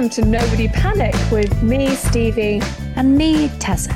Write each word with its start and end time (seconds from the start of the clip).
welcome 0.00 0.24
to 0.24 0.30
Nobody 0.30 0.66
Panic 0.66 1.14
with 1.30 1.62
me, 1.62 1.94
Stevie. 1.94 2.62
And 2.96 3.18
me, 3.18 3.50
Tessa. 3.58 3.92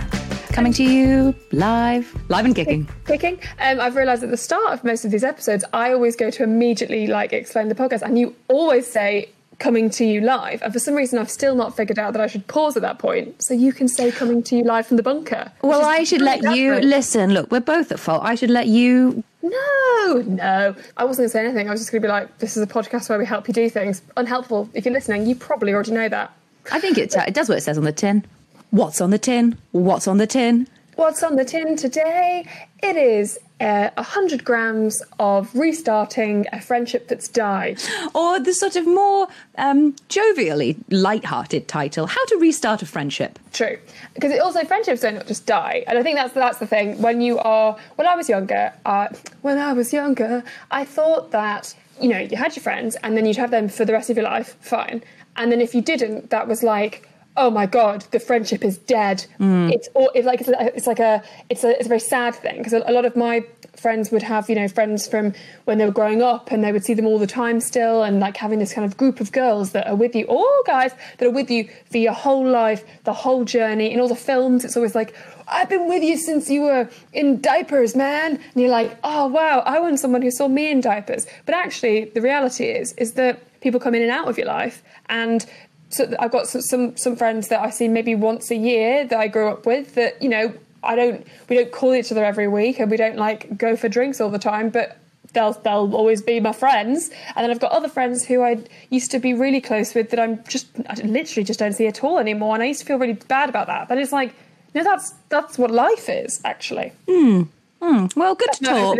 Coming 0.52 0.70
to 0.74 0.82
you 0.82 1.34
live, 1.50 2.14
live 2.28 2.44
and 2.44 2.54
kicking. 2.54 2.86
Kicking. 3.06 3.40
Um, 3.58 3.80
I've 3.80 3.96
realised 3.96 4.22
at 4.22 4.28
the 4.28 4.36
start 4.36 4.74
of 4.74 4.84
most 4.84 5.06
of 5.06 5.10
these 5.10 5.24
episodes, 5.24 5.64
I 5.72 5.94
always 5.94 6.14
go 6.14 6.28
to 6.28 6.42
immediately 6.42 7.06
like 7.06 7.32
explain 7.32 7.68
the 7.68 7.74
podcast, 7.74 8.02
and 8.02 8.18
you 8.18 8.36
always 8.48 8.86
say 8.86 9.30
coming 9.60 9.88
to 9.90 10.04
you 10.04 10.20
live. 10.20 10.60
And 10.60 10.74
for 10.74 10.78
some 10.78 10.94
reason, 10.94 11.18
I've 11.18 11.30
still 11.30 11.54
not 11.54 11.74
figured 11.74 11.98
out 11.98 12.12
that 12.12 12.20
I 12.20 12.26
should 12.26 12.46
pause 12.48 12.76
at 12.76 12.82
that 12.82 12.98
point 12.98 13.42
so 13.42 13.54
you 13.54 13.72
can 13.72 13.88
say 13.88 14.12
coming 14.12 14.42
to 14.42 14.56
you 14.56 14.62
live 14.62 14.86
from 14.86 14.98
the 14.98 15.02
bunker. 15.02 15.52
Well, 15.62 15.86
I 15.86 16.04
should 16.04 16.20
let 16.20 16.42
really 16.42 16.60
you 16.60 16.74
listen. 16.80 17.32
Look, 17.32 17.50
we're 17.50 17.60
both 17.60 17.90
at 17.90 17.98
fault. 17.98 18.22
I 18.24 18.34
should 18.34 18.50
let 18.50 18.66
you. 18.66 19.24
No, 19.44 20.22
no. 20.26 20.74
I 20.96 21.04
wasn't 21.04 21.18
going 21.18 21.28
to 21.28 21.28
say 21.28 21.44
anything. 21.44 21.68
I 21.68 21.70
was 21.70 21.80
just 21.80 21.92
going 21.92 22.00
to 22.00 22.08
be 22.08 22.10
like, 22.10 22.38
this 22.38 22.56
is 22.56 22.62
a 22.62 22.66
podcast 22.66 23.10
where 23.10 23.18
we 23.18 23.26
help 23.26 23.46
you 23.46 23.52
do 23.52 23.68
things. 23.68 24.00
Unhelpful. 24.16 24.70
If 24.72 24.86
you're 24.86 24.94
listening, 24.94 25.26
you 25.26 25.34
probably 25.36 25.74
already 25.74 25.92
know 25.92 26.08
that. 26.08 26.32
I 26.72 26.80
think 26.80 26.96
it, 26.96 27.14
it 27.14 27.34
does 27.34 27.50
what 27.50 27.58
it 27.58 27.60
says 27.60 27.76
on 27.76 27.84
the 27.84 27.92
tin. 27.92 28.24
What's 28.70 29.02
on 29.02 29.10
the 29.10 29.18
tin? 29.18 29.58
What's 29.72 30.08
on 30.08 30.16
the 30.16 30.26
tin? 30.26 30.66
What's 30.96 31.22
on 31.22 31.36
the 31.36 31.44
tin 31.44 31.76
today? 31.76 32.48
It 32.82 32.96
is 32.96 33.38
uh, 33.64 33.90
100 33.96 34.44
grams 34.44 35.02
of 35.18 35.52
restarting 35.54 36.46
a 36.52 36.60
friendship 36.60 37.08
that's 37.08 37.28
died. 37.28 37.82
Or 38.14 38.38
the 38.38 38.52
sort 38.52 38.76
of 38.76 38.86
more 38.86 39.26
um, 39.56 39.94
jovially 40.08 40.76
light-hearted 40.90 41.66
title: 41.66 42.06
"How 42.06 42.24
to 42.26 42.36
Restart 42.36 42.82
a 42.82 42.86
Friendship." 42.86 43.38
True, 43.52 43.78
because 44.14 44.30
it 44.32 44.40
also 44.40 44.64
friendships 44.64 45.00
don't 45.00 45.26
just 45.26 45.46
die, 45.46 45.82
and 45.86 45.98
I 45.98 46.02
think 46.02 46.16
that's 46.16 46.34
that's 46.34 46.58
the 46.58 46.66
thing. 46.66 47.00
When 47.00 47.20
you 47.20 47.38
are, 47.38 47.76
when 47.96 48.06
I 48.06 48.14
was 48.14 48.28
younger, 48.28 48.72
uh, 48.84 49.08
when 49.40 49.58
I 49.58 49.72
was 49.72 49.92
younger, 49.92 50.44
I 50.70 50.84
thought 50.84 51.30
that 51.30 51.74
you 52.00 52.08
know 52.08 52.18
you 52.18 52.36
had 52.36 52.54
your 52.54 52.62
friends, 52.62 52.96
and 53.02 53.16
then 53.16 53.24
you'd 53.24 53.38
have 53.38 53.50
them 53.50 53.68
for 53.68 53.84
the 53.86 53.94
rest 53.94 54.10
of 54.10 54.16
your 54.16 54.24
life, 54.24 54.56
fine. 54.60 55.02
And 55.36 55.50
then 55.50 55.60
if 55.60 55.74
you 55.74 55.82
didn't, 55.82 56.30
that 56.30 56.46
was 56.46 56.62
like, 56.62 57.08
oh 57.36 57.50
my 57.50 57.66
god, 57.66 58.02
the 58.12 58.20
friendship 58.20 58.64
is 58.64 58.78
dead. 58.78 59.26
Hmm. 59.38 59.68
It's 59.70 59.88
all 59.94 60.10
it's 60.14 60.26
like 60.26 60.40
it's, 60.40 60.50
it's 60.50 60.86
like 60.86 61.00
a 61.00 61.22
it's 61.50 61.64
a 61.64 61.70
it's 61.70 61.86
a 61.86 61.88
very 61.88 62.00
sad 62.00 62.34
thing 62.34 62.58
because 62.58 62.72
a, 62.72 62.82
a 62.86 62.92
lot 62.92 63.04
of 63.04 63.16
my 63.16 63.44
friends 63.76 64.10
would 64.10 64.22
have 64.22 64.48
you 64.48 64.54
know 64.54 64.68
friends 64.68 65.06
from 65.08 65.32
when 65.64 65.78
they 65.78 65.84
were 65.84 65.92
growing 65.92 66.22
up 66.22 66.50
and 66.52 66.62
they 66.62 66.72
would 66.72 66.84
see 66.84 66.94
them 66.94 67.06
all 67.06 67.18
the 67.18 67.26
time 67.26 67.60
still 67.60 68.02
and 68.02 68.20
like 68.20 68.36
having 68.36 68.58
this 68.58 68.72
kind 68.72 68.84
of 68.84 68.96
group 68.96 69.20
of 69.20 69.32
girls 69.32 69.72
that 69.72 69.86
are 69.86 69.96
with 69.96 70.14
you 70.14 70.24
or 70.26 70.46
guys 70.64 70.92
that 71.18 71.26
are 71.26 71.30
with 71.30 71.50
you 71.50 71.68
for 71.90 71.98
your 71.98 72.12
whole 72.12 72.46
life 72.48 72.84
the 73.04 73.12
whole 73.12 73.44
journey 73.44 73.92
in 73.92 74.00
all 74.00 74.08
the 74.08 74.14
films 74.14 74.64
it's 74.64 74.76
always 74.76 74.94
like 74.94 75.14
i've 75.48 75.68
been 75.68 75.88
with 75.88 76.02
you 76.02 76.16
since 76.16 76.48
you 76.48 76.62
were 76.62 76.88
in 77.12 77.40
diapers 77.40 77.96
man. 77.96 78.36
And 78.36 78.62
you're 78.62 78.70
like 78.70 78.96
oh 79.02 79.26
wow 79.26 79.62
i 79.66 79.78
want 79.80 79.98
someone 79.98 80.22
who 80.22 80.30
saw 80.30 80.48
me 80.48 80.70
in 80.70 80.80
diapers. 80.80 81.26
But 81.44 81.54
actually 81.54 82.04
the 82.06 82.20
reality 82.20 82.66
is 82.66 82.92
is 82.94 83.14
that 83.14 83.40
people 83.60 83.80
come 83.80 83.94
in 83.94 84.02
and 84.02 84.10
out 84.10 84.28
of 84.28 84.38
your 84.38 84.46
life 84.46 84.82
and 85.08 85.44
so 85.94 86.14
I've 86.18 86.32
got 86.32 86.46
some, 86.46 86.96
some 86.96 87.16
friends 87.16 87.48
that 87.48 87.60
I 87.60 87.70
see 87.70 87.88
maybe 87.88 88.14
once 88.14 88.50
a 88.50 88.56
year 88.56 89.06
that 89.06 89.18
I 89.18 89.28
grew 89.28 89.48
up 89.48 89.66
with 89.66 89.94
that 89.94 90.20
you 90.22 90.28
know 90.28 90.52
I 90.82 90.96
don't 90.96 91.26
we 91.48 91.56
don't 91.56 91.72
call 91.72 91.94
each 91.94 92.10
other 92.12 92.24
every 92.24 92.48
week 92.48 92.78
and 92.78 92.90
we 92.90 92.96
don't 92.96 93.16
like 93.16 93.56
go 93.56 93.76
for 93.76 93.88
drinks 93.88 94.20
all 94.20 94.30
the 94.30 94.38
time 94.38 94.70
but 94.70 94.98
they'll 95.34 95.52
they'll 95.52 95.94
always 95.94 96.22
be 96.22 96.40
my 96.40 96.52
friends. 96.52 97.10
And 97.36 97.44
then 97.44 97.50
I've 97.50 97.60
got 97.60 97.72
other 97.72 97.88
friends 97.88 98.24
who 98.24 98.42
I 98.42 98.62
used 98.90 99.10
to 99.10 99.18
be 99.18 99.34
really 99.34 99.60
close 99.60 99.94
with 99.94 100.10
that 100.10 100.20
I'm 100.20 100.42
just 100.44 100.68
I 100.88 100.94
literally 101.02 101.44
just 101.44 101.58
don't 101.58 101.74
see 101.74 101.86
at 101.86 102.02
all 102.02 102.18
anymore. 102.18 102.54
And 102.54 102.62
I 102.62 102.66
used 102.66 102.80
to 102.80 102.86
feel 102.86 102.98
really 102.98 103.14
bad 103.14 103.48
about 103.48 103.66
that. 103.66 103.88
But 103.88 103.98
it's 103.98 104.12
like 104.12 104.34
no 104.74 104.82
that's 104.82 105.12
that's 105.28 105.58
what 105.58 105.70
life 105.70 106.08
is 106.08 106.40
actually 106.44 106.92
hmm. 107.06 107.42
Hmm, 107.84 108.06
well, 108.16 108.34
good 108.34 108.50
to 108.54 108.64
talk. 108.64 108.96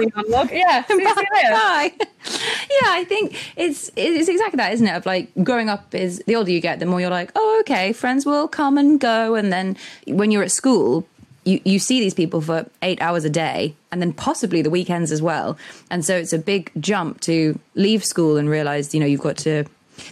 yeah 0.53 0.85
you. 0.91 1.05
Bye. 1.51 1.93
yeah, 1.99 2.89
I 2.91 3.05
think 3.09 3.35
it's 3.57 3.91
it's 3.97 4.29
exactly 4.29 4.59
that, 4.59 4.75
isn't 4.75 4.87
it? 4.87 4.95
Of 4.95 5.07
like 5.07 5.31
growing 5.43 5.71
up 5.71 5.95
is 5.95 6.23
the 6.27 6.37
older 6.37 6.51
you 6.51 6.61
get, 6.61 6.81
the 6.81 6.87
more 6.87 7.01
you're 7.01 7.09
like, 7.09 7.33
oh, 7.35 7.59
okay, 7.61 7.95
friends 7.95 8.27
will 8.27 8.47
come 8.47 8.77
and 8.77 9.01
go, 9.01 9.37
and 9.37 9.51
then 9.51 9.77
when 10.07 10.31
you're 10.31 10.43
at 10.43 10.51
school. 10.51 11.07
You, 11.47 11.61
you 11.67 11.79
see 11.79 12.01
these 12.01 12.15
people 12.15 12.41
for 12.41 12.65
eight 12.81 13.03
hours 13.03 13.27
a 13.27 13.29
day 13.29 13.77
and 13.93 14.01
then 14.01 14.15
possibly 14.15 14.63
the 14.63 14.71
weekends 14.71 15.13
as 15.13 15.21
well. 15.21 15.59
And 15.91 16.03
so 16.03 16.17
it's 16.17 16.33
a 16.33 16.39
big 16.39 16.73
jump 16.81 17.21
to 17.21 17.61
leave 17.75 18.03
school 18.03 18.39
and 18.39 18.49
realize, 18.49 18.95
you 18.95 19.01
know, 19.01 19.05
you've 19.05 19.21
got 19.21 19.37
to, 19.45 19.67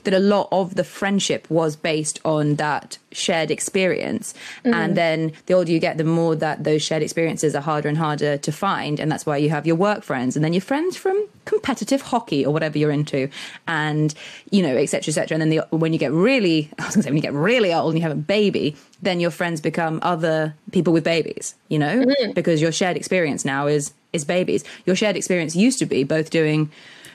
that 0.05 0.15
a 0.15 0.19
lot 0.19 0.49
of 0.53 0.75
the 0.75 0.85
friendship 0.85 1.49
was 1.51 1.77
based 1.77 2.21
on 2.25 2.57
that 2.57 2.99
shared 3.13 3.51
experience. 3.51 4.35
Mm. 4.65 4.75
And 4.75 4.97
then 4.97 5.33
the 5.47 5.55
older 5.55 5.71
you 5.71 5.79
get, 5.79 5.99
the 5.99 6.05
more 6.05 6.35
that 6.37 6.65
those 6.65 6.83
shared 6.83 7.03
experiences 7.03 7.55
are 7.55 7.63
harder 7.63 7.89
and 7.89 7.99
harder 7.99 8.37
to 8.39 8.53
find. 8.53 8.99
And 8.99 9.11
that's 9.11 9.27
why 9.27 9.37
you 9.37 9.51
have 9.51 9.67
your 9.67 9.77
work 9.77 10.03
friends 10.03 10.37
and 10.37 10.45
then 10.45 10.53
your 10.53 10.63
friends 10.63 10.97
from 10.97 11.29
competitive 11.45 12.03
hockey 12.03 12.45
or 12.45 12.53
whatever 12.53 12.79
you're 12.79 12.91
into 12.91 13.29
and, 13.67 14.15
you 14.51 14.63
know, 14.63 14.77
et 14.77 14.87
cetera, 14.87 15.11
et 15.11 15.15
cetera. 15.15 15.35
And 15.35 15.43
then 15.43 15.51
the, 15.51 15.77
when 15.77 15.93
you 15.93 15.99
get 15.99 16.13
really, 16.13 16.71
I 16.79 16.87
was 16.87 16.95
gonna 16.95 17.05
say, 17.05 17.11
when 17.11 17.17
you 17.17 17.23
get 17.23 17.33
really 17.33 17.73
old 17.73 17.93
and 17.93 17.99
you 17.99 18.03
have 18.03 18.13
a 18.17 18.21
baby, 18.21 18.77
then 19.01 19.21
your 19.21 19.31
friends 19.31 19.61
become 19.61 19.99
other 20.03 20.55
people 20.71 20.93
with 20.93 21.05
babies, 21.05 21.55
you 21.69 21.79
know, 21.79 22.05
mm. 22.05 22.35
because 22.35 22.61
your 22.61 22.73
shared 22.73 22.97
experience 22.97 23.45
now 23.45 23.67
is, 23.67 23.93
is 24.13 24.25
babies. 24.25 24.65
Your 24.87 24.97
shared 24.97 25.17
experience 25.17 25.57
used 25.57 25.79
to 25.81 25.87
be 25.87 26.05
both 26.05 26.31
doing 26.31 26.71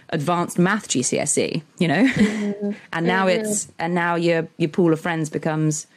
advanced 0.09 0.57
math 0.57 0.87
GCSE, 0.87 1.61
you 1.79 1.87
know, 1.87 2.07
and 2.93 3.05
now 3.05 3.27
mm-hmm. 3.27 3.41
it's 3.41 3.71
and 3.79 3.93
now 3.93 4.15
your 4.15 4.47
your 4.57 4.69
pool 4.69 4.93
of 4.93 4.99
friends 4.99 5.29
becomes 5.29 5.87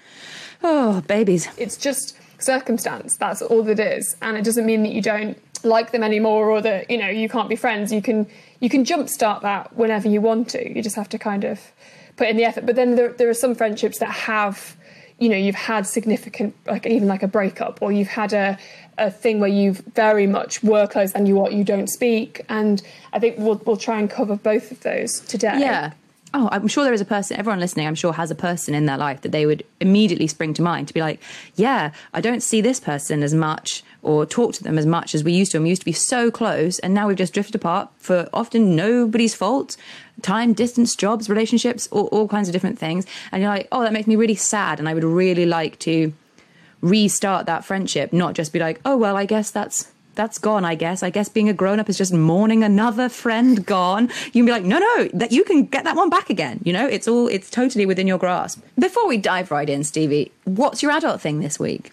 oh 0.63 1.01
babies. 1.03 1.49
it's 1.57 1.77
just 1.77 2.17
circumstance. 2.43 3.17
That's 3.17 3.43
all 3.43 3.69
it 3.69 3.81
is. 3.81 4.17
And 4.23 4.37
it 4.37 4.45
doesn't 4.45 4.67
mean 4.67 4.83
that 4.83 4.93
you 4.93 5.03
don't 5.03 5.39
like 5.63 5.93
them 5.93 6.03
anymore 6.03 6.51
or 6.51 6.63
that 6.63 6.91
you 6.91 6.99
know 6.99 7.09
you 7.09 7.29
can't 7.29 7.49
be 7.49 7.57
friends. 7.57 7.93
You 7.93 8.03
can 8.03 8.27
you 8.61 8.69
can 8.69 8.85
jumpstart 8.85 9.43
that 9.43 9.77
whenever 9.77 10.09
you 10.09 10.21
want 10.21 10.49
to. 10.51 10.75
You 10.75 10.83
just 10.83 10.97
have 10.97 11.09
to 11.11 11.19
kind 11.19 11.45
of 11.45 11.61
put 12.17 12.29
in 12.29 12.37
the 12.37 12.45
effort. 12.45 12.67
But 12.67 12.77
then 12.77 12.97
there, 12.97 13.13
there 13.13 13.29
are 13.29 13.35
some 13.35 13.55
friendships 13.55 13.99
that 13.99 14.11
have 14.11 14.77
you 15.21 15.29
know 15.29 15.37
you've 15.37 15.55
had 15.55 15.87
significant 15.87 16.55
like 16.67 16.87
even 16.87 17.07
like 17.07 17.23
a 17.23 17.29
breakup 17.29 17.81
or 17.83 17.93
you've 17.93 18.09
had 18.09 18.33
a 18.33 18.59
a 18.99 19.11
thing 19.11 19.39
where 19.41 19.49
you've 19.51 19.79
very 19.95 20.27
much 20.27 20.63
were 20.63 20.87
close 20.87 21.13
and 21.13 21.29
you 21.29 21.35
what 21.37 21.53
you 21.53 21.63
don't 21.63 21.89
speak 21.89 22.41
and 22.49 22.83
i 23.13 23.19
think 23.19 23.37
we'll 23.39 23.61
we'll 23.65 23.77
try 23.77 23.99
and 23.99 24.11
cover 24.11 24.37
both 24.37 24.71
of 24.73 24.81
those 24.81 25.21
today 25.21 25.59
Yeah. 25.61 25.93
Oh, 26.33 26.49
I'm 26.53 26.69
sure 26.69 26.85
there 26.85 26.93
is 26.93 27.01
a 27.01 27.07
person, 27.07 27.37
everyone 27.39 27.59
listening, 27.59 27.89
I'm 27.89 27.97
sure 27.97 28.13
has 28.13 28.31
a 28.31 28.37
person 28.37 28.73
in 28.73 28.87
their 28.87 28.97
life 28.97 29.23
that 29.23 29.33
they 29.33 29.47
would 29.47 29.65
immediately 29.81 30.29
spring 30.29 30.55
to 30.55 30.63
mind 30.63 30.87
to 30.89 30.95
be 30.95 31.01
like, 31.01 31.21
yeah, 31.57 31.91
I 32.15 32.21
don't 32.21 32.43
see 32.43 32.61
this 32.61 32.79
person 32.79 33.25
as 33.25 33.35
much 33.35 33.83
or 34.03 34.25
talk 34.25 34.55
to 34.55 34.63
them 34.63 34.79
as 34.79 34.87
much 34.87 35.15
as 35.15 35.25
we 35.25 35.33
used 35.33 35.51
to. 35.53 35.59
And 35.59 35.65
we 35.65 35.71
used 35.71 35.83
to 35.83 35.87
be 35.87 35.93
so 35.93 36.31
close. 36.31 36.79
And 36.79 36.95
now 36.95 37.09
we've 37.09 37.17
just 37.17 37.35
drifted 37.35 37.57
apart 37.57 37.91
for 37.99 38.29
often 38.33 38.77
nobody's 38.77 39.35
fault 39.35 39.77
time, 40.23 40.53
distance, 40.53 40.95
jobs, 40.95 41.29
relationships, 41.29 41.89
all, 41.91 42.07
all 42.07 42.29
kinds 42.29 42.49
of 42.49 42.53
different 42.53 42.79
things. 42.79 43.07
And 43.33 43.43
you're 43.43 43.51
like, 43.51 43.69
oh, 43.73 43.83
that 43.83 43.93
makes 43.93 44.07
me 44.07 44.17
really 44.17 44.35
sad. 44.35 44.79
And 44.79 44.89
I 44.89 44.95
would 44.95 45.05
really 45.05 45.47
like 45.47 45.79
to 45.81 46.13
restart 46.81 47.47
that 47.47 47.65
friendship, 47.65 48.13
not 48.13 48.35
just 48.35 48.53
be 48.53 48.59
like, 48.59 48.81
oh, 48.85 48.97
well, 48.97 49.17
I 49.17 49.25
guess 49.25 49.51
that's 49.51 49.91
that's 50.15 50.39
gone, 50.39 50.65
I 50.65 50.75
guess. 50.75 51.03
I 51.03 51.11
guess 51.11 51.29
being 51.29 51.49
a 51.49 51.53
grown 51.53 51.81
up 51.81 51.89
is 51.89 51.97
just 51.97 52.13
mourning 52.13 52.63
another 52.63 53.09
friend 53.09 53.65
gone. 53.65 54.11
You 54.27 54.45
can 54.45 54.47
be 54.47 54.53
like, 54.53 54.65
no, 54.65 54.79
no, 54.79 55.09
that 55.15 55.33
you 55.33 55.45
can 55.45 55.67
get 55.67 55.85
that 55.85 55.97
one 55.97 56.11
back 56.11 56.31
again. 56.31 56.61
You 56.65 56.73
know, 56.73 56.87
it's 56.87 57.09
all, 57.09 57.29
it's 57.29 57.51
totally 57.51 57.87
within 57.87 58.07
your 58.07 58.19
grasp. 58.19 58.63
Before 58.79 59.07
we 59.07 59.17
dive 59.17 59.51
right 59.51 59.69
in, 59.69 59.85
Stevie, 59.85 60.33
what's 60.45 60.83
your 60.83 60.93
adult 60.93 61.21
thing 61.21 61.41
this 61.41 61.59
week? 61.59 61.93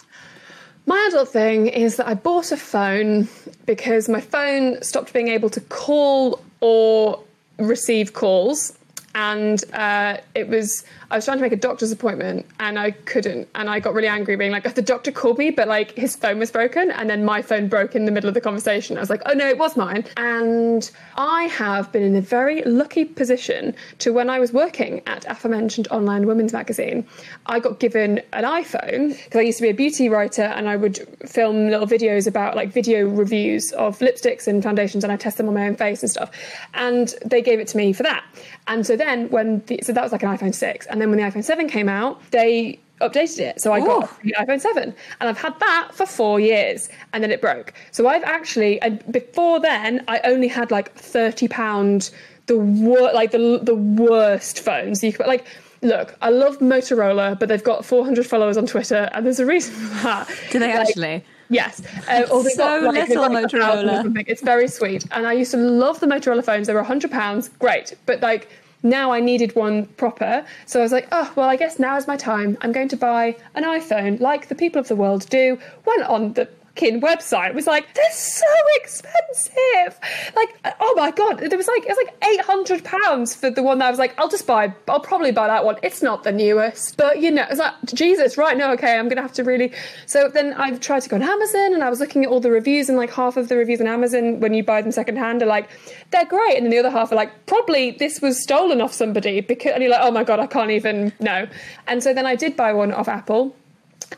My 0.85 1.05
adult 1.09 1.29
thing 1.29 1.67
is 1.67 1.97
that 1.97 2.07
I 2.07 2.13
bought 2.13 2.51
a 2.51 2.57
phone 2.57 3.27
because 3.65 4.07
my 4.07 4.21
phone 4.21 4.81
stopped 4.81 5.11
being 5.11 5.27
able 5.27 5.49
to 5.49 5.59
call 5.59 6.41
or 6.61 7.21
receive 7.59 8.13
calls. 8.13 8.76
And 9.17 9.63
uh, 9.73 10.17
it 10.35 10.47
was, 10.47 10.85
I 11.09 11.15
was 11.15 11.25
trying 11.25 11.39
to 11.39 11.41
make 11.41 11.51
a 11.51 11.55
doctor's 11.55 11.91
appointment 11.91 12.45
and 12.59 12.77
I 12.77 12.91
couldn't. 12.91 13.49
And 13.55 13.67
I 13.67 13.79
got 13.79 13.95
really 13.95 14.07
angry, 14.07 14.35
being 14.35 14.51
like, 14.51 14.75
the 14.75 14.81
doctor 14.83 15.11
called 15.11 15.39
me, 15.39 15.49
but 15.49 15.67
like 15.67 15.95
his 15.97 16.15
phone 16.15 16.37
was 16.37 16.51
broken. 16.51 16.91
And 16.91 17.09
then 17.09 17.25
my 17.25 17.41
phone 17.41 17.67
broke 17.67 17.95
in 17.95 18.05
the 18.05 18.11
middle 18.11 18.27
of 18.27 18.35
the 18.35 18.41
conversation. 18.41 18.95
I 18.95 18.99
was 18.99 19.09
like, 19.09 19.23
oh 19.25 19.33
no, 19.33 19.47
it 19.47 19.57
was 19.57 19.75
mine. 19.75 20.05
And 20.17 20.89
I 21.15 21.45
have 21.45 21.91
been 21.91 22.03
in 22.03 22.15
a 22.15 22.21
very 22.21 22.61
lucky 22.61 23.05
position 23.05 23.73
to 23.97 24.13
when 24.13 24.29
I 24.29 24.39
was 24.39 24.53
working 24.53 25.01
at 25.07 25.25
aforementioned 25.25 25.87
online 25.89 26.27
women's 26.27 26.53
magazine, 26.53 27.03
I 27.47 27.59
got 27.59 27.79
given 27.79 28.19
an 28.33 28.43
iPhone 28.43 29.17
because 29.23 29.39
I 29.39 29.41
used 29.41 29.57
to 29.57 29.63
be 29.63 29.69
a 29.69 29.73
beauty 29.73 30.09
writer 30.09 30.43
and 30.43 30.69
I 30.69 30.75
would 30.75 30.99
film 31.27 31.71
little 31.71 31.87
videos 31.87 32.27
about 32.27 32.55
like 32.55 32.71
video 32.71 33.07
reviews 33.07 33.71
of 33.71 33.97
lipsticks 33.97 34.45
and 34.47 34.61
foundations 34.61 35.03
and 35.03 35.11
I 35.11 35.17
test 35.17 35.37
them 35.37 35.47
on 35.47 35.55
my 35.55 35.67
own 35.67 35.75
face 35.75 36.03
and 36.03 36.11
stuff. 36.11 36.29
And 36.75 37.15
they 37.25 37.41
gave 37.41 37.59
it 37.59 37.67
to 37.69 37.77
me 37.77 37.93
for 37.93 38.03
that. 38.03 38.23
And 38.67 38.85
so 38.85 38.95
then 38.95 39.06
when 39.31 39.63
the, 39.67 39.79
so 39.83 39.93
that 39.93 40.03
was 40.03 40.11
like 40.11 40.23
an 40.23 40.29
iPhone 40.29 40.53
6 40.53 40.85
and 40.87 41.01
then 41.01 41.09
when 41.09 41.17
the 41.19 41.23
iPhone 41.25 41.43
7 41.43 41.67
came 41.67 41.89
out, 41.89 42.21
they 42.31 42.79
updated 43.01 43.39
it. 43.39 43.61
So 43.61 43.73
I 43.73 43.79
got 43.79 44.21
the 44.23 44.35
iPhone 44.39 44.59
7 44.59 44.83
and 45.19 45.29
I've 45.29 45.37
had 45.37 45.59
that 45.59 45.89
for 45.93 46.05
4 46.05 46.39
years 46.39 46.89
and 47.13 47.23
then 47.23 47.31
it 47.31 47.41
broke. 47.41 47.73
So 47.91 48.07
I've 48.07 48.23
actually 48.23 48.81
and 48.81 49.03
before 49.11 49.59
then 49.59 50.03
I 50.07 50.19
only 50.23 50.47
had 50.47 50.71
like 50.71 50.93
30 50.95 51.47
pound 51.47 52.09
the 52.47 52.57
wor- 52.57 53.13
like 53.13 53.31
the 53.31 53.59
the 53.61 53.75
worst 53.75 54.61
phones 54.61 55.03
you 55.03 55.13
could 55.13 55.27
like 55.27 55.45
look, 55.83 56.15
I 56.21 56.29
love 56.29 56.57
Motorola, 56.57 57.37
but 57.39 57.49
they've 57.49 57.63
got 57.63 57.85
400 57.85 58.25
followers 58.25 58.57
on 58.57 58.65
Twitter 58.65 59.09
and 59.13 59.25
there's 59.25 59.39
a 59.39 59.45
reason 59.45 59.73
for 59.75 60.03
that. 60.03 60.27
Do 60.51 60.59
they 60.59 60.69
Like, 60.75 60.87
actually? 60.87 61.23
Yes. 61.49 61.81
Uh, 62.09 62.25
So 62.25 62.43
got, 62.57 62.83
like, 62.93 63.07
little 63.07 63.31
like, 63.31 63.45
a 63.45 63.49
thousand 63.49 63.89
or 63.89 64.03
Motorola. 64.03 64.23
It's 64.27 64.41
very 64.41 64.67
sweet. 64.67 65.05
And 65.11 65.27
I 65.27 65.33
used 65.33 65.51
to 65.51 65.57
love 65.57 65.99
the 65.99 66.07
Motorola 66.07 66.43
phones. 66.43 66.67
They 66.67 66.73
were 66.73 66.83
£100. 66.83 67.49
Great. 67.59 67.95
But 68.05 68.21
like 68.21 68.49
now 68.83 69.11
I 69.11 69.19
needed 69.19 69.55
one 69.55 69.85
proper. 69.85 70.45
So 70.65 70.79
I 70.79 70.83
was 70.83 70.91
like, 70.91 71.07
oh, 71.11 71.31
well, 71.35 71.49
I 71.49 71.55
guess 71.55 71.79
now 71.79 71.97
is 71.97 72.07
my 72.07 72.17
time. 72.17 72.57
I'm 72.61 72.71
going 72.71 72.89
to 72.89 72.97
buy 72.97 73.35
an 73.55 73.63
iPhone 73.63 74.19
like 74.19 74.47
the 74.47 74.55
people 74.55 74.79
of 74.79 74.87
the 74.87 74.95
world 74.95 75.27
do. 75.29 75.57
Went 75.85 76.03
on 76.03 76.33
the 76.33 76.47
fucking 76.77 77.01
website. 77.01 77.53
was 77.53 77.67
like, 77.67 77.93
they're 77.93 78.11
so 78.11 78.45
expensive. 78.75 79.99
Like, 80.35 80.57
uh, 80.63 80.71
oh 80.79 80.93
my 80.95 81.11
God. 81.11 81.39
There 81.39 81.57
was 81.57 81.67
like, 81.67 81.83
it 81.85 81.89
was 81.89 81.97
like 82.05 82.79
£800 82.79 83.35
for 83.35 83.49
the 83.49 83.63
one 83.63 83.79
that 83.79 83.87
I 83.87 83.89
was 83.89 83.99
like, 83.99 84.13
I'll 84.17 84.29
just 84.29 84.45
buy, 84.45 84.73
I'll 84.87 84.99
probably 84.99 85.31
buy 85.31 85.47
that 85.47 85.65
one. 85.65 85.77
It's 85.83 86.01
not 86.01 86.23
the 86.23 86.31
newest. 86.31 86.97
But 86.97 87.19
you 87.19 87.31
know, 87.31 87.45
it's 87.49 87.59
like, 87.59 87.73
Jesus, 87.85 88.37
right, 88.37 88.57
no, 88.57 88.71
okay, 88.73 88.97
I'm 88.97 89.09
to 89.09 89.21
have 89.21 89.33
to 89.33 89.43
really. 89.43 89.73
So 90.05 90.29
then 90.29 90.53
I've 90.53 90.79
tried 90.79 91.01
to 91.01 91.09
go 91.09 91.15
on 91.15 91.23
Amazon 91.23 91.73
and 91.73 91.83
I 91.83 91.89
was 91.89 91.99
looking 91.99 92.23
at 92.23 92.29
all 92.29 92.39
the 92.39 92.51
reviews 92.51 92.89
and 92.89 92.97
like 92.97 93.11
half 93.11 93.37
of 93.37 93.49
the 93.49 93.55
reviews 93.55 93.81
on 93.81 93.87
Amazon 93.87 94.39
when 94.39 94.53
you 94.53 94.63
buy 94.63 94.81
them 94.81 94.91
secondhand 94.91 95.41
are 95.41 95.47
like, 95.47 95.69
they're 96.11 96.25
great. 96.25 96.57
And 96.57 96.65
then 96.65 96.71
the 96.71 96.79
other 96.79 96.91
half 96.91 97.11
are 97.11 97.15
like, 97.15 97.45
probably 97.47 97.91
this 97.91 98.21
was 98.21 98.41
stolen 98.41 98.81
off 98.81 98.93
somebody 98.93 99.41
because, 99.41 99.71
and 99.73 99.81
you're 99.81 99.91
like, 99.91 100.01
oh 100.03 100.11
my 100.11 100.23
God, 100.23 100.39
I 100.39 100.47
can't 100.47 100.71
even, 100.71 101.13
no. 101.19 101.47
And 101.87 102.03
so 102.03 102.13
then 102.13 102.25
I 102.25 102.35
did 102.35 102.55
buy 102.55 102.73
one 102.73 102.91
off 102.91 103.07
Apple 103.07 103.55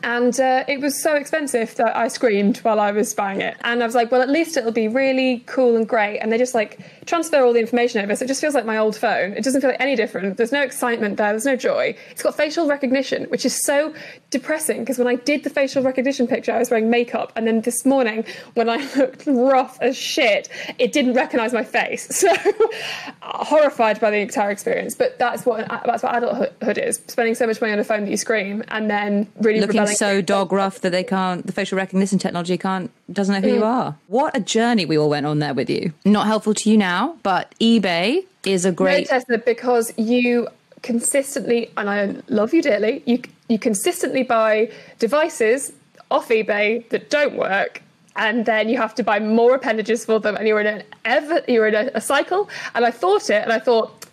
and 0.02 0.38
uh, 0.38 0.64
it 0.68 0.80
was 0.80 1.02
so 1.02 1.14
expensive 1.16 1.74
that 1.76 1.96
I 1.96 2.08
screamed 2.08 2.58
while 2.58 2.80
I 2.80 2.92
was 2.92 3.12
buying 3.12 3.40
it. 3.40 3.56
And 3.62 3.82
I 3.82 3.86
was 3.86 3.94
like, 3.94 4.10
well, 4.10 4.22
at 4.22 4.28
least 4.28 4.56
it'll 4.56 4.72
be 4.72 4.88
really 4.88 5.42
cool 5.46 5.76
and 5.76 5.88
great. 5.88 6.18
And 6.18 6.32
they 6.32 6.38
just 6.38 6.54
like 6.54 6.78
transfer 7.06 7.44
all 7.44 7.52
the 7.52 7.60
information 7.60 8.00
over. 8.00 8.14
So 8.16 8.24
it 8.24 8.28
just 8.28 8.40
feels 8.40 8.54
like 8.54 8.64
my 8.64 8.78
old 8.78 8.96
phone. 8.96 9.32
It 9.32 9.44
doesn't 9.44 9.60
feel 9.60 9.70
like 9.70 9.80
any 9.80 9.96
different. 9.96 10.36
There's 10.36 10.52
no 10.52 10.62
excitement 10.62 11.16
there. 11.16 11.30
There's 11.30 11.44
no 11.44 11.56
joy. 11.56 11.96
It's 12.10 12.22
got 12.22 12.36
facial 12.36 12.68
recognition, 12.68 13.24
which 13.24 13.44
is 13.44 13.60
so 13.64 13.92
depressing 14.30 14.80
because 14.80 14.96
when 14.96 15.08
I 15.08 15.16
did 15.16 15.44
the 15.44 15.50
facial 15.50 15.82
recognition 15.82 16.26
picture, 16.26 16.52
I 16.52 16.58
was 16.58 16.70
wearing 16.70 16.88
makeup. 16.88 17.32
And 17.36 17.46
then 17.46 17.60
this 17.62 17.84
morning, 17.84 18.24
when 18.54 18.68
I 18.68 18.76
looked 18.96 19.24
rough 19.26 19.78
as 19.80 19.96
shit, 19.96 20.48
it 20.78 20.92
didn't 20.92 21.14
recognize 21.14 21.52
my 21.52 21.64
face. 21.64 22.08
So 22.20 22.28
uh, 22.28 23.44
horrified 23.44 23.98
by 23.98 24.10
the 24.10 24.18
entire 24.18 24.50
experience. 24.50 24.94
But 24.94 25.18
that's 25.18 25.46
what 25.46 25.70
uh, 25.70 25.80
that's 25.86 26.02
what 26.02 26.14
adulthood 26.14 26.76
is: 26.76 27.00
spending 27.06 27.34
so 27.34 27.46
much 27.46 27.62
money 27.62 27.72
on 27.72 27.78
a 27.78 27.84
phone 27.84 28.04
that 28.04 28.10
you 28.10 28.18
scream, 28.18 28.62
and 28.68 28.90
then 28.90 29.26
really 29.40 29.60
Looking 29.60 29.86
so 29.86 30.20
dog 30.20 30.52
rough 30.52 30.80
that 30.80 30.90
they 30.90 31.02
can't, 31.02 31.46
the 31.46 31.52
facial 31.52 31.78
recognition 31.78 32.18
technology 32.18 32.58
can't, 32.58 32.90
doesn't 33.10 33.34
know 33.34 33.48
who 33.48 33.54
you 33.54 33.62
mm. 33.62 33.66
are. 33.66 33.96
What 34.08 34.36
a 34.36 34.40
journey 34.40 34.84
we 34.84 34.98
all 34.98 35.08
went 35.08 35.24
on 35.24 35.38
there 35.38 35.54
with 35.54 35.70
you. 35.70 35.94
Not 36.04 36.26
helpful 36.26 36.52
to 36.52 36.70
you 36.70 36.76
now, 36.76 37.16
but 37.22 37.54
eBay 37.58 38.24
is 38.44 38.66
a 38.66 38.72
great. 38.72 39.10
No, 39.10 39.18
Tessa, 39.18 39.38
because 39.38 39.92
you 39.96 40.48
consistently, 40.82 41.70
and 41.76 41.88
I 41.90 42.16
love 42.28 42.54
you 42.54 42.62
dearly, 42.62 43.02
you 43.06 43.22
you 43.48 43.58
consistently 43.58 44.22
buy 44.22 44.70
devices 44.98 45.72
off 46.10 46.28
eBay 46.28 46.88
that 46.90 47.10
don't 47.10 47.36
work. 47.36 47.82
And 48.16 48.44
then 48.44 48.68
you 48.68 48.76
have 48.76 48.94
to 48.96 49.04
buy 49.04 49.20
more 49.20 49.54
appendages 49.54 50.04
for 50.04 50.18
them, 50.20 50.36
and 50.36 50.46
you're 50.46 50.60
in 50.60 50.66
an 50.66 50.82
ever 51.04 51.42
you're 51.48 51.68
in 51.68 51.74
a, 51.74 51.90
a 51.94 52.00
cycle. 52.00 52.50
And 52.74 52.84
I 52.84 52.90
thought 52.90 53.30
it, 53.30 53.42
and 53.42 53.52
I 53.52 53.58
thought, 53.58 54.06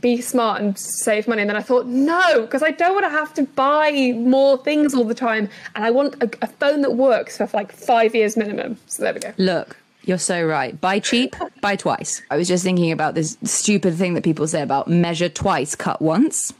be 0.00 0.20
smart 0.20 0.62
and 0.62 0.78
save 0.78 1.26
money. 1.26 1.42
And 1.42 1.50
then 1.50 1.56
I 1.56 1.62
thought, 1.62 1.86
no, 1.86 2.42
because 2.42 2.62
I 2.62 2.70
don't 2.70 2.94
want 2.94 3.04
to 3.04 3.10
have 3.10 3.34
to 3.34 3.42
buy 3.42 4.12
more 4.16 4.56
things 4.58 4.94
all 4.94 5.04
the 5.04 5.14
time, 5.14 5.48
and 5.74 5.84
I 5.84 5.90
want 5.90 6.14
a, 6.22 6.30
a 6.42 6.46
phone 6.46 6.80
that 6.82 6.94
works 6.94 7.38
for 7.38 7.50
like 7.52 7.72
five 7.72 8.14
years 8.14 8.36
minimum. 8.36 8.78
So 8.86 9.02
there 9.02 9.12
we 9.12 9.20
go. 9.20 9.32
Look, 9.36 9.76
you're 10.04 10.18
so 10.18 10.44
right. 10.44 10.80
Buy 10.80 10.98
cheap, 11.00 11.36
buy 11.60 11.76
twice. 11.76 12.22
I 12.30 12.36
was 12.36 12.48
just 12.48 12.64
thinking 12.64 12.92
about 12.92 13.14
this 13.14 13.36
stupid 13.44 13.94
thing 13.94 14.14
that 14.14 14.24
people 14.24 14.46
say 14.48 14.62
about 14.62 14.88
measure 14.88 15.28
twice, 15.28 15.74
cut 15.74 16.00
once. 16.02 16.52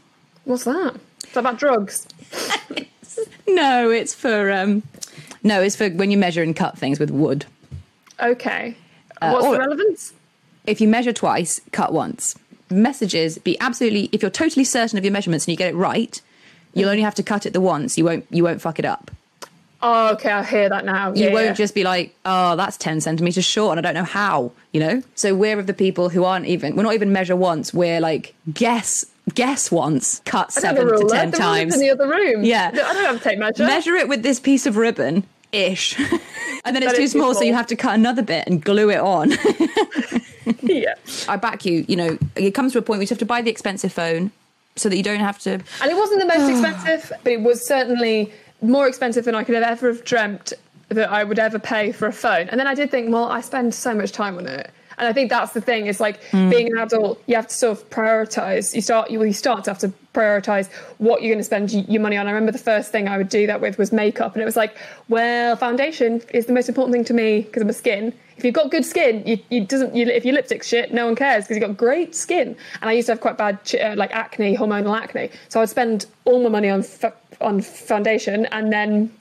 What's 0.45 0.63
that? 0.65 0.95
Is 1.25 1.31
that 1.33 1.39
about 1.41 1.57
drugs? 1.59 2.07
No, 3.47 3.89
it's 3.89 4.13
for 4.13 4.51
um, 4.51 4.83
no, 5.43 5.61
it's 5.61 5.75
for 5.75 5.89
when 5.89 6.11
you 6.11 6.17
measure 6.17 6.41
and 6.41 6.55
cut 6.55 6.77
things 6.77 6.99
with 6.99 7.11
wood. 7.11 7.45
Okay. 8.19 8.75
What's 9.21 9.45
or- 9.45 9.53
the 9.53 9.59
relevance? 9.59 10.13
If 10.65 10.79
you 10.79 10.87
measure 10.87 11.11
twice, 11.11 11.59
cut 11.71 11.91
once. 11.91 12.35
Messages 12.69 13.37
be 13.39 13.59
absolutely. 13.59 14.09
If 14.13 14.21
you're 14.21 14.31
totally 14.31 14.63
certain 14.63 14.97
of 14.97 15.03
your 15.03 15.11
measurements 15.11 15.45
and 15.45 15.51
you 15.51 15.57
get 15.57 15.73
it 15.73 15.75
right, 15.75 16.21
you'll 16.73 16.89
only 16.89 17.01
have 17.01 17.15
to 17.15 17.23
cut 17.23 17.45
it 17.45 17.51
the 17.53 17.59
once. 17.61 17.97
You 17.97 18.05
won't. 18.05 18.25
You 18.29 18.43
won't 18.43 18.61
fuck 18.61 18.79
it 18.79 18.85
up. 18.85 19.11
Oh, 19.83 20.11
okay, 20.13 20.29
I 20.31 20.43
hear 20.43 20.69
that 20.69 20.85
now. 20.85 21.13
You 21.13 21.25
Yeah, 21.25 21.33
won't 21.33 21.45
yeah. 21.47 21.53
just 21.53 21.73
be 21.73 21.83
like, 21.83 22.15
oh, 22.25 22.55
that's 22.55 22.77
10 22.77 23.01
centimeters 23.01 23.45
short 23.45 23.77
and 23.77 23.85
I 23.85 23.89
don't 23.89 23.95
know 23.99 24.07
how, 24.07 24.51
you 24.73 24.79
know? 24.79 25.01
So 25.15 25.33
we're 25.33 25.57
of 25.59 25.65
the 25.67 25.73
people 25.73 26.09
who 26.09 26.23
aren't 26.23 26.45
even, 26.45 26.75
we're 26.75 26.83
not 26.83 26.93
even 26.93 27.11
measure 27.11 27.35
once. 27.35 27.73
We're 27.73 27.99
like, 27.99 28.35
guess, 28.53 29.05
guess 29.33 29.71
once, 29.71 30.21
cut 30.25 30.53
I 30.57 30.73
don't 30.73 30.77
seven 30.77 30.99
to. 31.07 31.07
10 31.13 31.31
The 31.31 31.37
times. 31.37 31.73
in 31.75 31.79
the 31.81 31.89
other 31.89 32.07
room. 32.07 32.43
Yeah. 32.43 32.67
I 32.73 32.75
don't 32.75 33.05
have 33.05 33.15
a 33.15 33.19
tape 33.19 33.39
measure. 33.39 33.65
Measure 33.65 33.95
it 33.95 34.07
with 34.07 34.21
this 34.23 34.39
piece 34.39 34.65
of 34.67 34.77
ribbon 34.77 35.23
ish. 35.51 35.97
and 36.65 36.75
then 36.75 36.83
it's 36.83 36.93
too 36.93 36.99
too 36.99 37.07
small, 37.07 37.33
so 37.33 37.41
you 37.43 37.53
have 37.53 37.67
to 37.67 37.75
cut 37.75 37.95
another 37.95 38.21
bit 38.21 38.45
and 38.47 38.63
glue 38.63 38.89
it 38.91 38.99
on. 38.99 39.31
yeah. 40.61 40.93
I 41.27 41.35
back 41.37 41.65
you, 41.65 41.85
you 41.87 41.95
know, 41.95 42.17
it 42.35 42.51
comes 42.51 42.73
to 42.73 42.77
a 42.77 42.81
point 42.81 42.99
where 42.99 43.03
you 43.03 43.07
have 43.09 43.17
to 43.17 43.25
buy 43.25 43.41
the 43.41 43.49
expensive 43.51 43.91
phone 43.91 44.31
so 44.75 44.89
that 44.89 44.95
you 44.95 45.03
don't 45.03 45.19
have 45.19 45.39
to. 45.39 45.53
And 45.53 45.91
it 45.91 45.97
wasn't 45.97 46.21
the 46.21 46.27
most 46.27 46.49
expensive, 46.51 47.11
but 47.23 47.33
it 47.33 47.41
was 47.41 47.65
certainly 47.67 48.31
more 48.61 48.87
expensive 48.87 49.25
than 49.25 49.35
I 49.35 49.43
could 49.43 49.55
have 49.55 49.63
ever 49.63 49.87
have 49.87 50.03
dreamt 50.03 50.53
that 50.89 51.09
I 51.09 51.23
would 51.23 51.39
ever 51.39 51.59
pay 51.59 51.91
for 51.91 52.07
a 52.07 52.13
phone. 52.13 52.49
And 52.49 52.59
then 52.59 52.67
I 52.67 52.75
did 52.75 52.91
think, 52.91 53.11
well, 53.11 53.25
I 53.25 53.41
spend 53.41 53.73
so 53.73 53.93
much 53.93 54.11
time 54.11 54.37
on 54.37 54.45
it. 54.45 54.69
And 55.01 55.09
I 55.09 55.13
think 55.13 55.31
that's 55.31 55.53
the 55.53 55.61
thing. 55.61 55.87
It's 55.87 55.99
like 55.99 56.21
being 56.31 56.71
an 56.71 56.77
adult, 56.77 57.19
you 57.25 57.35
have 57.35 57.47
to 57.47 57.55
sort 57.55 57.75
of 57.75 57.89
prioritize. 57.89 58.75
You 58.75 58.81
start, 58.81 59.09
you, 59.09 59.17
well, 59.17 59.25
you 59.25 59.33
start 59.33 59.63
to 59.63 59.71
have 59.71 59.79
to 59.79 59.91
prioritize 60.13 60.71
what 60.99 61.23
you're 61.23 61.31
going 61.31 61.39
to 61.39 61.43
spend 61.43 61.71
your 61.71 62.01
money 62.03 62.17
on. 62.17 62.27
I 62.27 62.29
remember 62.29 62.51
the 62.51 62.59
first 62.59 62.91
thing 62.91 63.07
I 63.07 63.17
would 63.17 63.29
do 63.29 63.47
that 63.47 63.61
with 63.61 63.79
was 63.79 63.91
makeup, 63.91 64.33
and 64.33 64.43
it 64.43 64.45
was 64.45 64.55
like, 64.55 64.77
well, 65.09 65.55
foundation 65.55 66.21
is 66.35 66.45
the 66.45 66.53
most 66.53 66.69
important 66.69 66.93
thing 66.93 67.03
to 67.05 67.15
me 67.15 67.41
because 67.41 67.61
of 67.61 67.67
my 67.67 67.73
skin. 67.73 68.13
If 68.37 68.45
you've 68.45 68.53
got 68.53 68.69
good 68.69 68.85
skin, 68.85 69.23
you, 69.25 69.39
you 69.49 69.65
doesn't. 69.65 69.95
You, 69.95 70.05
if 70.05 70.23
your 70.23 70.35
lipstick's 70.35 70.67
shit, 70.67 70.93
no 70.93 71.07
one 71.07 71.15
cares 71.15 71.45
because 71.45 71.57
you've 71.57 71.67
got 71.67 71.77
great 71.77 72.13
skin. 72.13 72.55
And 72.81 72.89
I 72.89 72.93
used 72.93 73.07
to 73.07 73.13
have 73.13 73.21
quite 73.21 73.37
bad 73.37 73.57
uh, 73.81 73.95
like 73.97 74.11
acne, 74.11 74.55
hormonal 74.55 74.95
acne. 74.95 75.31
So 75.49 75.61
I'd 75.61 75.69
spend 75.69 76.05
all 76.25 76.43
my 76.43 76.49
money 76.49 76.69
on 76.69 76.81
f- 76.81 77.15
on 77.41 77.59
foundation 77.59 78.45
and 78.47 78.71
then 78.71 79.11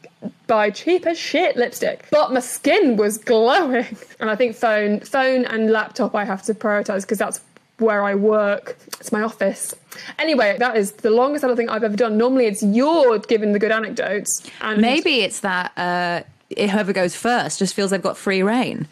buy 0.46 0.70
cheap 0.70 1.06
as 1.06 1.18
shit 1.18 1.56
lipstick. 1.56 2.06
But 2.10 2.32
my 2.32 2.40
skin 2.40 2.96
was 2.96 3.18
glowing. 3.18 3.96
And 4.18 4.28
I 4.30 4.36
think 4.36 4.56
phone, 4.56 5.00
phone 5.00 5.44
and 5.46 5.70
laptop 5.70 6.14
I 6.14 6.24
have 6.24 6.42
to 6.42 6.54
prioritize 6.54 7.02
because 7.02 7.18
that's 7.18 7.40
where 7.78 8.04
I 8.04 8.14
work. 8.14 8.76
It's 9.00 9.12
my 9.12 9.22
office. 9.22 9.74
Anyway, 10.18 10.56
that 10.58 10.76
is 10.76 10.92
the 10.92 11.10
longest 11.10 11.44
I 11.44 11.48
don't 11.48 11.56
think 11.56 11.70
I've 11.70 11.84
ever 11.84 11.96
done. 11.96 12.18
Normally 12.18 12.46
it's 12.46 12.62
you're 12.62 13.18
giving 13.20 13.52
the 13.52 13.58
good 13.58 13.72
anecdotes. 13.72 14.48
And 14.60 14.80
Maybe 14.80 15.20
it's 15.20 15.40
that 15.40 15.72
uh, 15.78 16.22
whoever 16.56 16.92
goes 16.92 17.16
first 17.16 17.58
just 17.58 17.74
feels 17.74 17.90
they've 17.90 18.02
got 18.02 18.18
free 18.18 18.42
reign. 18.42 18.86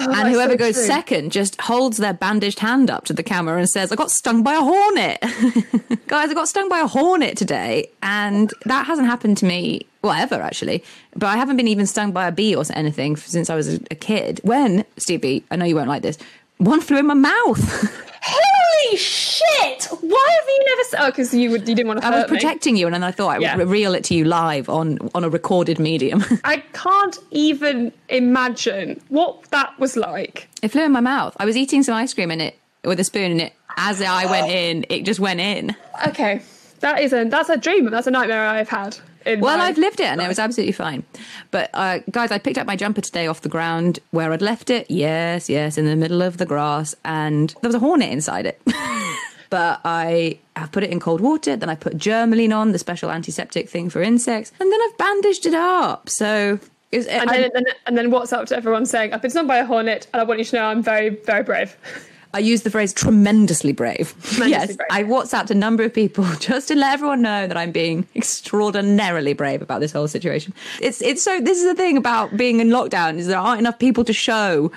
Oh, 0.00 0.12
and 0.12 0.28
whoever 0.28 0.52
so 0.52 0.58
goes 0.58 0.74
true. 0.74 0.84
second 0.84 1.32
just 1.32 1.60
holds 1.60 1.98
their 1.98 2.14
bandaged 2.14 2.58
hand 2.58 2.90
up 2.90 3.04
to 3.06 3.12
the 3.12 3.22
camera 3.22 3.58
and 3.58 3.68
says, 3.68 3.92
I 3.92 3.96
got 3.96 4.10
stung 4.10 4.42
by 4.42 4.54
a 4.54 4.60
hornet. 4.60 5.20
Guys, 6.06 6.30
I 6.30 6.34
got 6.34 6.48
stung 6.48 6.68
by 6.68 6.80
a 6.80 6.86
hornet 6.86 7.36
today. 7.36 7.90
And 8.02 8.52
that 8.64 8.86
hasn't 8.86 9.06
happened 9.06 9.36
to 9.38 9.46
me, 9.46 9.86
well, 10.02 10.12
ever 10.12 10.36
actually. 10.36 10.82
But 11.14 11.26
I 11.26 11.36
haven't 11.36 11.56
been 11.56 11.68
even 11.68 11.86
stung 11.86 12.12
by 12.12 12.26
a 12.28 12.32
bee 12.32 12.54
or 12.54 12.64
anything 12.72 13.16
since 13.16 13.50
I 13.50 13.54
was 13.54 13.74
a, 13.74 13.80
a 13.90 13.94
kid. 13.94 14.40
When, 14.42 14.84
Stevie, 14.96 15.44
I 15.50 15.56
know 15.56 15.64
you 15.64 15.76
won't 15.76 15.88
like 15.88 16.02
this, 16.02 16.18
one 16.60 16.80
flew 16.80 16.98
in 16.98 17.06
my 17.06 17.14
mouth. 17.14 17.90
Holy 18.22 18.96
shit! 18.98 19.84
Why 20.00 20.28
have 20.40 20.48
you 20.48 20.64
never? 20.66 21.04
Oh, 21.04 21.10
because 21.10 21.32
you 21.34 21.50
would, 21.50 21.66
you 21.68 21.74
didn't 21.74 21.88
want 21.88 22.00
to 22.02 22.06
I 22.06 22.10
was 22.10 22.24
protecting 22.26 22.76
you, 22.76 22.86
and 22.86 22.94
then 22.94 23.02
I 23.02 23.10
thought 23.10 23.28
I 23.28 23.38
would 23.38 23.42
Yeah. 23.42 23.56
reel 23.56 23.94
it 23.94 24.04
to 24.04 24.14
you 24.14 24.24
live 24.24 24.68
on, 24.68 24.98
on 25.14 25.24
a 25.24 25.28
recorded 25.30 25.78
medium. 25.78 26.22
I 26.44 26.58
can't 26.74 27.16
even 27.30 27.92
imagine 28.08 29.00
what 29.08 29.42
that 29.50 29.78
was 29.78 29.96
like. 29.96 30.48
it 30.62 30.68
flew 30.68 30.84
in 30.84 30.92
my 30.92 31.00
mouth. 31.00 31.34
I 31.38 31.44
was 31.46 31.56
eating 31.56 31.82
some 31.82 31.94
ice 31.94 32.12
cream 32.14 32.30
in 32.30 32.40
it 32.40 32.58
with 32.84 33.00
a 33.00 33.04
spoon, 33.04 33.32
and 33.32 33.40
it, 33.40 33.52
as 33.76 34.02
I 34.02 34.26
went 34.26 34.50
in, 34.50 34.84
it 34.90 35.04
just 35.04 35.18
went 35.20 35.40
in. 35.40 35.74
Okay, 36.08 36.42
that 36.80 37.00
is 37.00 37.12
a 37.14 37.24
that's 37.24 37.48
a 37.48 37.56
dream. 37.56 37.90
That's 37.90 38.06
a 38.06 38.10
nightmare 38.10 38.44
I've 38.46 38.68
had. 38.68 38.98
Well, 39.26 39.60
I've 39.60 39.78
lived 39.78 40.00
it 40.00 40.06
and 40.06 40.20
it 40.20 40.28
was 40.28 40.38
absolutely 40.38 40.72
fine. 40.72 41.04
But 41.50 41.70
uh, 41.74 41.98
guys, 42.10 42.30
I 42.30 42.38
picked 42.38 42.58
up 42.58 42.66
my 42.66 42.76
jumper 42.76 43.00
today 43.00 43.26
off 43.26 43.42
the 43.42 43.48
ground 43.48 43.98
where 44.10 44.32
I'd 44.32 44.42
left 44.42 44.70
it. 44.70 44.90
Yes, 44.90 45.48
yes, 45.48 45.76
in 45.78 45.86
the 45.86 45.96
middle 45.96 46.22
of 46.22 46.38
the 46.38 46.46
grass, 46.46 46.94
and 47.04 47.54
there 47.60 47.68
was 47.68 47.74
a 47.74 47.80
hornet 47.80 48.10
inside 48.10 48.46
it. 48.46 48.60
but 49.50 49.80
I 49.84 50.38
have 50.56 50.72
put 50.72 50.82
it 50.82 50.90
in 50.90 51.00
cold 51.00 51.20
water. 51.20 51.56
Then 51.56 51.68
I 51.68 51.74
put 51.74 51.96
Germolene 51.96 52.56
on, 52.56 52.72
the 52.72 52.78
special 52.78 53.10
antiseptic 53.10 53.68
thing 53.68 53.90
for 53.90 54.02
insects, 54.02 54.52
and 54.60 54.72
then 54.72 54.80
I've 54.80 54.98
bandaged 54.98 55.46
it 55.46 55.54
up. 55.54 56.08
So. 56.08 56.58
It 56.92 57.06
And 57.06 57.30
then, 57.30 57.44
and, 57.44 57.52
then, 57.54 57.64
and 57.86 57.96
then 57.96 58.10
WhatsApp 58.10 58.46
to 58.46 58.56
everyone 58.56 58.84
saying, 58.84 59.12
I've 59.12 59.22
been 59.22 59.30
stung 59.30 59.46
by 59.46 59.58
a 59.58 59.64
hornet 59.64 60.08
and 60.12 60.20
I 60.20 60.24
want 60.24 60.40
you 60.40 60.44
to 60.46 60.56
know 60.56 60.64
I'm 60.64 60.82
very, 60.82 61.10
very 61.10 61.44
brave. 61.44 61.76
I 62.32 62.38
use 62.38 62.62
the 62.62 62.70
phrase 62.70 62.92
tremendously 62.92 63.72
brave. 63.72 64.14
yes, 64.38 64.76
brave. 64.76 64.86
I 64.90 65.02
WhatsApped 65.02 65.50
a 65.50 65.54
number 65.54 65.82
of 65.82 65.92
people 65.92 66.24
just 66.38 66.68
to 66.68 66.76
let 66.76 66.92
everyone 66.94 67.22
know 67.22 67.46
that 67.48 67.56
I'm 67.56 67.72
being 67.72 68.06
extraordinarily 68.14 69.32
brave 69.32 69.62
about 69.62 69.80
this 69.80 69.92
whole 69.92 70.08
situation. 70.08 70.54
It's 70.80 71.02
it's 71.02 71.22
so 71.22 71.40
this 71.40 71.58
is 71.58 71.64
the 71.64 71.74
thing 71.74 71.96
about 71.96 72.36
being 72.36 72.60
in 72.60 72.68
lockdown 72.68 73.16
is 73.18 73.26
there 73.26 73.38
aren't 73.38 73.60
enough 73.60 73.78
people 73.78 74.04
to 74.04 74.12
show, 74.12 74.70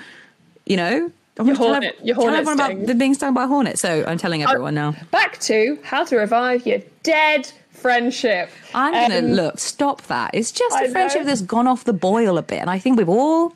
you 0.66 0.76
know. 0.76 1.10
I 1.38 1.42
want 1.42 1.56
to 1.56 1.62
tell 1.62 1.68
hornet- 1.72 1.96
ev- 2.00 2.06
your 2.06 2.14
tell 2.16 2.28
everyone 2.28 2.58
sting. 2.58 2.76
about 2.76 2.86
the 2.86 2.94
being 2.94 3.14
stung 3.14 3.34
by 3.34 3.44
a 3.44 3.48
hornet. 3.48 3.78
So 3.78 4.04
I'm 4.06 4.18
telling 4.18 4.42
everyone 4.44 4.74
now. 4.74 4.94
Back 5.10 5.38
to 5.40 5.78
how 5.82 6.04
to 6.04 6.16
revive 6.16 6.64
your 6.66 6.78
dead 7.02 7.50
friendship. 7.72 8.50
I'm 8.74 8.92
gonna 8.92 9.18
Um, 9.18 9.32
look. 9.32 9.58
Stop 9.58 10.02
that. 10.02 10.30
It's 10.32 10.52
just 10.52 10.76
I 10.76 10.84
a 10.84 10.90
friendship 10.90 11.20
know. 11.22 11.26
that's 11.26 11.42
gone 11.42 11.66
off 11.66 11.84
the 11.84 11.92
boil 11.92 12.38
a 12.38 12.42
bit, 12.42 12.60
and 12.60 12.70
I 12.70 12.78
think 12.78 12.98
we've 12.98 13.08
all 13.08 13.54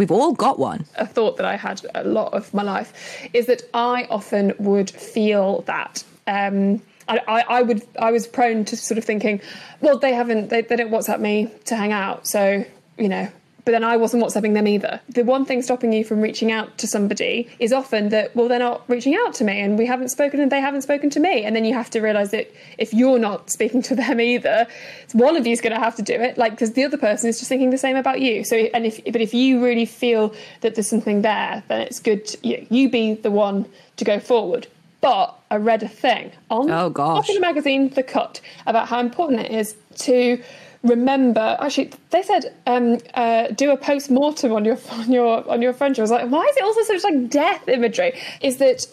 we've 0.00 0.10
all 0.10 0.32
got 0.32 0.58
one. 0.58 0.86
a 0.96 1.06
thought 1.06 1.36
that 1.36 1.44
I 1.44 1.56
had 1.56 1.82
a 1.94 2.04
lot 2.04 2.32
of 2.32 2.54
my 2.54 2.62
life 2.62 2.90
is 3.34 3.44
that 3.46 3.62
I 3.74 4.06
often 4.08 4.54
would 4.58 4.88
feel 4.88 5.60
that. 5.62 6.02
Um, 6.26 6.80
I, 7.06 7.44
I, 7.46 7.62
would 7.62 7.82
I 7.98 8.10
was 8.10 8.26
prone 8.26 8.64
to 8.64 8.76
sort 8.78 8.96
of 8.96 9.04
thinking, 9.04 9.42
well, 9.82 9.98
they 9.98 10.14
haven't 10.14 10.48
they, 10.48 10.62
they 10.62 10.76
don't 10.76 10.90
WhatsApp 10.90 11.20
me 11.20 11.50
to 11.66 11.76
hang 11.76 11.92
out, 11.92 12.26
so 12.26 12.64
you 12.96 13.08
know. 13.10 13.28
But 13.70 13.74
then 13.74 13.84
I 13.84 13.98
wasn't 13.98 14.24
WhatsApping 14.24 14.54
them 14.54 14.66
either. 14.66 15.00
The 15.10 15.22
one 15.22 15.44
thing 15.44 15.62
stopping 15.62 15.92
you 15.92 16.02
from 16.04 16.20
reaching 16.20 16.50
out 16.50 16.76
to 16.78 16.88
somebody 16.88 17.48
is 17.60 17.72
often 17.72 18.08
that 18.08 18.34
well 18.34 18.48
they're 18.48 18.58
not 18.58 18.82
reaching 18.88 19.14
out 19.14 19.32
to 19.34 19.44
me 19.44 19.60
and 19.60 19.78
we 19.78 19.86
haven't 19.86 20.08
spoken 20.08 20.40
and 20.40 20.50
they 20.50 20.60
haven't 20.60 20.82
spoken 20.82 21.08
to 21.10 21.20
me 21.20 21.44
and 21.44 21.54
then 21.54 21.64
you 21.64 21.72
have 21.72 21.88
to 21.90 22.00
realise 22.00 22.32
that 22.32 22.50
if 22.78 22.92
you're 22.92 23.20
not 23.20 23.48
speaking 23.48 23.80
to 23.82 23.94
them 24.02 24.20
either, 24.20 24.66
one 25.12 25.36
of 25.36 25.46
you 25.46 25.52
is 25.52 25.60
going 25.60 25.72
to 25.72 25.78
have 25.78 25.94
to 25.94 26.02
do 26.02 26.14
it. 26.14 26.36
Like 26.36 26.50
because 26.50 26.72
the 26.72 26.82
other 26.82 26.98
person 26.98 27.28
is 27.28 27.38
just 27.38 27.48
thinking 27.48 27.70
the 27.70 27.78
same 27.78 27.94
about 27.94 28.20
you. 28.20 28.42
So 28.42 28.56
and 28.56 28.86
if 28.86 29.04
but 29.04 29.20
if 29.20 29.32
you 29.32 29.64
really 29.64 29.86
feel 29.86 30.34
that 30.62 30.74
there's 30.74 30.88
something 30.88 31.22
there, 31.22 31.62
then 31.68 31.82
it's 31.82 32.00
good 32.00 32.26
to, 32.26 32.48
you, 32.48 32.66
you 32.70 32.90
be 32.90 33.14
the 33.14 33.30
one 33.30 33.66
to 33.98 34.04
go 34.04 34.18
forward. 34.18 34.66
But 35.00 35.38
I 35.48 35.58
read 35.58 35.84
a 35.84 35.88
thing 35.88 36.32
on 36.50 36.68
Oh, 36.72 36.90
gosh. 36.90 37.18
Popular 37.18 37.40
magazine, 37.40 37.90
The 37.90 38.02
Cut, 38.02 38.40
about 38.66 38.88
how 38.88 38.98
important 38.98 39.42
it 39.42 39.52
is 39.52 39.76
to 39.98 40.42
remember. 40.82 41.56
Actually, 41.60 41.92
they 42.10 42.22
said 42.22 42.54
um, 42.66 42.98
uh, 43.14 43.48
do 43.48 43.70
a 43.70 43.76
post 43.76 44.10
mortem 44.10 44.52
on 44.52 44.64
your 44.64 44.78
on 44.90 45.12
your 45.12 45.48
on 45.48 45.62
your 45.62 45.72
friendship. 45.72 46.00
I 46.00 46.02
was 46.02 46.10
like, 46.10 46.30
why 46.30 46.44
is 46.44 46.56
it 46.56 46.62
also 46.62 46.82
such 46.82 47.04
like 47.04 47.30
death 47.30 47.68
imagery? 47.68 48.18
Is 48.40 48.58
that 48.58 48.86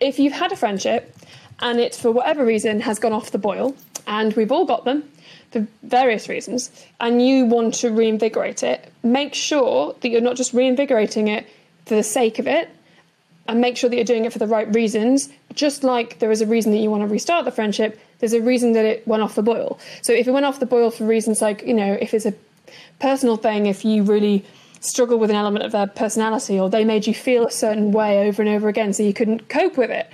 if 0.00 0.18
you've 0.18 0.32
had 0.32 0.52
a 0.52 0.56
friendship 0.56 1.16
and 1.60 1.78
it 1.78 1.94
for 1.94 2.10
whatever 2.10 2.44
reason 2.44 2.80
has 2.80 2.98
gone 2.98 3.12
off 3.12 3.30
the 3.30 3.38
boil, 3.38 3.74
and 4.06 4.32
we've 4.34 4.52
all 4.52 4.66
got 4.66 4.84
them 4.84 5.08
for 5.50 5.66
various 5.82 6.28
reasons, 6.28 6.70
and 7.00 7.24
you 7.24 7.44
want 7.44 7.74
to 7.74 7.90
reinvigorate 7.90 8.62
it, 8.62 8.92
make 9.02 9.34
sure 9.34 9.94
that 10.00 10.08
you're 10.08 10.20
not 10.20 10.36
just 10.36 10.52
reinvigorating 10.52 11.28
it 11.28 11.46
for 11.86 11.94
the 11.94 12.02
sake 12.02 12.38
of 12.38 12.48
it, 12.48 12.68
and 13.46 13.60
make 13.60 13.76
sure 13.76 13.90
that 13.90 13.96
you're 13.96 14.04
doing 14.04 14.24
it 14.24 14.32
for 14.32 14.38
the 14.38 14.46
right 14.46 14.72
reasons. 14.74 15.28
Just 15.54 15.84
like 15.84 16.18
there 16.18 16.30
is 16.30 16.40
a 16.40 16.46
reason 16.46 16.72
that 16.72 16.78
you 16.78 16.90
want 16.90 17.02
to 17.02 17.06
restart 17.06 17.44
the 17.44 17.50
friendship, 17.50 17.98
there's 18.18 18.32
a 18.32 18.40
reason 18.40 18.72
that 18.72 18.84
it 18.84 19.06
went 19.06 19.22
off 19.22 19.34
the 19.34 19.42
boil. 19.42 19.78
So 20.02 20.12
if 20.12 20.26
it 20.26 20.30
went 20.30 20.46
off 20.46 20.60
the 20.60 20.66
boil 20.66 20.90
for 20.90 21.04
reasons 21.04 21.42
like, 21.42 21.62
you 21.62 21.74
know, 21.74 21.96
if 22.00 22.14
it's 22.14 22.26
a 22.26 22.34
personal 23.00 23.36
thing, 23.36 23.66
if 23.66 23.84
you 23.84 24.02
really 24.02 24.44
struggle 24.80 25.18
with 25.18 25.30
an 25.30 25.36
element 25.36 25.64
of 25.64 25.72
their 25.72 25.86
personality 25.86 26.58
or 26.58 26.68
they 26.68 26.84
made 26.84 27.06
you 27.06 27.14
feel 27.14 27.46
a 27.46 27.50
certain 27.50 27.92
way 27.92 28.26
over 28.26 28.42
and 28.42 28.50
over 28.50 28.68
again 28.68 28.92
so 28.92 29.02
you 29.02 29.14
couldn't 29.14 29.48
cope 29.48 29.76
with 29.76 29.90
it, 29.90 30.10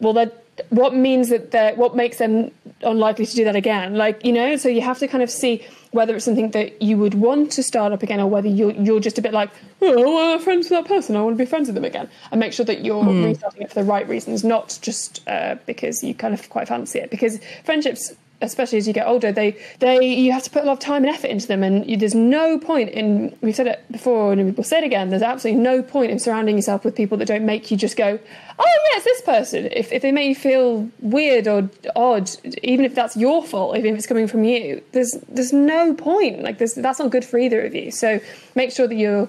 well, 0.00 0.12
that 0.12 0.44
what 0.70 0.94
means 0.94 1.28
that 1.28 1.50
they're, 1.50 1.74
what 1.74 1.94
makes 1.96 2.18
them 2.18 2.50
unlikely 2.82 3.26
to 3.26 3.34
do 3.34 3.44
that 3.44 3.56
again? 3.56 3.94
Like, 3.94 4.24
you 4.24 4.32
know, 4.32 4.56
so 4.56 4.68
you 4.68 4.80
have 4.80 4.98
to 4.98 5.08
kind 5.08 5.22
of 5.22 5.30
see 5.30 5.64
whether 5.92 6.14
it's 6.16 6.24
something 6.24 6.50
that 6.50 6.80
you 6.82 6.96
would 6.98 7.14
want 7.14 7.52
to 7.52 7.62
start 7.62 7.92
up 7.92 8.02
again 8.02 8.20
or 8.20 8.28
whether 8.28 8.48
you're, 8.48 8.72
you're 8.72 9.00
just 9.00 9.18
a 9.18 9.22
bit 9.22 9.32
like, 9.32 9.50
oh, 9.82 10.34
I'm 10.34 10.40
friends 10.40 10.70
with 10.70 10.78
that 10.78 10.86
person, 10.86 11.16
I 11.16 11.22
want 11.22 11.36
to 11.36 11.42
be 11.42 11.48
friends 11.48 11.68
with 11.68 11.74
them 11.74 11.84
again. 11.84 12.08
And 12.30 12.40
make 12.40 12.52
sure 12.52 12.66
that 12.66 12.84
you're 12.84 13.04
restarting 13.04 13.62
it 13.62 13.68
for 13.68 13.76
the 13.76 13.84
right 13.84 14.08
reasons, 14.08 14.44
not 14.44 14.78
just 14.82 15.26
uh, 15.28 15.56
because 15.66 16.02
you 16.02 16.14
kind 16.14 16.34
of 16.34 16.48
quite 16.50 16.68
fancy 16.68 16.98
it. 16.98 17.10
Because 17.10 17.38
friendships, 17.64 18.14
especially 18.42 18.78
as 18.78 18.86
you 18.86 18.92
get 18.92 19.06
older, 19.06 19.32
they, 19.32 19.56
they 19.78 20.04
you 20.04 20.32
have 20.32 20.42
to 20.42 20.50
put 20.50 20.62
a 20.62 20.66
lot 20.66 20.74
of 20.74 20.78
time 20.78 21.04
and 21.04 21.14
effort 21.14 21.28
into 21.28 21.46
them. 21.46 21.62
And 21.62 21.88
you, 21.88 21.96
there's 21.96 22.14
no 22.14 22.58
point 22.58 22.90
in, 22.90 23.36
we've 23.40 23.54
said 23.54 23.66
it 23.66 23.84
before 23.90 24.32
and 24.32 24.56
we'll 24.56 24.64
say 24.64 24.78
it 24.78 24.84
again, 24.84 25.08
there's 25.08 25.22
absolutely 25.22 25.62
no 25.62 25.82
point 25.82 26.10
in 26.10 26.18
surrounding 26.18 26.56
yourself 26.56 26.84
with 26.84 26.94
people 26.94 27.16
that 27.18 27.26
don't 27.26 27.46
make 27.46 27.70
you 27.70 27.76
just 27.76 27.96
go, 27.96 28.18
oh, 28.58 28.64
yeah, 28.90 28.96
it's 28.96 29.04
this 29.04 29.22
person. 29.22 29.68
If, 29.72 29.92
if 29.92 30.02
they 30.02 30.12
make 30.12 30.28
you 30.28 30.34
feel 30.34 30.88
weird 31.00 31.48
or 31.48 31.70
odd, 31.94 32.30
even 32.62 32.84
if 32.84 32.94
that's 32.94 33.16
your 33.16 33.42
fault, 33.42 33.76
even 33.76 33.92
if 33.92 33.98
it's 33.98 34.06
coming 34.06 34.26
from 34.26 34.44
you, 34.44 34.82
there's, 34.92 35.12
there's 35.28 35.52
no 35.52 35.94
point. 35.94 36.42
Like, 36.42 36.58
there's, 36.58 36.74
that's 36.74 36.98
not 36.98 37.10
good 37.10 37.24
for 37.24 37.38
either 37.38 37.64
of 37.64 37.74
you. 37.74 37.90
So 37.90 38.20
make 38.54 38.70
sure 38.70 38.86
that 38.86 38.96
you're 38.96 39.28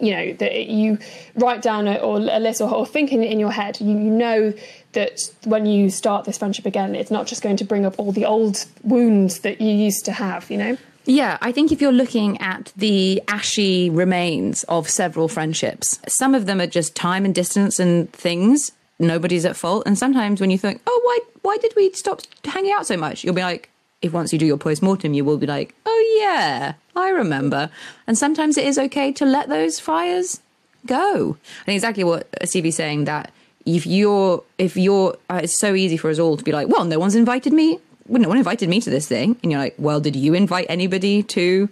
you 0.00 0.10
know 0.10 0.32
that 0.34 0.66
you 0.66 0.98
write 1.36 1.62
down 1.62 1.86
a, 1.86 1.94
or 1.96 2.16
a 2.16 2.40
list 2.40 2.60
or, 2.60 2.68
or 2.68 2.84
think 2.84 3.12
in, 3.12 3.22
in 3.22 3.38
your 3.38 3.52
head 3.52 3.80
you, 3.80 3.90
you 3.90 4.10
know 4.10 4.52
that 4.94 5.20
when 5.44 5.66
you 5.66 5.90
start 5.90 6.24
this 6.24 6.38
friendship 6.38 6.66
again 6.66 6.94
it's 6.94 7.10
not 7.10 7.26
just 7.26 7.42
going 7.42 7.56
to 7.56 7.64
bring 7.64 7.84
up 7.84 7.98
all 7.98 8.12
the 8.12 8.24
old 8.24 8.64
wounds 8.82 9.40
that 9.40 9.60
you 9.60 9.70
used 9.70 10.04
to 10.04 10.12
have 10.12 10.50
you 10.50 10.56
know 10.56 10.76
Yeah, 11.06 11.36
I 11.42 11.52
think 11.52 11.70
if 11.70 11.82
you're 11.82 11.92
looking 11.92 12.40
at 12.40 12.72
the 12.76 13.22
ashy 13.28 13.90
remains 13.90 14.64
of 14.64 14.88
several 14.88 15.28
friendships, 15.28 16.00
some 16.08 16.34
of 16.34 16.46
them 16.46 16.60
are 16.62 16.66
just 16.66 16.96
time 16.96 17.26
and 17.26 17.34
distance 17.34 17.78
and 17.78 18.10
things. 18.10 18.72
Nobody's 18.98 19.44
at 19.44 19.54
fault. 19.54 19.82
And 19.84 19.98
sometimes 19.98 20.40
when 20.40 20.50
you 20.50 20.56
think, 20.56 20.80
oh, 20.86 21.00
why, 21.04 21.18
why 21.42 21.58
did 21.58 21.74
we 21.76 21.92
stop 21.92 22.22
hanging 22.42 22.72
out 22.72 22.86
so 22.86 22.96
much? 22.96 23.22
You'll 23.22 23.34
be 23.34 23.42
like, 23.42 23.68
if 24.00 24.14
once 24.14 24.32
you 24.32 24.38
do 24.38 24.46
your 24.46 24.56
post 24.56 24.82
mortem, 24.82 25.12
you 25.12 25.26
will 25.26 25.36
be 25.36 25.46
like, 25.46 25.74
oh, 25.84 26.18
yeah, 26.22 26.72
I 26.96 27.10
remember. 27.10 27.68
And 28.06 28.16
sometimes 28.16 28.56
it 28.56 28.66
is 28.66 28.78
okay 28.78 29.12
to 29.12 29.26
let 29.26 29.50
those 29.50 29.78
fires 29.78 30.40
go. 30.86 31.36
And 31.66 31.74
exactly 31.74 32.04
what 32.04 32.28
Stevie's 32.44 32.76
saying 32.76 33.04
that 33.04 33.30
if 33.66 33.86
you're, 33.86 34.42
if 34.58 34.76
you're, 34.76 35.16
uh, 35.30 35.40
it's 35.44 35.58
so 35.58 35.74
easy 35.74 35.96
for 35.96 36.10
us 36.10 36.18
all 36.18 36.36
to 36.36 36.44
be 36.44 36.52
like, 36.52 36.68
well, 36.68 36.84
no 36.84 36.98
one's 36.98 37.14
invited 37.14 37.52
me. 37.52 37.78
Well, 38.06 38.20
no 38.20 38.28
one 38.28 38.38
invited 38.38 38.68
me 38.68 38.80
to 38.82 38.90
this 38.90 39.08
thing. 39.08 39.36
And 39.42 39.50
you're 39.50 39.60
like, 39.60 39.74
well, 39.78 40.00
did 40.00 40.16
you 40.16 40.34
invite 40.34 40.66
anybody 40.68 41.22
to 41.22 41.68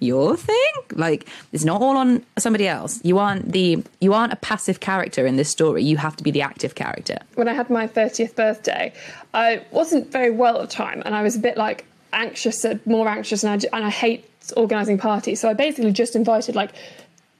your 0.00 0.36
thing? 0.36 0.72
Like, 0.92 1.28
it's 1.52 1.64
not 1.64 1.80
all 1.80 1.96
on 1.96 2.24
somebody 2.38 2.66
else. 2.68 3.00
You 3.04 3.18
aren't 3.18 3.52
the, 3.52 3.82
you 4.00 4.12
aren't 4.12 4.32
a 4.32 4.36
passive 4.36 4.80
character 4.80 5.24
in 5.26 5.36
this 5.36 5.48
story. 5.48 5.84
You 5.84 5.96
have 5.96 6.16
to 6.16 6.24
be 6.24 6.30
the 6.30 6.42
active 6.42 6.74
character. 6.74 7.18
when 7.36 7.48
i 7.48 7.52
had 7.52 7.70
my 7.70 7.86
30th 7.86 8.34
birthday 8.34 8.92
i 9.32 9.62
wasn't 9.70 10.10
very 10.10 10.30
well 10.30 10.60
at 10.60 10.68
the 10.68 10.74
time 10.74 11.02
and 11.06 11.14
i 11.14 11.22
was 11.22 11.36
a 11.36 11.38
bit 11.38 11.56
like 11.56 11.84
anxious 12.12 12.64
uh, 12.64 12.76
more 12.86 13.06
anxious 13.08 13.44
and 13.44 13.50
i, 13.52 13.76
and 13.76 13.84
I 13.84 13.90
hate 13.90 14.24
organizing 14.56 14.98
parties 14.98 15.40
so 15.40 15.48
i 15.48 15.54
basically 15.54 15.92
just 15.92 16.16
invited 16.16 16.54
like 16.54 16.72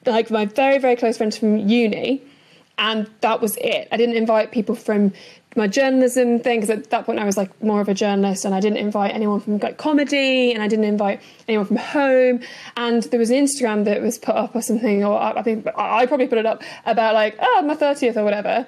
like 0.05 0.31
my 0.31 0.45
very 0.47 0.79
very 0.79 0.97
close 0.97 1.17
friends 1.17 1.37
from 1.37 1.57
uni 1.59 2.23
and 2.79 3.11
that 3.21 3.41
was 3.41 3.57
it. 3.57 3.89
I 3.91 3.97
didn't 3.97 4.17
invite 4.17 4.53
people 4.53 4.75
from 4.75 5.13
my 5.57 5.67
journalism 5.67 6.39
thing 6.39 6.61
because 6.61 6.71
at 6.71 6.91
that 6.91 7.07
point 7.07 7.19
I 7.19 7.25
was 7.25 7.37
like 7.37 7.63
more 7.63 7.81
of 7.81 7.89
a 7.89 7.95
journalist 7.95 8.45
and 8.45 8.55
I 8.55 8.61
didn't 8.61 8.77
invite 8.77 9.15
anyone 9.15 9.41
from 9.41 9.59
like 9.59 9.79
comedy 9.79 10.53
and 10.53 10.63
I 10.63 10.69
didn't 10.69 10.85
invite 10.85 11.23
anyone 11.49 11.67
from 11.67 11.77
home. 11.77 12.41
And 12.77 13.03
there 13.05 13.19
was 13.19 13.31
an 13.31 13.37
Instagram 13.37 13.85
that 13.87 14.03
was 14.03 14.19
put 14.19 14.35
up 14.35 14.55
or 14.55 14.61
something 14.61 15.03
or 15.03 15.19
I 15.19 15.43
think 15.43 15.67
I 15.75 16.05
probably 16.07 16.29
put 16.29 16.39
it 16.39 16.47
up 16.47 16.63
about 16.85 17.15
like 17.15 17.37
oh 17.41 17.63
my 17.63 17.75
30th 17.75 18.17
or 18.17 18.25
whatever 18.25 18.67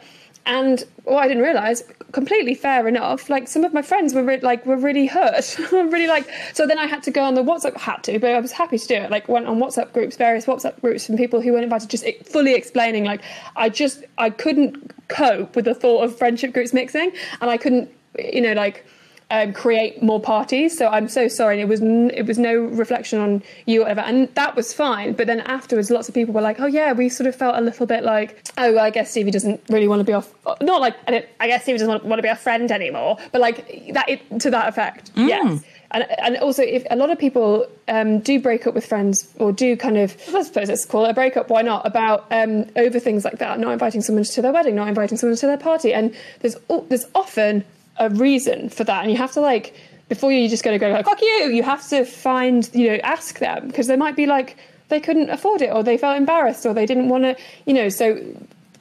And 0.48 0.82
what 1.04 1.22
I 1.22 1.28
didn't 1.28 1.42
realize, 1.42 1.84
completely 2.12 2.54
fair 2.54 2.88
enough. 2.88 3.28
Like 3.28 3.46
some 3.46 3.64
of 3.64 3.74
my 3.74 3.82
friends 3.82 4.14
were 4.14 4.22
re- 4.22 4.40
like 4.40 4.64
were 4.64 4.78
really 4.78 5.06
hurt, 5.06 5.58
really 5.72 6.06
like. 6.06 6.26
So 6.54 6.66
then 6.66 6.78
I 6.78 6.86
had 6.86 7.02
to 7.02 7.10
go 7.10 7.22
on 7.22 7.34
the 7.34 7.42
WhatsApp. 7.42 7.76
Had 7.76 8.02
to, 8.04 8.18
but 8.18 8.30
I 8.30 8.40
was 8.40 8.50
happy 8.50 8.78
to 8.78 8.86
do 8.86 8.94
it. 8.94 9.10
Like 9.10 9.28
went 9.28 9.46
on 9.46 9.58
WhatsApp 9.58 9.92
groups, 9.92 10.16
various 10.16 10.46
WhatsApp 10.46 10.80
groups 10.80 11.04
from 11.04 11.18
people 11.18 11.42
who 11.42 11.52
weren't 11.52 11.64
invited, 11.64 11.90
just 11.90 12.06
fully 12.24 12.54
explaining. 12.54 13.04
Like 13.04 13.20
I 13.56 13.68
just 13.68 14.04
I 14.16 14.30
couldn't 14.30 14.94
cope 15.08 15.54
with 15.54 15.66
the 15.66 15.74
thought 15.74 16.02
of 16.02 16.16
friendship 16.16 16.54
groups 16.54 16.72
mixing, 16.72 17.12
and 17.42 17.50
I 17.50 17.58
couldn't, 17.58 17.90
you 18.18 18.40
know, 18.40 18.54
like 18.54 18.86
um, 19.30 19.52
create 19.52 20.02
more 20.02 20.20
parties. 20.20 20.76
So 20.76 20.88
I'm 20.88 21.08
so 21.08 21.28
sorry. 21.28 21.60
It 21.60 21.68
was 21.68 21.82
n- 21.82 22.10
it 22.14 22.26
was 22.26 22.38
no 22.38 22.54
reflection 22.54 23.18
on 23.20 23.42
you 23.66 23.80
or 23.80 23.84
whatever, 23.84 24.00
and 24.00 24.34
that 24.34 24.56
was 24.56 24.72
fine. 24.72 25.12
But 25.12 25.26
then 25.26 25.40
afterwards, 25.40 25.90
lots 25.90 26.08
of 26.08 26.14
people 26.14 26.32
were 26.34 26.40
like, 26.40 26.60
"Oh 26.60 26.66
yeah, 26.66 26.92
we 26.92 27.08
sort 27.08 27.26
of 27.26 27.36
felt 27.36 27.56
a 27.56 27.60
little 27.60 27.86
bit 27.86 28.04
like, 28.04 28.48
oh, 28.56 28.72
well, 28.72 28.84
I 28.84 28.90
guess 28.90 29.10
Stevie 29.10 29.30
doesn't 29.30 29.60
really 29.68 29.88
want 29.88 30.00
to 30.00 30.04
be 30.04 30.12
off. 30.12 30.32
Not 30.60 30.80
like 30.80 30.96
I, 31.06 31.26
I 31.40 31.46
guess 31.46 31.62
Stevie 31.62 31.78
doesn't 31.78 31.88
want, 31.88 32.04
want 32.04 32.18
to 32.18 32.22
be 32.22 32.28
a 32.28 32.36
friend 32.36 32.70
anymore, 32.72 33.18
but 33.32 33.40
like 33.40 33.92
that 33.92 34.08
it, 34.08 34.40
to 34.40 34.50
that 34.50 34.68
effect. 34.68 35.14
Mm. 35.14 35.28
Yes. 35.28 35.64
And, 35.90 36.06
and 36.18 36.36
also, 36.38 36.62
if 36.62 36.84
a 36.90 36.96
lot 36.96 37.10
of 37.10 37.18
people 37.18 37.66
um, 37.88 38.20
do 38.20 38.38
break 38.40 38.66
up 38.66 38.74
with 38.74 38.84
friends 38.84 39.32
or 39.36 39.52
do 39.52 39.74
kind 39.74 39.96
of, 39.96 40.14
I 40.34 40.42
suppose 40.42 40.68
let's 40.68 40.84
call 40.84 41.06
it 41.06 41.10
a 41.10 41.14
breakup, 41.14 41.48
why 41.48 41.62
not? 41.62 41.86
About 41.86 42.26
um, 42.30 42.66
over 42.76 42.98
things 43.00 43.24
like 43.24 43.38
that, 43.38 43.58
not 43.58 43.72
inviting 43.72 44.02
someone 44.02 44.24
to 44.24 44.42
their 44.42 44.52
wedding, 44.52 44.74
not 44.74 44.88
inviting 44.88 45.16
someone 45.16 45.36
to 45.38 45.46
their 45.46 45.56
party, 45.56 45.94
and 45.94 46.14
there's 46.40 46.56
there's 46.88 47.06
often 47.14 47.64
a 47.98 48.10
reason 48.10 48.68
for 48.68 48.84
that, 48.84 49.02
and 49.02 49.10
you 49.10 49.16
have 49.16 49.32
to 49.32 49.40
like 49.40 49.74
before 50.08 50.32
you 50.32 50.48
just 50.48 50.64
going 50.64 50.78
to 50.78 50.84
go 50.84 50.90
like 50.90 51.04
fuck 51.04 51.20
you. 51.20 51.50
You 51.50 51.62
have 51.62 51.86
to 51.88 52.04
find 52.04 52.68
you 52.74 52.90
know 52.90 52.98
ask 53.02 53.38
them 53.38 53.68
because 53.68 53.86
they 53.86 53.96
might 53.96 54.16
be 54.16 54.26
like 54.26 54.56
they 54.88 55.00
couldn't 55.00 55.30
afford 55.30 55.62
it 55.62 55.72
or 55.72 55.82
they 55.82 55.98
felt 55.98 56.16
embarrassed 56.16 56.64
or 56.66 56.74
they 56.74 56.86
didn't 56.86 57.08
want 57.08 57.24
to 57.24 57.36
you 57.66 57.74
know 57.74 57.88
so 57.88 58.18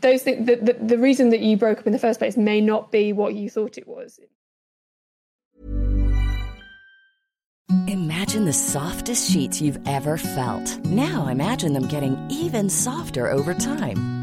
those 0.01 0.23
things 0.23 0.45
the, 0.45 0.55
the, 0.55 0.73
the 0.73 0.97
reason 0.97 1.29
that 1.29 1.41
you 1.41 1.57
broke 1.57 1.79
up 1.79 1.87
in 1.87 1.93
the 1.93 1.99
first 1.99 2.19
place 2.19 2.37
may 2.37 2.61
not 2.61 2.91
be 2.91 3.13
what 3.13 3.35
you 3.35 3.49
thought 3.49 3.77
it 3.77 3.87
was 3.87 4.19
Imagine 7.87 8.45
the 8.45 8.53
softest 8.53 9.29
sheets 9.29 9.61
you've 9.61 9.79
ever 9.87 10.17
felt. 10.17 10.77
Now 10.85 11.27
imagine 11.27 11.73
them 11.73 11.87
getting 11.87 12.17
even 12.29 12.69
softer 12.69 13.29
over 13.29 13.53
time. 13.53 14.16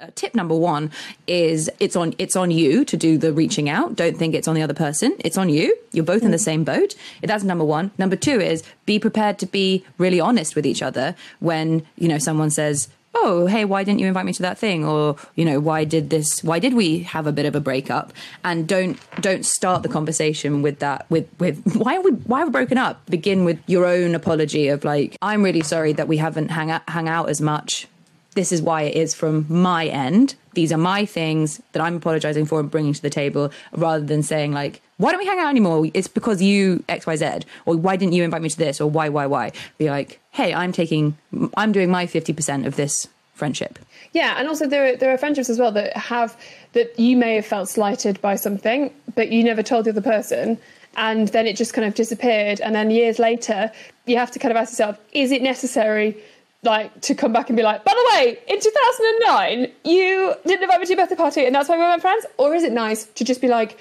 Uh, 0.00 0.06
tip 0.14 0.34
number 0.34 0.54
one 0.54 0.90
is 1.26 1.68
it's 1.78 1.94
on 1.94 2.14
it's 2.18 2.34
on 2.34 2.50
you 2.50 2.84
to 2.86 2.96
do 2.96 3.18
the 3.18 3.32
reaching 3.32 3.68
out. 3.68 3.96
Don't 3.96 4.16
think 4.16 4.34
it's 4.34 4.48
on 4.48 4.54
the 4.54 4.62
other 4.62 4.74
person. 4.74 5.14
It's 5.18 5.36
on 5.36 5.50
you. 5.50 5.76
You're 5.92 6.04
both 6.04 6.22
in 6.22 6.30
the 6.30 6.38
same 6.38 6.64
boat. 6.64 6.94
That's 7.22 7.44
number 7.44 7.64
one. 7.64 7.90
Number 7.98 8.16
two 8.16 8.40
is 8.40 8.62
be 8.86 8.98
prepared 8.98 9.38
to 9.40 9.46
be 9.46 9.84
really 9.98 10.18
honest 10.18 10.56
with 10.56 10.64
each 10.64 10.82
other 10.82 11.14
when 11.40 11.86
you 11.96 12.08
know 12.08 12.16
someone 12.16 12.50
says, 12.50 12.88
"Oh, 13.14 13.44
hey, 13.44 13.66
why 13.66 13.84
didn't 13.84 14.00
you 14.00 14.06
invite 14.06 14.24
me 14.24 14.32
to 14.32 14.42
that 14.42 14.56
thing?" 14.56 14.86
Or 14.86 15.16
you 15.34 15.44
know, 15.44 15.60
"Why 15.60 15.84
did 15.84 16.08
this? 16.08 16.42
Why 16.42 16.58
did 16.58 16.72
we 16.72 17.00
have 17.00 17.26
a 17.26 17.32
bit 17.32 17.44
of 17.44 17.54
a 17.54 17.60
breakup?" 17.60 18.14
And 18.42 18.66
don't 18.66 18.98
don't 19.20 19.44
start 19.44 19.82
the 19.82 19.90
conversation 19.90 20.62
with 20.62 20.78
that 20.78 21.04
with 21.10 21.28
with 21.38 21.60
why 21.76 21.96
are 21.96 22.02
we 22.02 22.12
why 22.12 22.40
are 22.40 22.46
we 22.46 22.52
broken 22.52 22.78
up? 22.78 23.04
Begin 23.10 23.44
with 23.44 23.60
your 23.66 23.84
own 23.84 24.14
apology 24.14 24.68
of 24.68 24.82
like, 24.82 25.18
"I'm 25.20 25.42
really 25.42 25.62
sorry 25.62 25.92
that 25.92 26.08
we 26.08 26.16
haven't 26.16 26.48
hang 26.48 26.70
out, 26.70 26.88
hung 26.88 27.06
out 27.06 27.28
as 27.28 27.42
much." 27.42 27.86
This 28.34 28.52
is 28.52 28.62
why 28.62 28.82
it 28.82 28.94
is 28.94 29.14
from 29.14 29.46
my 29.48 29.86
end. 29.86 30.34
These 30.54 30.72
are 30.72 30.78
my 30.78 31.04
things 31.04 31.60
that 31.72 31.82
I'm 31.82 31.96
apologizing 31.96 32.46
for 32.46 32.60
and 32.60 32.70
bringing 32.70 32.92
to 32.92 33.02
the 33.02 33.10
table, 33.10 33.50
rather 33.72 34.04
than 34.04 34.22
saying 34.22 34.52
like, 34.52 34.82
"Why 34.98 35.10
don't 35.10 35.20
we 35.20 35.26
hang 35.26 35.38
out 35.38 35.48
anymore?" 35.48 35.88
It's 35.94 36.08
because 36.08 36.42
you 36.42 36.82
X 36.88 37.06
Y 37.06 37.16
Z, 37.16 37.26
or 37.66 37.76
"Why 37.76 37.96
didn't 37.96 38.14
you 38.14 38.24
invite 38.24 38.42
me 38.42 38.48
to 38.48 38.58
this?" 38.58 38.80
or 38.80 38.90
"Why 38.90 39.08
why 39.08 39.26
why?" 39.26 39.52
Be 39.78 39.90
like, 39.90 40.20
"Hey, 40.32 40.52
I'm 40.52 40.72
taking, 40.72 41.16
I'm 41.56 41.72
doing 41.72 41.90
my 41.90 42.06
fifty 42.06 42.32
percent 42.32 42.66
of 42.66 42.76
this 42.76 43.06
friendship." 43.34 43.78
Yeah, 44.12 44.34
and 44.38 44.48
also 44.48 44.66
there 44.66 44.92
are, 44.92 44.96
there 44.96 45.12
are 45.12 45.18
friendships 45.18 45.48
as 45.48 45.58
well 45.58 45.72
that 45.72 45.96
have 45.96 46.36
that 46.72 46.98
you 46.98 47.16
may 47.16 47.36
have 47.36 47.46
felt 47.46 47.68
slighted 47.68 48.20
by 48.20 48.34
something, 48.36 48.92
but 49.14 49.30
you 49.30 49.44
never 49.44 49.62
told 49.62 49.84
the 49.84 49.90
other 49.90 50.00
person, 50.00 50.58
and 50.96 51.28
then 51.28 51.46
it 51.46 51.56
just 51.56 51.74
kind 51.74 51.86
of 51.86 51.94
disappeared. 51.94 52.60
And 52.60 52.74
then 52.74 52.90
years 52.90 53.18
later, 53.18 53.70
you 54.06 54.16
have 54.16 54.30
to 54.32 54.38
kind 54.38 54.50
of 54.50 54.56
ask 54.56 54.72
yourself: 54.72 54.98
Is 55.12 55.30
it 55.30 55.42
necessary? 55.42 56.16
Like 56.62 57.00
to 57.02 57.14
come 57.14 57.32
back 57.32 57.48
and 57.48 57.56
be 57.56 57.62
like, 57.62 57.84
by 57.84 57.92
the 57.92 58.10
way, 58.14 58.38
in 58.48 58.60
2009, 58.60 59.72
you 59.84 60.34
didn't 60.46 60.62
invite 60.62 60.80
me 60.80 60.86
to 60.86 60.92
your 60.92 60.98
birthday 60.98 61.16
party 61.16 61.46
and 61.46 61.54
that's 61.54 61.68
why 61.68 61.76
we 61.76 61.82
weren't 61.82 62.02
friends? 62.02 62.26
Or 62.36 62.54
is 62.54 62.64
it 62.64 62.72
nice 62.72 63.04
to 63.04 63.24
just 63.24 63.40
be 63.40 63.48
like, 63.48 63.78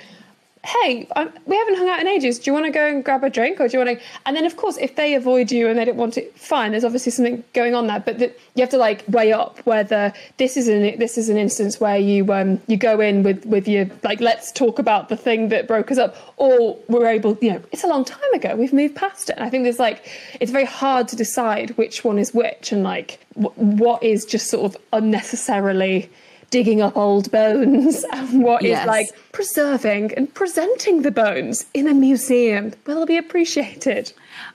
hey, 0.66 1.08
I'm, 1.16 1.32
we 1.46 1.56
haven't 1.56 1.76
hung 1.76 1.88
out 1.88 2.02
in 2.02 2.08
ages. 2.08 2.38
Do 2.38 2.52
you 2.52 2.54
want 2.54 2.66
to 2.66 2.72
go 2.72 2.86
and 2.86 3.04
grab 3.04 3.24
a 3.24 3.30
drink, 3.30 3.62
or 3.62 3.68
do 3.68 3.78
you 3.78 3.86
want 3.86 3.98
to? 3.98 4.06
And 4.26 4.36
then, 4.36 4.46
of 4.46 4.58
course, 4.58 4.78
if 4.78 4.96
they 4.96 5.16
avoid 5.16 5.52
you 5.52 5.68
and 5.70 5.80
they 5.80 5.86
don't 5.86 5.96
want 5.96 6.18
it, 6.18 6.38
fine. 6.38 6.72
There's 6.72 6.84
obviously 6.84 7.12
something 7.14 7.44
going 7.54 7.76
on 7.76 7.88
there, 7.88 8.00
but 8.02 8.20
the, 8.20 8.34
you 8.56 8.62
have 8.62 8.70
to 8.72 8.78
like 8.78 9.04
weigh 9.08 9.32
up 9.32 9.60
whether 9.66 10.14
this 10.38 10.58
is 10.58 10.68
an 10.68 11.00
this 11.00 11.18
is 11.18 11.30
an 11.30 11.38
instance 11.38 11.80
where 11.80 11.98
you 11.98 12.32
um 12.34 12.60
you 12.68 12.76
go 12.76 13.00
in 13.00 13.24
with 13.24 13.46
with 13.46 13.68
your 13.68 13.88
like 14.04 14.20
let's 14.20 14.52
talk 14.52 14.80
about 14.80 15.10
the 15.10 15.18
thing 15.18 15.50
that 15.50 15.68
broke 15.68 15.92
us 15.92 15.98
up, 15.98 16.16
or 16.38 16.78
we're 16.90 17.08
able, 17.08 17.38
you 17.42 17.54
know, 17.54 17.62
it's 17.72 17.84
a 17.84 17.88
long 17.88 18.04
time 18.04 18.34
ago. 18.34 18.56
We've 18.56 18.74
moved 18.74 18.96
past 18.96 19.30
it. 19.30 19.38
And 19.38 19.46
I 19.46 19.50
think 19.50 19.64
there's 19.64 19.80
like 19.80 20.10
it's 20.42 20.52
very 20.52 20.66
hard 20.66 21.08
to 21.10 21.16
decide 21.16 21.72
which 21.78 22.04
one 22.04 22.20
is 22.20 22.34
which, 22.34 22.74
and 22.74 22.84
like 22.84 23.26
w- 23.36 23.54
what 23.56 24.04
is 24.04 24.26
just 24.26 24.48
sort 24.48 24.66
of 24.66 24.82
unnecessarily 24.92 26.10
digging 26.50 26.82
up 26.82 26.96
old 26.98 27.30
bones 27.32 28.04
and 28.14 28.44
what 28.44 28.64
is 28.64 28.70
Yes. 28.70 28.88
like 28.88 29.08
preserving 29.32 30.14
and 30.16 30.34
presenting 30.34 31.02
the 31.04 31.12
bones 31.12 31.66
in 31.74 31.88
a 31.88 31.94
museum 31.94 32.74
will 32.86 33.06
be 33.06 33.18
appreciated. 33.18 34.12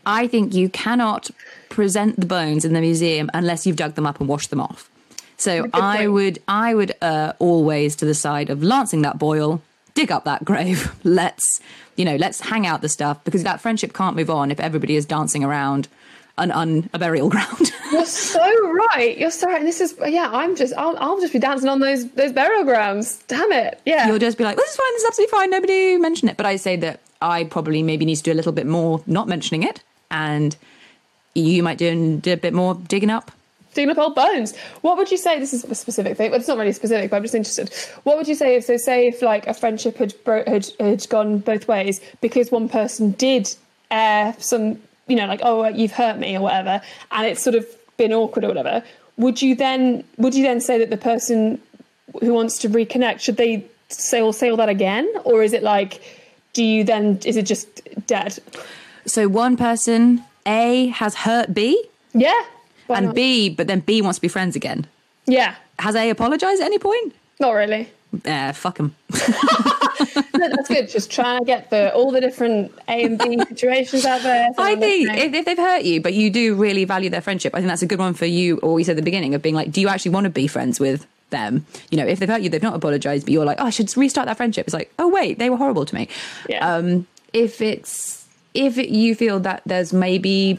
I 0.06 0.26
think 0.26 0.54
you 0.54 0.68
cannot 0.68 1.30
present 1.68 2.18
the 2.20 2.26
bones 2.26 2.64
in 2.64 2.72
the 2.72 2.80
museum 2.80 3.30
unless 3.34 3.66
you've 3.66 3.76
dug 3.76 3.94
them 3.94 4.06
up 4.06 4.20
and 4.20 4.28
washed 4.28 4.50
them 4.50 4.60
off. 4.60 4.90
So 5.36 5.68
I 5.72 5.98
point. 5.98 6.12
would 6.12 6.38
I 6.46 6.74
would 6.74 6.92
uh, 7.02 7.32
always 7.38 7.96
to 7.96 8.04
the 8.04 8.14
side 8.14 8.50
of 8.50 8.62
lancing 8.62 9.02
that 9.02 9.18
boil, 9.18 9.60
dig 9.94 10.12
up 10.12 10.24
that 10.24 10.44
grave. 10.44 10.94
Let's 11.04 11.60
you 11.96 12.04
know 12.04 12.16
let's 12.16 12.40
hang 12.40 12.66
out 12.66 12.80
the 12.82 12.88
stuff 12.88 13.22
because 13.24 13.44
that 13.44 13.60
friendship 13.60 13.92
can't 13.92 14.16
move 14.16 14.28
on 14.30 14.50
if 14.50 14.58
everybody 14.58 14.96
is 14.96 15.06
dancing 15.06 15.44
around 15.44 15.86
an 16.38 16.50
un, 16.50 16.88
a 16.92 16.98
burial 16.98 17.28
ground. 17.28 17.72
You're 17.92 18.04
so 18.06 18.72
right. 18.90 19.16
You're 19.16 19.30
so 19.30 19.46
right. 19.46 19.58
And 19.58 19.66
this 19.66 19.80
is 19.80 19.94
yeah. 20.06 20.30
I'm 20.32 20.56
just 20.56 20.74
I'll, 20.76 20.96
I'll 20.98 21.20
just 21.20 21.32
be 21.32 21.38
dancing 21.38 21.68
on 21.68 21.80
those 21.80 22.08
those 22.10 22.32
burial 22.32 22.64
grounds. 22.64 23.22
Damn 23.28 23.52
it. 23.52 23.80
Yeah. 23.86 24.08
You'll 24.08 24.18
just 24.18 24.38
be 24.38 24.44
like, 24.44 24.56
this 24.56 24.70
is 24.70 24.76
fine, 24.76 24.92
this 24.94 25.02
is 25.02 25.08
absolutely 25.08 25.30
fine. 25.30 25.50
Nobody 25.50 25.96
mention 25.98 26.28
it. 26.28 26.36
But 26.36 26.46
I 26.46 26.56
say 26.56 26.76
that 26.76 27.00
I 27.22 27.44
probably 27.44 27.82
maybe 27.82 28.04
need 28.04 28.16
to 28.16 28.22
do 28.22 28.32
a 28.32 28.34
little 28.34 28.52
bit 28.52 28.66
more 28.66 29.02
not 29.06 29.28
mentioning 29.28 29.62
it, 29.62 29.82
and 30.10 30.56
you 31.34 31.62
might 31.62 31.78
do, 31.78 32.18
do 32.18 32.32
a 32.32 32.36
bit 32.36 32.54
more 32.54 32.74
digging 32.74 33.10
up. 33.10 33.30
Digging 33.72 33.90
up 33.90 33.98
old 33.98 34.14
bones. 34.14 34.56
What 34.82 34.96
would 34.98 35.10
you 35.10 35.16
say? 35.16 35.40
This 35.40 35.52
is 35.52 35.64
a 35.64 35.74
specific 35.74 36.16
thing. 36.16 36.30
Well, 36.30 36.38
it's 36.38 36.48
not 36.48 36.58
really 36.58 36.72
specific, 36.72 37.10
but 37.10 37.16
I'm 37.16 37.22
just 37.22 37.34
interested. 37.34 37.72
What 38.04 38.16
would 38.16 38.28
you 38.28 38.36
say 38.36 38.54
if 38.56 38.64
so? 38.64 38.76
Say 38.76 39.08
if 39.08 39.20
like 39.20 39.46
a 39.48 39.54
friendship 39.54 39.96
had 39.96 40.14
bro- 40.24 40.44
had, 40.46 40.68
had 40.78 41.08
gone 41.08 41.38
both 41.38 41.66
ways 41.66 42.00
because 42.20 42.52
one 42.52 42.68
person 42.68 43.12
did 43.12 43.52
air 43.90 44.34
some, 44.38 44.80
you 45.06 45.16
know, 45.16 45.26
like 45.26 45.40
oh 45.42 45.64
uh, 45.64 45.68
you've 45.68 45.92
hurt 45.92 46.18
me 46.18 46.36
or 46.36 46.40
whatever, 46.40 46.80
and 47.10 47.26
it's 47.26 47.42
sort 47.42 47.56
of 47.56 47.66
been 47.96 48.12
awkward 48.12 48.44
or 48.44 48.48
whatever. 48.48 48.82
Would 49.16 49.40
you 49.42 49.54
then 49.54 50.04
would 50.16 50.34
you 50.34 50.42
then 50.42 50.60
say 50.60 50.78
that 50.78 50.90
the 50.90 50.96
person 50.96 51.60
who 52.20 52.32
wants 52.32 52.58
to 52.58 52.68
reconnect 52.68 53.20
should 53.20 53.36
they 53.36 53.64
say 53.88 54.20
all 54.20 54.32
say 54.32 54.50
all 54.50 54.56
that 54.56 54.68
again, 54.68 55.10
or 55.24 55.42
is 55.42 55.52
it 55.52 55.62
like 55.62 56.00
do 56.52 56.64
you 56.64 56.84
then 56.84 57.18
is 57.24 57.36
it 57.36 57.46
just 57.46 57.68
dead? 58.06 58.38
So 59.06 59.28
one 59.28 59.56
person 59.56 60.24
A 60.46 60.86
has 60.88 61.14
hurt 61.14 61.52
B, 61.52 61.82
Yeah. 62.12 62.42
And 62.88 63.06
not? 63.06 63.14
B, 63.14 63.48
but 63.48 63.66
then 63.66 63.80
B 63.80 64.02
wants 64.02 64.18
to 64.18 64.22
be 64.22 64.28
friends 64.28 64.56
again. 64.56 64.86
Yeah. 65.26 65.54
Has 65.78 65.96
A 65.96 66.10
apologized 66.10 66.60
at 66.60 66.66
any 66.66 66.78
point? 66.78 67.14
Not 67.40 67.52
really. 67.52 67.88
Uh, 68.24 68.52
fuck 68.52 68.76
them. 68.76 68.94
No, 70.36 70.48
that's 70.48 70.68
good. 70.68 70.88
Just 70.88 71.10
trying 71.10 71.38
to 71.38 71.44
get 71.44 71.70
the 71.70 71.94
all 71.94 72.10
the 72.10 72.20
different 72.20 72.72
A 72.88 73.04
and 73.04 73.18
B 73.18 73.38
situations 73.48 74.04
out 74.04 74.22
there. 74.22 74.48
so 74.56 74.62
I 74.62 74.76
think 74.76 75.08
if, 75.10 75.32
if 75.32 75.44
they've 75.44 75.56
hurt 75.56 75.84
you, 75.84 76.00
but 76.00 76.12
you 76.12 76.30
do 76.30 76.54
really 76.54 76.84
value 76.84 77.08
their 77.08 77.20
friendship, 77.20 77.54
I 77.54 77.58
think 77.58 77.68
that's 77.68 77.82
a 77.82 77.86
good 77.86 77.98
one 78.00 78.14
for 78.14 78.26
you. 78.26 78.58
Or 78.58 78.78
you 78.78 78.84
said 78.84 78.92
at 78.92 78.96
the 78.96 79.02
beginning 79.02 79.34
of 79.34 79.42
being 79.42 79.54
like, 79.54 79.70
do 79.70 79.80
you 79.80 79.88
actually 79.88 80.10
want 80.10 80.24
to 80.24 80.30
be 80.30 80.46
friends 80.46 80.80
with 80.80 81.06
them? 81.30 81.64
You 81.90 81.98
know, 81.98 82.06
if 82.06 82.18
they've 82.18 82.28
hurt 82.28 82.42
you, 82.42 82.50
they've 82.50 82.62
not 82.62 82.74
apologized, 82.74 83.26
but 83.26 83.32
you're 83.32 83.44
like, 83.44 83.58
oh, 83.60 83.66
I 83.66 83.70
should 83.70 83.96
restart 83.96 84.26
that 84.26 84.36
friendship. 84.36 84.66
It's 84.66 84.74
like, 84.74 84.92
oh 84.98 85.08
wait, 85.08 85.38
they 85.38 85.50
were 85.50 85.56
horrible 85.56 85.86
to 85.86 85.94
me. 85.94 86.08
Yeah. 86.48 86.66
Um, 86.66 87.06
if 87.32 87.60
it's 87.60 88.26
if 88.54 88.76
it, 88.76 88.88
you 88.88 89.14
feel 89.14 89.40
that 89.40 89.62
there's 89.66 89.92
maybe 89.92 90.58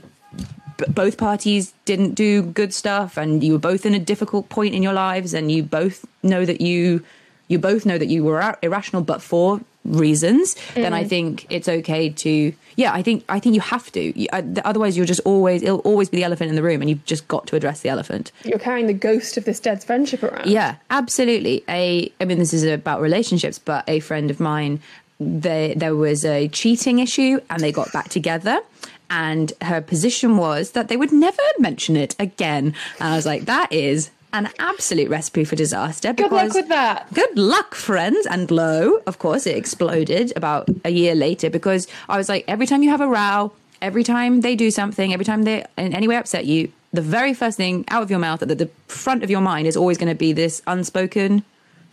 b- 0.78 0.86
both 0.88 1.18
parties 1.18 1.74
didn't 1.84 2.14
do 2.14 2.44
good 2.44 2.74
stuff, 2.74 3.18
and 3.18 3.44
you 3.44 3.54
were 3.54 3.60
both 3.60 3.86
in 3.86 3.94
a 3.94 4.00
difficult 4.00 4.48
point 4.50 4.74
in 4.74 4.82
your 4.82 4.94
lives, 4.94 5.34
and 5.34 5.52
you 5.52 5.64
both 5.64 6.06
know 6.24 6.46
that 6.46 6.62
you 6.62 7.04
you 7.48 7.60
both 7.60 7.86
know 7.86 7.98
that 7.98 8.08
you 8.08 8.24
were 8.24 8.58
irrational, 8.62 9.02
but 9.02 9.22
for 9.22 9.62
reasons, 9.86 10.56
then 10.74 10.94
I 10.94 11.04
think 11.04 11.46
it's 11.50 11.70
okay 11.70 12.10
to 12.10 12.54
yeah. 12.76 12.92
I 12.92 13.02
think 13.02 13.24
I 13.30 13.40
think 13.40 13.56
you 13.56 13.62
have 13.62 13.92
to. 13.92 14.20
You, 14.20 14.28
uh, 14.34 14.42
otherwise, 14.66 14.98
you'll 14.98 15.06
just 15.06 15.22
always 15.26 15.62
it'll 15.62 15.80
always 15.80 16.10
be 16.10 16.18
the 16.18 16.24
elephant 16.24 16.50
in 16.50 16.56
the 16.56 16.64
room, 16.64 16.82
and 16.82 16.90
you've 16.90 17.06
just 17.06 17.28
got 17.28 17.48
to 17.48 17.56
address 17.56 17.82
the 17.82 17.90
elephant. 17.90 18.32
You're 18.44 18.60
carrying 18.60 18.88
the 18.88 18.94
ghost 18.94 19.38
of 19.38 19.46
this 19.46 19.60
dead 19.60 19.84
friendship 19.84 20.24
around. 20.24 20.50
Yeah, 20.50 20.76
absolutely. 20.90 21.64
A, 21.70 22.12
I 22.20 22.26
mean, 22.26 22.40
this 22.40 22.54
is 22.54 22.64
about 22.64 23.02
relationships, 23.02 23.60
but 23.60 23.88
a 23.88 24.00
friend 24.00 24.32
of 24.32 24.40
mine, 24.40 24.82
they, 25.20 25.74
there 25.78 25.96
was 25.96 26.26
a 26.26 26.48
cheating 26.50 27.00
issue, 27.00 27.40
and 27.50 27.62
they 27.62 27.72
got 27.72 27.92
back 27.94 28.10
together. 28.10 28.60
And 29.08 29.54
her 29.62 29.82
position 29.82 30.36
was 30.36 30.72
that 30.72 30.88
they 30.88 30.98
would 30.98 31.12
never 31.12 31.42
mention 31.60 31.96
it 31.96 32.16
again. 32.18 32.74
And 33.00 33.14
I 33.14 33.16
was 33.16 33.26
like, 33.26 33.46
that 33.46 33.72
is 33.72 34.10
an 34.36 34.50
absolute 34.60 35.10
recipe 35.10 35.44
for 35.44 35.56
disaster. 35.56 36.14
Good 36.14 36.32
luck 36.32 36.54
with 36.54 36.68
that. 36.70 37.14
Good 37.14 37.38
luck, 37.38 37.74
friends. 37.74 38.26
And 38.28 38.52
lo, 38.52 39.00
of 39.08 39.20
course, 39.20 39.48
it 39.48 39.56
exploded 39.56 40.34
about 40.36 40.70
a 40.84 40.90
year 40.90 41.16
later 41.16 41.50
because 41.50 41.88
I 42.10 42.18
was 42.18 42.30
like, 42.30 42.44
every 42.48 42.68
time 42.68 42.84
you 42.84 42.90
have 42.90 43.02
a 43.02 43.08
row, 43.08 43.54
every 43.82 44.04
time 44.04 44.42
they 44.42 44.56
do 44.56 44.72
something, 44.72 45.14
every 45.14 45.26
time 45.26 45.44
they 45.44 45.66
in 45.78 45.94
any 45.94 46.08
way 46.08 46.18
upset 46.18 46.46
you, 46.46 46.72
the 46.94 47.02
very 47.02 47.34
first 47.34 47.58
thing 47.58 47.86
out 47.90 48.04
of 48.04 48.10
your 48.10 48.20
mouth 48.20 48.42
at 48.42 48.48
the, 48.48 48.56
the 48.56 48.70
front 48.88 49.24
of 49.24 49.30
your 49.30 49.42
mind 49.42 49.68
is 49.68 49.76
always 49.76 49.98
going 49.98 50.10
to 50.10 50.16
be 50.16 50.34
this 50.34 50.62
unspoken 50.68 51.44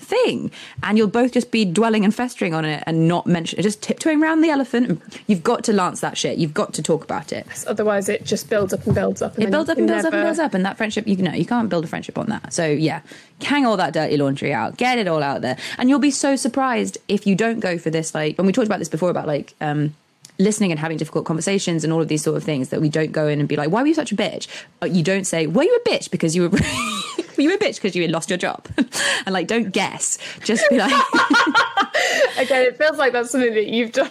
thing. 0.03 0.51
And 0.83 0.99
you'll 0.99 1.09
both 1.09 1.33
just 1.33 1.51
be 1.51 1.65
dwelling 1.65 2.05
and 2.05 2.15
festering 2.15 2.55
on 2.55 2.65
it 2.65 2.83
and 2.87 3.09
not 3.09 3.27
mention 3.27 3.63
just 3.63 3.83
tiptoeing 3.83 4.23
around 4.23 4.41
the 4.41 4.51
elephant. 4.51 5.03
You've 5.27 5.43
got 5.43 5.65
to 5.65 5.73
lance 5.73 6.01
that 6.01 6.19
shit. 6.19 6.39
You've 6.39 6.55
got 6.55 6.75
to 6.75 6.83
talk 6.83 7.05
about 7.05 7.33
it. 7.33 7.47
Otherwise, 7.67 8.09
it 8.09 8.25
just 8.25 8.51
builds 8.51 8.73
up 8.73 8.85
and 8.87 8.95
builds 8.95 9.23
up. 9.23 9.35
And 9.35 9.45
it 9.45 9.51
builds 9.51 9.71
up 9.71 9.79
and 9.79 9.87
builds 9.87 10.05
up 10.05 10.13
and 10.13 10.23
builds 10.23 10.39
up. 10.39 10.55
And 10.55 10.65
that 10.65 10.77
friendship 10.77 11.07
you 11.07 11.17
know 11.17 11.33
you 11.33 11.47
can't 11.47 11.69
build 11.69 11.85
a 11.85 11.89
friendship 11.89 12.19
on 12.19 12.27
that. 12.27 12.53
So 12.53 12.67
yeah 12.67 13.03
hang 13.45 13.67
all 13.67 13.77
that 13.77 13.93
dirty 13.93 14.17
laundry 14.17 14.53
out. 14.53 14.77
Get 14.77 14.99
it 14.99 15.09
all 15.09 15.23
out 15.23 15.43
there. 15.43 15.57
And 15.79 15.89
you'll 15.89 15.99
be 15.99 16.11
so 16.11 16.37
surprised 16.37 16.99
if 17.09 17.27
you 17.27 17.35
don't 17.35 17.61
go 17.61 17.79
for 17.79 17.91
this 17.91 18.15
like 18.15 18.39
when 18.39 18.47
we 18.47 18.53
talked 18.53 18.67
about 18.67 18.79
this 18.79 18.89
before 18.89 19.11
about 19.11 19.27
like 19.27 19.55
um 19.61 19.95
listening 20.43 20.71
and 20.71 20.79
having 20.81 20.97
difficult 20.97 21.25
conversations 21.25 21.85
and 21.85 21.93
all 21.93 22.01
of 22.01 22.09
these 22.09 22.23
sort 22.23 22.37
of 22.37 22.43
things 22.43 22.69
that 22.71 22.81
we 22.81 22.89
don't 22.89 23.13
go 23.13 23.29
in 23.29 23.39
and 23.41 23.49
be 23.49 23.57
like 23.57 23.71
why 23.71 23.81
were 23.81 23.89
you 23.89 23.95
such 23.95 24.13
a 24.13 24.17
bitch 24.17 24.49
Uh, 24.83 24.87
you 24.87 25.03
don't 25.03 25.25
say 25.25 25.47
were 25.47 25.63
you 25.63 25.75
a 25.85 25.89
bitch 25.89 26.11
because 26.11 26.35
you 26.35 26.43
were 26.43 26.49
were 27.37 27.43
you 27.43 27.55
a 27.55 27.59
bitch 27.59 27.77
because 27.77 27.95
you 27.95 28.03
had 28.03 28.11
lost 28.11 28.29
your 28.31 28.39
job 28.39 28.67
and 29.27 29.33
like 29.33 29.47
don't 29.47 29.71
guess 29.71 30.19
just 30.45 30.69
be 30.71 30.79
like 30.79 30.93
okay, 32.41 32.65
it 32.65 32.77
feels 32.79 32.99
like 32.99 33.13
that's 33.13 33.31
something 33.31 33.55
that 33.55 33.67
you've 33.67 33.93
done. 33.93 34.11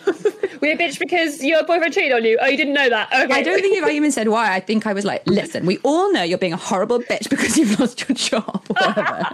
We're 0.61 0.75
a 0.75 0.77
bitch 0.77 0.99
because 0.99 1.43
your 1.43 1.63
boyfriend 1.63 1.93
cheated 1.93 2.13
on 2.13 2.23
you. 2.23 2.37
Oh, 2.41 2.47
you 2.47 2.57
didn't 2.57 2.73
know 2.73 2.89
that. 2.89 3.11
Okay. 3.11 3.33
I 3.33 3.43
don't 3.43 3.59
think 3.59 3.77
if 3.77 3.83
I 3.83 3.91
even 3.91 4.11
said 4.11 4.27
why. 4.29 4.53
I 4.53 4.59
think 4.59 4.85
I 4.85 4.93
was 4.93 5.05
like, 5.05 5.23
listen, 5.25 5.65
we 5.65 5.77
all 5.79 6.11
know 6.13 6.23
you're 6.23 6.37
being 6.37 6.53
a 6.53 6.57
horrible 6.57 6.99
bitch 6.99 7.29
because 7.29 7.57
you've 7.57 7.79
lost 7.79 8.07
your 8.07 8.15
job 8.15 8.63
or 8.69 8.75
whatever. 8.75 9.27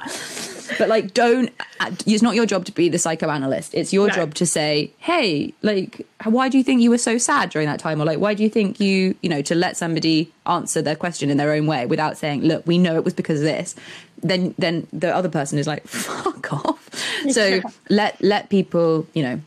But 0.77 0.89
like, 0.89 1.13
don't, 1.13 1.49
uh, 1.79 1.91
it's 2.05 2.21
not 2.21 2.35
your 2.35 2.45
job 2.45 2.65
to 2.65 2.71
be 2.71 2.89
the 2.89 2.99
psychoanalyst. 2.99 3.73
It's 3.73 3.91
your 3.93 4.07
No. 4.07 4.13
job 4.13 4.33
to 4.35 4.45
say, 4.45 4.91
hey, 4.99 5.53
like, 5.61 6.05
why 6.23 6.49
do 6.49 6.57
you 6.57 6.63
think 6.63 6.81
you 6.81 6.89
were 6.89 6.97
so 6.97 7.17
sad 7.17 7.49
during 7.49 7.67
that 7.67 7.79
time? 7.79 8.01
Or 8.01 8.05
like, 8.05 8.19
why 8.19 8.33
do 8.33 8.43
you 8.43 8.49
think 8.49 8.79
you, 8.79 9.15
you 9.21 9.29
know, 9.29 9.41
to 9.43 9.55
let 9.55 9.77
somebody 9.77 10.31
answer 10.45 10.81
their 10.81 10.95
question 10.95 11.29
in 11.29 11.37
their 11.37 11.51
own 11.53 11.67
way 11.67 11.85
without 11.85 12.17
saying, 12.17 12.41
look, 12.43 12.65
we 12.67 12.77
know 12.77 12.95
it 12.95 13.03
was 13.03 13.13
because 13.13 13.39
of 13.39 13.45
this. 13.45 13.75
Then, 14.21 14.55
then 14.57 14.87
the 14.91 15.15
other 15.15 15.29
person 15.29 15.59
is 15.59 15.67
like, 15.67 15.87
fuck 15.87 16.53
off. 16.53 16.89
So 17.29 17.61
let, 17.89 18.21
let 18.21 18.49
people, 18.49 19.07
you 19.13 19.23
know, 19.23 19.41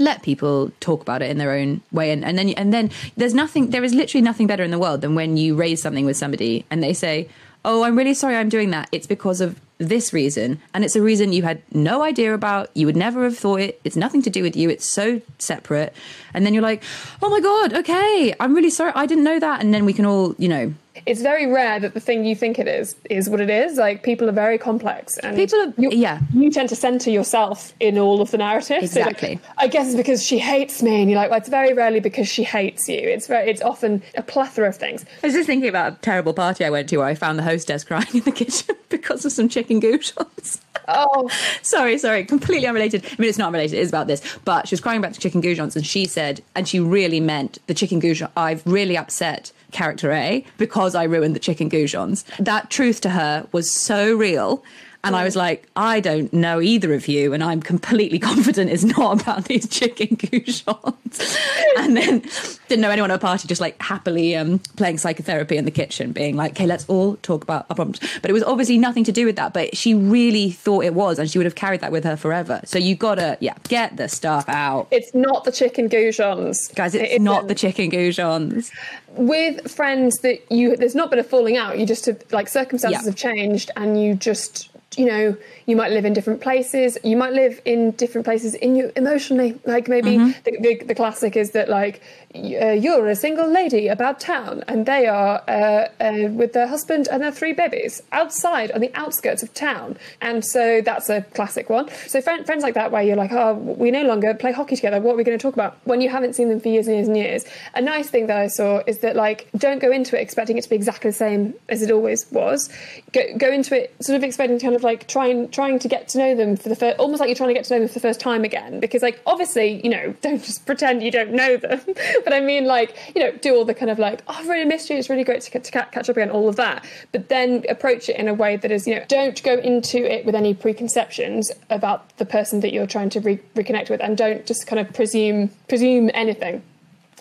let 0.00 0.22
people 0.22 0.72
talk 0.80 1.00
about 1.02 1.22
it 1.22 1.30
in 1.30 1.38
their 1.38 1.52
own 1.52 1.80
way 1.92 2.10
and, 2.10 2.24
and 2.24 2.36
then 2.36 2.48
and 2.56 2.74
then 2.74 2.90
there's 3.16 3.32
nothing 3.32 3.70
there 3.70 3.84
is 3.84 3.94
literally 3.94 4.22
nothing 4.22 4.48
better 4.48 4.64
in 4.64 4.72
the 4.72 4.78
world 4.78 5.00
than 5.02 5.14
when 5.14 5.36
you 5.36 5.54
raise 5.54 5.80
something 5.80 6.04
with 6.04 6.16
somebody 6.16 6.64
and 6.68 6.82
they 6.82 6.92
say 6.92 7.28
oh 7.64 7.84
i'm 7.84 7.96
really 7.96 8.12
sorry 8.12 8.34
i'm 8.34 8.48
doing 8.48 8.70
that 8.70 8.88
it's 8.90 9.06
because 9.06 9.40
of 9.40 9.60
this 9.88 10.12
reason 10.12 10.60
and 10.72 10.84
it's 10.84 10.96
a 10.96 11.02
reason 11.02 11.32
you 11.32 11.42
had 11.42 11.62
no 11.72 12.02
idea 12.02 12.34
about 12.34 12.70
you 12.74 12.86
would 12.86 12.96
never 12.96 13.24
have 13.24 13.36
thought 13.36 13.60
it 13.60 13.80
it's 13.84 13.96
nothing 13.96 14.22
to 14.22 14.30
do 14.30 14.42
with 14.42 14.56
you 14.56 14.70
it's 14.70 14.84
so 14.84 15.20
separate. 15.38 15.92
And 16.32 16.44
then 16.44 16.54
you're 16.54 16.62
like 16.62 16.82
oh 17.22 17.30
my 17.30 17.40
god 17.40 17.74
okay 17.74 18.34
i'm 18.40 18.54
really 18.54 18.70
sorry 18.70 18.92
i 18.94 19.06
didn't 19.06 19.24
know 19.24 19.38
that 19.38 19.60
and 19.60 19.72
then 19.72 19.84
we 19.84 19.92
can 19.92 20.04
all 20.04 20.34
you 20.38 20.48
know 20.48 20.74
It's 21.06 21.22
very 21.22 21.46
rare 21.46 21.80
that 21.80 21.92
the 21.94 22.00
thing 22.00 22.24
you 22.24 22.36
think 22.36 22.58
it 22.58 22.68
is 22.68 22.94
is 23.10 23.28
what 23.28 23.40
it 23.40 23.50
is. 23.50 23.76
Like 23.78 24.02
people 24.04 24.28
are 24.28 24.32
very 24.32 24.58
complex, 24.58 25.18
and 25.18 25.36
People 25.36 25.60
are- 25.60 25.74
you, 25.76 25.90
yeah. 25.90 26.20
You 26.32 26.50
tend 26.50 26.68
to 26.68 26.76
center 26.76 27.10
yourself 27.10 27.72
in 27.80 27.98
all 27.98 28.20
of 28.20 28.30
the 28.30 28.38
narratives. 28.38 28.92
So, 28.92 29.00
like, 29.00 29.10
Exactly. 29.10 29.40
I 29.58 29.66
guess 29.66 29.88
it's 29.88 29.96
because 29.96 30.24
she 30.24 30.38
hates 30.38 30.82
me, 30.82 31.00
and 31.02 31.10
you're 31.10 31.18
like, 31.18 31.30
well, 31.30 31.38
it's 31.40 31.48
very 31.48 31.72
rarely 31.72 31.98
because 32.00 32.28
she 32.28 32.44
hates 32.44 32.88
you. 32.88 32.96
It's 32.98 33.26
very, 33.26 33.50
it's 33.50 33.60
often 33.62 34.02
a 34.16 34.22
plethora 34.22 34.68
of 34.68 34.76
things. 34.76 35.04
I 35.22 35.26
was 35.26 35.34
just 35.34 35.46
thinking 35.46 35.68
about 35.68 35.92
a 35.94 35.96
terrible 35.96 36.32
party 36.32 36.64
I 36.64 36.70
went 36.70 36.88
to 36.90 36.98
where 36.98 37.06
I 37.06 37.14
found 37.16 37.38
the 37.38 37.42
hostess 37.42 37.82
crying 37.84 38.06
in 38.14 38.20
the 38.20 38.32
kitchen 38.32 38.76
because 38.88 39.24
of 39.24 39.32
some 39.32 39.48
chicken 39.48 39.80
goujons. 39.80 40.60
Oh, 40.86 41.28
sorry, 41.62 41.98
sorry, 41.98 42.24
completely 42.24 42.66
unrelated. 42.68 43.04
I 43.04 43.14
mean, 43.18 43.28
it's 43.28 43.38
not 43.38 43.52
related. 43.52 43.78
It's 43.78 43.88
about 43.90 44.06
this. 44.06 44.22
But 44.44 44.68
she 44.68 44.74
was 44.74 44.80
crying 44.80 44.98
about 44.98 45.14
the 45.14 45.20
chicken 45.20 45.42
goujons, 45.42 45.74
and 45.74 45.84
she 45.84 46.04
said, 46.06 46.40
and 46.54 46.68
she 46.68 46.78
really 46.78 47.18
meant 47.20 47.58
the 47.66 47.74
chicken 47.74 48.00
goujon. 48.00 48.30
I've 48.36 48.64
really 48.66 48.96
upset 48.96 49.50
character 49.74 50.10
A 50.12 50.44
because 50.56 50.94
I 50.94 51.02
ruined 51.02 51.36
the 51.36 51.40
chicken 51.40 51.68
goujons. 51.68 52.24
That 52.38 52.70
truth 52.70 53.02
to 53.02 53.10
her 53.10 53.46
was 53.52 53.70
so 53.70 54.14
real. 54.14 54.64
And 55.04 55.14
I 55.14 55.24
was 55.24 55.36
like, 55.36 55.68
I 55.76 56.00
don't 56.00 56.32
know 56.32 56.60
either 56.60 56.92
of 56.94 57.06
you, 57.08 57.32
and 57.32 57.44
I'm 57.44 57.60
completely 57.60 58.18
confident 58.30 58.70
it's 58.70 58.84
not 58.84 59.20
about 59.22 59.44
these 59.44 59.68
chicken 59.68 60.08
goujons. 60.16 61.38
and 61.78 61.96
then 61.96 62.20
didn't 62.68 62.80
know 62.82 62.90
anyone 62.90 63.10
at 63.10 63.16
a 63.16 63.18
party, 63.18 63.46
just 63.46 63.60
like 63.60 63.80
happily 63.80 64.34
um, 64.36 64.58
playing 64.76 64.98
psychotherapy 64.98 65.56
in 65.56 65.64
the 65.64 65.70
kitchen, 65.70 66.12
being 66.12 66.36
like, 66.36 66.52
okay, 66.52 66.66
let's 66.66 66.84
all 66.88 67.16
talk 67.16 67.42
about 67.42 67.66
our 67.70 67.76
problems. 67.76 68.00
But 68.22 68.30
it 68.30 68.34
was 68.34 68.42
obviously 68.42 68.78
nothing 68.78 69.04
to 69.04 69.12
do 69.12 69.26
with 69.26 69.36
that, 69.36 69.52
but 69.52 69.76
she 69.76 69.94
really 69.94 70.50
thought 70.50 70.84
it 70.84 70.94
was, 70.94 71.18
and 71.18 71.30
she 71.30 71.38
would 71.38 71.44
have 71.46 71.54
carried 71.54 71.80
that 71.82 71.92
with 71.92 72.04
her 72.04 72.16
forever. 72.16 72.60
So 72.64 72.78
you 72.78 72.94
gotta, 72.94 73.36
yeah, 73.40 73.54
get 73.68 73.96
the 73.96 74.08
stuff 74.08 74.48
out. 74.48 74.88
it's 74.90 75.14
not 75.14 75.44
the 75.44 75.52
chicken 75.52 75.88
goujons, 75.88 76.74
Guys, 76.74 76.94
it's 76.94 77.22
not 77.22 77.38
isn't. 77.40 77.48
the 77.48 77.54
chicken 77.54 77.90
goujons. 77.90 78.70
with 79.16 79.70
friends 79.70 80.16
that 80.18 80.50
you 80.50 80.76
there's 80.76 80.94
not 80.94 81.10
been 81.10 81.18
a 81.18 81.24
falling 81.24 81.56
out 81.56 81.78
you 81.78 81.86
just 81.86 82.06
have 82.06 82.20
like 82.32 82.48
circumstances 82.48 83.02
Yeah. 83.02 83.06
have 83.08 83.16
changed 83.16 83.70
and 83.76 84.00
you 84.02 84.14
just 84.14 84.70
you 84.98 85.06
know 85.06 85.36
you 85.66 85.76
might 85.76 85.90
live 85.92 86.04
in 86.04 86.12
different 86.12 86.40
places 86.40 86.96
you 87.04 87.16
might 87.16 87.32
live 87.32 87.60
in 87.64 87.90
different 87.92 88.24
places 88.24 88.54
in 88.54 88.76
you 88.76 88.92
emotionally 88.96 89.58
like 89.64 89.88
maybe 89.88 90.16
Mm-hmm. 90.18 90.32
the, 90.44 90.58
the, 90.60 90.84
the 90.86 90.94
classic 90.94 91.36
is 91.36 91.50
that 91.52 91.68
like 91.68 92.00
you're 92.34 93.08
a 93.08 93.16
single 93.16 93.48
lady 93.48 93.88
about 93.88 94.20
town 94.20 94.64
and 94.68 94.86
they 94.86 95.06
are 95.06 95.42
uh, 95.48 95.88
uh, 96.00 96.28
with 96.30 96.52
their 96.52 96.66
husband 96.66 97.08
and 97.10 97.22
their 97.22 97.32
three 97.32 97.52
babies 97.52 98.02
outside 98.12 98.70
on 98.72 98.80
the 98.80 98.90
outskirts 98.94 99.42
of 99.42 99.54
town. 99.54 99.96
And 100.20 100.44
so 100.44 100.80
that's 100.80 101.08
a 101.08 101.22
classic 101.34 101.70
one. 101.70 101.88
So 102.06 102.20
friend, 102.20 102.44
friends 102.44 102.62
like 102.62 102.74
that 102.74 102.90
where 102.90 103.02
you're 103.02 103.16
like 103.16 103.32
oh 103.32 103.54
we 103.54 103.90
no 103.90 104.02
longer 104.02 104.34
play 104.34 104.52
hockey 104.52 104.76
together. 104.76 105.00
What 105.00 105.14
are 105.14 105.16
we 105.16 105.24
going 105.24 105.38
to 105.38 105.42
talk 105.42 105.54
about? 105.54 105.76
When 105.84 106.00
you 106.00 106.08
haven't 106.08 106.34
seen 106.34 106.48
them 106.48 106.60
for 106.60 106.68
years 106.68 106.86
and 106.86 106.96
years 106.96 107.08
and 107.08 107.16
years. 107.16 107.44
A 107.74 107.80
nice 107.80 108.08
thing 108.10 108.26
that 108.26 108.38
i 108.38 108.48
saw 108.48 108.82
is 108.86 108.98
that 108.98 109.16
like 109.16 109.48
don't 109.56 109.78
go 109.78 109.90
into 109.90 110.18
it 110.18 110.22
expecting 110.22 110.58
it 110.58 110.64
to 110.64 110.70
be 110.70 110.76
exactly 110.76 111.10
the 111.10 111.16
same 111.16 111.54
as 111.68 111.82
it 111.82 111.90
always 111.90 112.30
was. 112.32 112.68
Go, 113.12 113.22
go 113.36 113.50
into 113.50 113.76
it 113.80 113.94
sort 114.02 114.16
of 114.16 114.24
expecting 114.24 114.58
to 114.58 114.64
kind 114.64 114.76
of 114.76 114.82
like 114.82 115.06
trying 115.06 115.48
trying 115.50 115.78
to 115.78 115.88
get 115.88 116.08
to 116.08 116.18
know 116.18 116.34
them 116.34 116.56
for 116.56 116.68
the 116.68 116.76
first, 116.76 116.98
almost 116.98 117.20
like 117.20 117.28
you're 117.28 117.36
trying 117.36 117.50
to 117.50 117.54
get 117.54 117.64
to 117.66 117.74
know 117.74 117.80
them 117.80 117.88
for 117.88 117.94
the 117.94 118.00
first 118.00 118.20
time 118.20 118.44
again. 118.44 118.80
Because 118.80 119.02
like 119.02 119.20
obviously, 119.26 119.80
you 119.82 119.90
know, 119.90 120.14
don't 120.22 120.42
just 120.42 120.66
pretend 120.66 121.02
you 121.02 121.10
don't 121.10 121.32
know 121.32 121.56
them. 121.56 121.80
But 122.24 122.32
I 122.32 122.40
mean, 122.40 122.64
like 122.66 122.96
you 123.14 123.20
know, 123.22 123.32
do 123.32 123.54
all 123.54 123.64
the 123.64 123.74
kind 123.74 123.90
of 123.90 123.98
like, 123.98 124.22
oh, 124.28 124.34
I've 124.38 124.48
really 124.48 124.64
missed 124.64 124.90
you. 124.90 124.96
It's 124.96 125.08
really 125.10 125.24
great 125.24 125.42
to, 125.42 125.58
to 125.60 125.70
catch 125.70 126.08
up 126.08 126.16
again. 126.16 126.30
All 126.30 126.48
of 126.48 126.56
that, 126.56 126.84
but 127.12 127.28
then 127.28 127.64
approach 127.68 128.08
it 128.08 128.16
in 128.16 128.26
a 128.28 128.34
way 128.34 128.56
that 128.56 128.70
is, 128.70 128.86
you 128.86 128.94
know, 128.94 129.04
don't 129.08 129.42
go 129.42 129.54
into 129.58 129.98
it 130.10 130.24
with 130.26 130.34
any 130.34 130.54
preconceptions 130.54 131.50
about 131.70 132.16
the 132.18 132.24
person 132.24 132.60
that 132.60 132.72
you're 132.72 132.86
trying 132.86 133.10
to 133.10 133.20
re- 133.20 133.40
reconnect 133.54 133.90
with, 133.90 134.00
and 134.00 134.16
don't 134.16 134.46
just 134.46 134.66
kind 134.66 134.80
of 134.80 134.92
presume 134.94 135.50
presume 135.68 136.10
anything, 136.14 136.62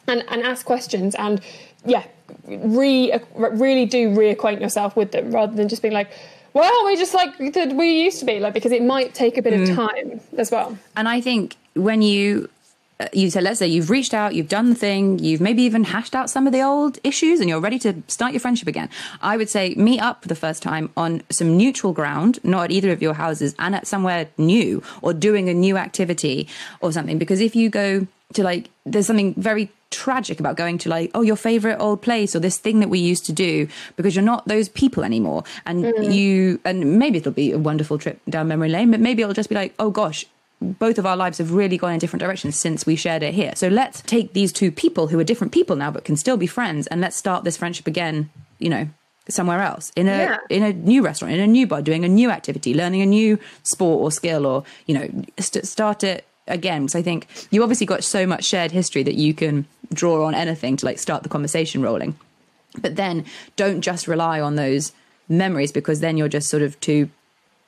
and 0.08 0.24
and 0.30 0.42
ask 0.44 0.66
questions 0.66 1.16
and 1.16 1.42
yeah, 1.86 2.04
re 2.48 3.12
really 3.36 3.86
do 3.86 4.10
reacquaint 4.10 4.62
yourself 4.62 4.96
with 4.96 5.12
them 5.12 5.32
rather 5.32 5.54
than 5.56 5.68
just 5.68 5.82
being 5.82 5.94
like, 5.94 6.10
well, 6.54 6.86
we 6.86 6.96
just 6.96 7.14
like 7.14 7.38
we 7.40 8.04
used 8.04 8.20
to 8.20 8.26
be, 8.26 8.40
like 8.40 8.54
because 8.54 8.72
it 8.72 8.84
might 8.84 9.14
take 9.14 9.38
a 9.38 9.42
bit 9.42 9.54
Mm. 9.54 9.70
of 9.70 9.76
time 9.76 10.22
as 10.38 10.50
well. 10.52 10.78
And 10.96 11.10
I 11.10 11.20
think 11.22 11.58
when 11.76 12.02
you 12.02 12.50
you 13.12 13.30
say, 13.30 13.42
let's 13.42 13.60
say 13.60 13.68
you've 13.68 13.90
reached 13.90 14.14
out, 14.14 14.36
you've 14.36 14.50
done 14.50 14.70
the 14.70 14.76
thing, 14.76 15.20
you've 15.20 15.42
maybe 15.42 15.64
even 15.64 15.84
hashed 15.84 16.16
out 16.16 16.30
some 16.30 16.48
of 16.48 16.54
the 16.54 16.62
old 16.62 17.00
issues, 17.04 17.40
and 17.40 17.50
you're 17.50 17.60
ready 17.60 17.80
to 17.80 18.02
start 18.08 18.34
your 18.34 18.40
friendship 18.40 18.68
again. 18.68 18.90
I 19.22 19.38
would 19.38 19.50
say 19.50 19.74
meet 19.76 20.00
up 20.00 20.22
for 20.22 20.28
the 20.28 20.36
first 20.36 20.64
time 20.64 20.90
on 20.96 21.24
some 21.32 21.58
neutral 21.58 21.94
ground, 21.94 22.40
not 22.44 22.66
at 22.66 22.72
either 22.72 22.92
of 22.92 23.02
your 23.02 23.14
houses, 23.14 23.56
and 23.60 23.76
at 23.76 23.88
somewhere 23.88 24.28
new 24.38 24.84
or 25.02 25.14
doing 25.14 25.50
a 25.50 25.54
new 25.54 25.78
activity 25.78 26.48
or 26.82 26.92
something. 26.92 27.18
Because 27.18 27.42
if 27.42 27.56
you 27.56 27.70
go 27.70 28.08
to 28.34 28.44
like, 28.44 28.70
there's 28.86 29.08
something 29.08 29.34
very 29.36 29.70
tragic 29.94 30.40
about 30.40 30.58
going 30.58 30.80
to 30.80 30.90
like 30.90 31.12
oh 31.14 31.22
your 31.22 31.36
favorite 31.36 31.78
old 31.80 32.02
place 32.02 32.36
or 32.36 32.40
this 32.40 32.58
thing 32.58 32.80
that 32.80 32.90
we 32.90 32.98
used 32.98 33.26
to 33.26 33.32
do 33.32 33.68
because 33.96 34.16
you're 34.16 34.26
not 34.26 34.46
those 34.48 34.68
people 34.68 35.04
anymore 35.04 35.44
and 35.68 35.86
mm. 35.86 36.14
you 36.14 36.60
and 36.66 36.98
maybe 36.98 37.20
it'll 37.20 37.32
be 37.32 37.52
a 37.52 37.60
wonderful 37.60 38.00
trip 38.00 38.20
down 38.28 38.48
memory 38.48 38.70
lane 38.70 38.90
but 38.90 39.00
maybe 39.00 39.22
it'll 39.22 39.36
just 39.36 39.50
be 39.50 39.56
like 39.56 39.72
oh 39.78 39.92
gosh 39.92 40.26
both 40.80 40.98
of 40.98 41.06
our 41.06 41.16
lives 41.18 41.38
have 41.38 41.52
really 41.54 41.78
gone 41.78 41.94
in 41.94 42.00
different 42.00 42.22
directions 42.22 42.56
since 42.56 42.86
we 42.86 42.96
shared 42.96 43.24
it 43.24 43.34
here. 43.34 43.54
So 43.56 43.68
let's 43.68 44.02
take 44.02 44.34
these 44.34 44.52
two 44.52 44.72
people 44.72 45.08
who 45.08 45.20
are 45.20 45.24
different 45.24 45.54
people 45.54 45.76
now 45.76 45.92
but 45.92 46.04
can 46.06 46.16
still 46.18 46.38
be 46.38 46.48
friends 46.48 46.88
and 46.88 47.02
let's 47.02 47.16
start 47.18 47.44
this 47.44 47.58
friendship 47.58 47.88
again 47.88 48.30
you 48.60 48.70
know 48.70 48.88
somewhere 49.30 49.62
else. 49.62 49.92
In 49.96 50.08
a 50.08 50.12
Yeah. 50.18 50.38
in 50.50 50.64
a 50.64 50.74
new 50.74 51.04
restaurant 51.04 51.34
in 51.34 51.40
a 51.40 51.48
new 51.48 51.66
bar 51.68 51.82
doing 51.82 52.04
a 52.06 52.10
new 52.10 52.30
activity 52.30 52.74
learning 52.74 53.02
a 53.02 53.06
new 53.06 53.38
sport 53.64 54.02
or 54.02 54.12
skill 54.12 54.46
or 54.46 54.64
you 54.86 54.94
know 54.98 55.08
st- 55.40 55.66
start 55.66 56.04
it 56.04 56.26
again. 56.48 56.88
So 56.90 57.00
i 57.00 57.02
think 57.02 57.28
you 57.52 57.64
obviously 57.64 57.86
got 57.86 58.04
so 58.04 58.28
much 58.28 58.44
shared 58.44 58.72
history 58.72 59.04
that 59.04 59.16
you 59.16 59.34
can 59.34 59.66
draw 59.94 60.26
on 60.26 60.34
anything 60.36 60.76
to 60.78 60.86
like 60.86 61.00
start 61.00 61.24
the 61.24 61.30
conversation 61.30 61.82
rolling. 61.82 62.16
But 62.82 62.96
then 62.96 63.26
don't 63.56 63.82
just 63.82 64.08
rely 64.08 64.42
on 64.42 64.56
those 64.56 64.92
memories 65.30 65.72
because 65.72 66.00
then 66.02 66.18
you're 66.18 66.28
just 66.28 66.50
sort 66.50 66.64
of 66.64 66.78
two 66.82 67.10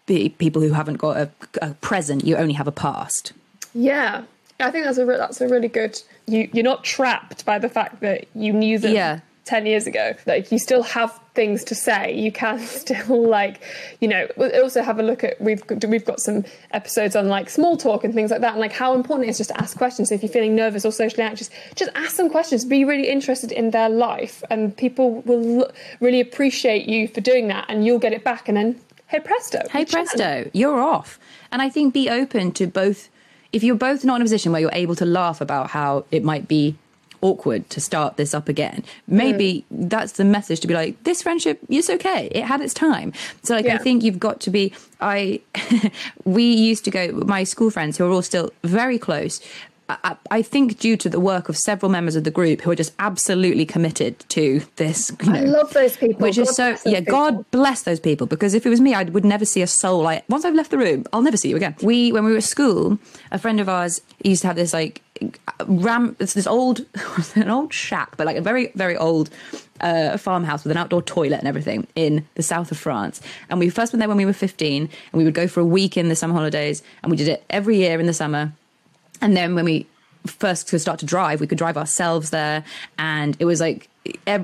be 0.05 0.29
people 0.29 0.61
who 0.61 0.71
haven't 0.73 0.97
got 0.97 1.17
a, 1.17 1.29
a 1.61 1.73
present 1.75 2.23
you 2.25 2.35
only 2.35 2.53
have 2.53 2.67
a 2.67 2.71
past 2.71 3.33
Yeah, 3.73 4.23
I 4.59 4.71
think 4.71 4.85
that's 4.85 4.97
a 4.97 5.05
re- 5.05 5.17
that's 5.17 5.41
a 5.41 5.47
really 5.49 5.67
good. 5.67 6.01
You 6.27 6.49
you're 6.53 6.63
not 6.63 6.83
trapped 6.83 7.45
by 7.45 7.59
the 7.59 7.67
fact 7.69 7.99
that 8.01 8.25
you 8.33 8.53
knew 8.53 8.79
them 8.79 8.93
Yeah. 8.93 9.19
ten 9.43 9.65
years 9.65 9.85
ago. 9.85 10.13
Like 10.25 10.49
you 10.51 10.59
still 10.59 10.81
have 10.83 11.11
things 11.33 11.65
to 11.65 11.75
say. 11.75 12.13
You 12.15 12.31
can 12.31 12.59
still 12.83 13.27
like 13.27 13.59
you 13.99 14.07
know. 14.07 14.27
Also 14.63 14.81
have 14.81 14.97
a 14.97 15.03
look 15.03 15.25
at 15.25 15.41
we've 15.41 15.65
got- 15.67 15.83
we've 15.85 16.05
got 16.05 16.21
some 16.21 16.45
episodes 16.71 17.15
on 17.17 17.27
like 17.27 17.49
small 17.49 17.75
talk 17.75 18.05
and 18.05 18.13
things 18.13 18.31
like 18.31 18.39
that, 18.41 18.51
and 18.53 18.61
like 18.61 18.71
how 18.71 18.93
important 18.95 19.27
it 19.27 19.31
is 19.31 19.37
just 19.37 19.49
to 19.49 19.59
ask 19.61 19.75
questions. 19.77 20.07
So 20.09 20.15
if 20.15 20.23
you're 20.23 20.31
feeling 20.31 20.55
nervous 20.55 20.85
or 20.85 20.91
socially 20.93 21.23
anxious, 21.23 21.49
just 21.75 21.91
ask 21.95 22.15
them 22.15 22.29
questions. 22.29 22.63
Be 22.63 22.85
really 22.85 23.09
interested 23.09 23.51
in 23.51 23.71
their 23.71 23.89
life, 23.89 24.41
and 24.49 24.75
people 24.77 25.21
will 25.23 25.63
l- 25.63 25.71
really 25.99 26.21
appreciate 26.21 26.87
you 26.87 27.09
for 27.09 27.19
doing 27.19 27.49
that, 27.49 27.65
and 27.67 27.85
you'll 27.85 27.99
get 27.99 28.13
it 28.13 28.23
back. 28.23 28.47
And 28.47 28.55
then 28.55 28.79
hey 29.07 29.19
presto, 29.19 29.59
hey 29.71 29.85
presto. 29.85 30.49
You're 30.53 30.79
off. 30.79 31.19
And 31.51 31.61
i 31.61 31.69
think 31.69 31.93
be 31.93 32.09
open 32.09 32.51
to 32.53 32.67
both. 32.67 33.09
If 33.51 33.63
you're 33.63 33.75
both 33.75 34.03
not 34.03 34.15
in 34.17 34.21
a 34.21 34.25
position 34.25 34.51
where 34.51 34.59
you're 34.59 34.69
able 34.73 34.95
to 34.95 35.05
laugh 35.05 35.39
about 35.39 35.69
how 35.69 36.05
it 36.11 36.23
might 36.23 36.47
be 36.47 36.75
awkward 37.21 37.69
to 37.69 37.79
start 37.81 38.17
this 38.17 38.33
up 38.33 38.49
again 38.49 38.83
maybe 39.07 39.65
hmm. 39.69 39.87
that's 39.87 40.11
the 40.13 40.25
message 40.25 40.59
to 40.59 40.67
be 40.67 40.73
like 40.73 41.01
this 41.05 41.23
friendship 41.23 41.59
it's 41.69 41.89
okay. 41.89 42.27
It 42.31 42.43
had 42.43 42.61
its 42.61 42.73
time. 42.73 43.13
So 43.41 43.55
like 43.55 43.65
i 43.65 43.77
think 43.77 44.03
you've 44.03 44.19
got 44.19 44.39
to 44.41 44.49
be 44.49 44.73
i 45.01 45.39
we 46.25 46.43
used 46.43 46.85
to 46.85 46.91
go 46.91 47.11
my 47.25 47.43
school 47.43 47.71
friends 47.71 47.97
who 47.97 48.05
are 48.05 48.11
all 48.11 48.21
still 48.21 48.51
very 48.63 48.99
close 48.99 49.41
I, 49.87 50.15
I 50.31 50.41
think 50.41 50.79
due 50.79 50.97
to 50.97 51.09
the 51.09 51.19
work 51.19 51.47
of 51.47 51.55
several 51.55 51.91
members 51.91 52.15
of 52.15 52.23
the 52.23 52.31
group 52.31 52.61
who 52.61 52.71
are 52.71 52.75
just 52.75 52.93
absolutely 52.97 53.65
committed 53.65 54.19
to 54.29 54.61
this 54.77 55.11
you 55.23 55.33
I 55.33 55.41
love 55.41 55.73
those 55.73 55.95
people. 55.95 56.21
which 56.21 56.39
is 56.39 56.55
so 56.55 56.75
yeah 56.85 56.99
people. 56.99 57.13
god 57.13 57.51
bless 57.51 57.83
those 57.83 57.99
people 57.99 58.25
because 58.25 58.55
if 58.55 58.65
it 58.65 58.69
was 58.69 58.81
me 58.81 58.95
i 58.95 59.03
would 59.03 59.25
never 59.25 59.45
see 59.45 59.61
a 59.61 59.67
soul 59.67 60.01
like 60.01 60.23
once 60.27 60.43
i've 60.43 60.55
left 60.55 60.71
the 60.71 60.77
room 60.79 61.05
i'll 61.13 61.21
never 61.21 61.37
see 61.37 61.49
you 61.49 61.55
again 61.55 61.75
we 61.83 62.11
when 62.11 62.25
we 62.25 62.31
were 62.31 62.37
at 62.37 62.43
school 62.43 62.97
a 63.31 63.37
friend 63.37 63.59
of 63.59 63.69
ours 63.69 64.01
used 64.23 64.41
to 64.41 64.47
have 64.47 64.55
this 64.55 64.73
like 64.73 65.03
ram 65.67 66.15
it's 66.19 66.33
this 66.33 66.47
old 66.47 66.83
an 67.35 67.49
old 67.49 67.71
shack 67.71 68.17
but 68.17 68.25
like 68.25 68.37
a 68.37 68.41
very 68.41 68.71
very 68.73 68.97
old 68.97 69.29
uh, 69.81 70.17
farmhouse 70.17 70.63
with 70.63 70.71
an 70.71 70.77
outdoor 70.77 71.01
toilet 71.01 71.39
and 71.39 71.47
everything 71.47 71.85
in 71.95 72.25
the 72.35 72.43
south 72.43 72.71
of 72.71 72.77
France. 72.77 73.19
And 73.49 73.59
we 73.59 73.69
first 73.69 73.91
went 73.91 73.99
there 73.99 74.07
when 74.07 74.15
we 74.15 74.25
were 74.25 74.31
15, 74.31 74.83
and 74.83 74.89
we 75.13 75.25
would 75.25 75.33
go 75.33 75.49
for 75.49 75.59
a 75.59 75.65
week 75.65 75.97
in 75.97 76.07
the 76.07 76.15
summer 76.15 76.33
holidays, 76.33 76.81
and 77.03 77.11
we 77.11 77.17
did 77.17 77.27
it 77.27 77.43
every 77.49 77.75
year 77.75 77.99
in 77.99 78.05
the 78.05 78.13
summer. 78.13 78.53
And 79.25 79.35
then 79.35 79.55
when 79.55 79.65
we 79.65 79.87
first 80.27 80.69
could 80.69 80.79
start 80.79 80.99
to 80.99 81.05
drive, 81.05 81.41
we 81.41 81.47
could 81.47 81.57
drive 81.57 81.77
ourselves 81.77 82.29
there, 82.29 82.63
and 82.99 83.35
it 83.39 83.45
was 83.45 83.59
like 83.59 83.89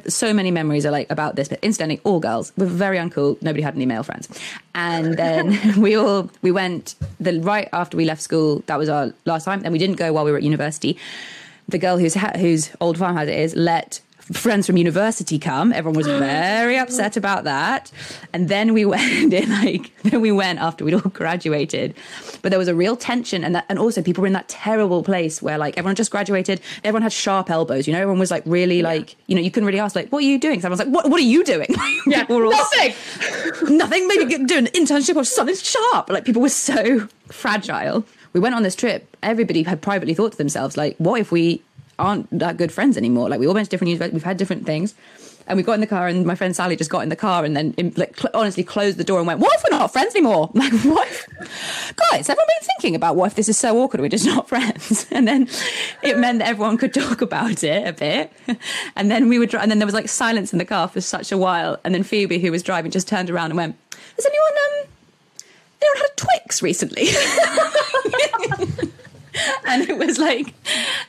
so 0.07 0.33
many 0.33 0.49
memories 0.49 0.87
are 0.87 0.91
like 0.91 1.07
about 1.11 1.35
this. 1.35 1.47
But 1.47 1.59
incidentally, 1.61 2.01
all 2.03 2.19
girls 2.19 2.51
were 2.57 2.65
very 2.65 2.97
uncool. 2.97 3.39
Nobody 3.43 3.61
had 3.61 3.75
any 3.75 3.85
male 3.85 4.01
friends, 4.01 4.27
and 4.73 5.15
then 5.19 5.79
we 5.79 5.93
all 5.95 6.31
we 6.41 6.51
went 6.51 6.95
the 7.19 7.39
right 7.41 7.69
after 7.73 7.95
we 7.95 8.05
left 8.05 8.23
school. 8.23 8.63
That 8.65 8.79
was 8.79 8.89
our 8.89 9.13
last 9.25 9.45
time, 9.45 9.61
and 9.63 9.71
we 9.71 9.77
didn't 9.77 9.97
go 9.97 10.11
while 10.13 10.25
we 10.25 10.31
were 10.31 10.37
at 10.37 10.43
university. 10.43 10.97
The 11.69 11.77
girl 11.77 11.99
whose 11.99 12.15
whose 12.15 12.71
old 12.81 12.97
farmhouse 12.97 13.27
it 13.27 13.37
is 13.37 13.55
let 13.55 14.01
friends 14.33 14.65
from 14.67 14.77
university 14.77 15.37
come. 15.39 15.73
Everyone 15.73 15.97
was 15.97 16.07
very 16.29 16.77
upset 16.77 17.17
about 17.17 17.43
that. 17.45 17.91
And 18.33 18.49
then 18.49 18.73
we 18.73 18.85
went 18.85 19.33
in 19.33 19.49
like 19.49 19.91
then 20.03 20.21
we 20.21 20.31
went 20.31 20.59
after 20.59 20.85
we'd 20.85 20.93
all 20.93 21.01
graduated. 21.13 21.95
But 22.41 22.49
there 22.49 22.59
was 22.59 22.67
a 22.67 22.75
real 22.75 22.95
tension 22.95 23.43
and 23.43 23.55
that 23.55 23.65
and 23.69 23.77
also 23.79 24.01
people 24.01 24.21
were 24.21 24.27
in 24.27 24.33
that 24.33 24.47
terrible 24.47 25.03
place 25.03 25.41
where 25.41 25.57
like 25.57 25.77
everyone 25.77 25.95
just 25.95 26.11
graduated, 26.11 26.61
everyone 26.83 27.01
had 27.03 27.13
sharp 27.13 27.49
elbows, 27.49 27.87
you 27.87 27.93
know, 27.93 27.99
everyone 27.99 28.19
was 28.19 28.31
like 28.31 28.43
really 28.45 28.81
like, 28.81 29.15
you 29.27 29.35
know, 29.35 29.41
you 29.41 29.51
couldn't 29.51 29.67
really 29.67 29.79
ask 29.79 29.95
like, 29.95 30.09
what 30.09 30.23
are 30.23 30.27
you 30.27 30.39
doing? 30.39 30.61
Someone's 30.61 30.79
like, 30.79 30.89
What 30.93 31.09
what 31.09 31.19
are 31.19 31.23
you 31.23 31.43
doing? 31.43 31.67
Yeah, 32.07 32.25
all- 32.29 32.49
nothing. 32.49 32.93
nothing, 33.77 34.07
maybe 34.07 34.43
do 34.45 34.57
an 34.57 34.65
internship 34.67 35.15
or 35.15 35.23
something 35.23 35.55
sharp. 35.55 36.09
Like 36.09 36.25
people 36.25 36.41
were 36.41 36.49
so 36.49 37.07
fragile. 37.27 38.03
We 38.33 38.39
went 38.39 38.55
on 38.55 38.63
this 38.63 38.75
trip. 38.75 39.15
Everybody 39.21 39.63
had 39.63 39.81
privately 39.81 40.13
thought 40.13 40.31
to 40.31 40.37
themselves, 40.37 40.77
like, 40.77 40.95
what 40.97 41.19
if 41.19 41.31
we 41.31 41.61
aren't 42.01 42.27
that 42.39 42.57
good 42.57 42.71
friends 42.71 42.97
anymore? 42.97 43.29
Like 43.29 43.39
we 43.39 43.47
all 43.47 43.53
went 43.53 43.65
to 43.65 43.69
different 43.69 43.89
universities, 43.89 44.13
we've 44.13 44.23
had 44.23 44.37
different 44.37 44.65
things. 44.65 44.95
And 45.47 45.57
we 45.57 45.63
got 45.63 45.73
in 45.73 45.81
the 45.81 45.87
car, 45.87 46.07
and 46.07 46.23
my 46.23 46.35
friend 46.35 46.55
Sally 46.55 46.75
just 46.75 46.91
got 46.91 46.99
in 47.01 47.09
the 47.09 47.15
car 47.15 47.43
and 47.43 47.57
then, 47.57 47.73
in, 47.75 47.91
like, 47.97 48.15
cl- 48.15 48.29
honestly 48.35 48.63
closed 48.63 48.97
the 48.97 49.03
door 49.03 49.17
and 49.17 49.25
went, 49.25 49.39
"What 49.39 49.51
if 49.57 49.63
we're 49.63 49.75
not 49.75 49.91
friends 49.91 50.15
anymore? 50.15 50.51
Like, 50.61 50.71
what? 50.83 51.07
Guys, 52.11 52.29
everyone 52.29 52.45
been 52.59 52.67
thinking 52.67 52.95
about 52.95 53.15
what 53.15 53.25
if 53.31 53.35
this 53.35 53.49
is 53.49 53.57
so 53.57 53.75
awkward? 53.81 54.01
We're 54.01 54.07
just 54.09 54.25
not 54.25 54.47
friends." 54.53 55.07
And 55.11 55.27
then 55.27 55.49
it 56.03 56.19
meant 56.19 56.39
that 56.39 56.47
everyone 56.47 56.77
could 56.77 56.93
talk 56.93 57.21
about 57.21 57.63
it 57.63 57.87
a 57.87 57.91
bit. 57.91 58.31
And 58.95 59.09
then 59.09 59.29
we 59.29 59.39
would, 59.39 59.49
dri- 59.49 59.59
and 59.59 59.69
then 59.71 59.79
there 59.79 59.87
was 59.87 59.95
like 59.95 60.09
silence 60.09 60.53
in 60.53 60.59
the 60.59 60.63
car 60.65 60.87
for 60.87 61.01
such 61.01 61.31
a 61.31 61.37
while. 61.39 61.79
And 61.83 61.93
then 61.95 62.03
Phoebe, 62.03 62.37
who 62.39 62.51
was 62.51 62.61
driving, 62.61 62.91
just 62.91 63.07
turned 63.07 63.29
around 63.31 63.49
and 63.49 63.57
went, 63.57 63.75
"Has 64.17 64.25
anyone 64.25 64.53
um, 64.63 64.87
anyone 65.81 65.97
had 65.97 66.05
a 66.05 66.15
Twix 66.17 66.61
recently?" 66.61 67.07
and 69.67 69.89
it 69.89 69.97
was 69.97 70.17
like, 70.19 70.53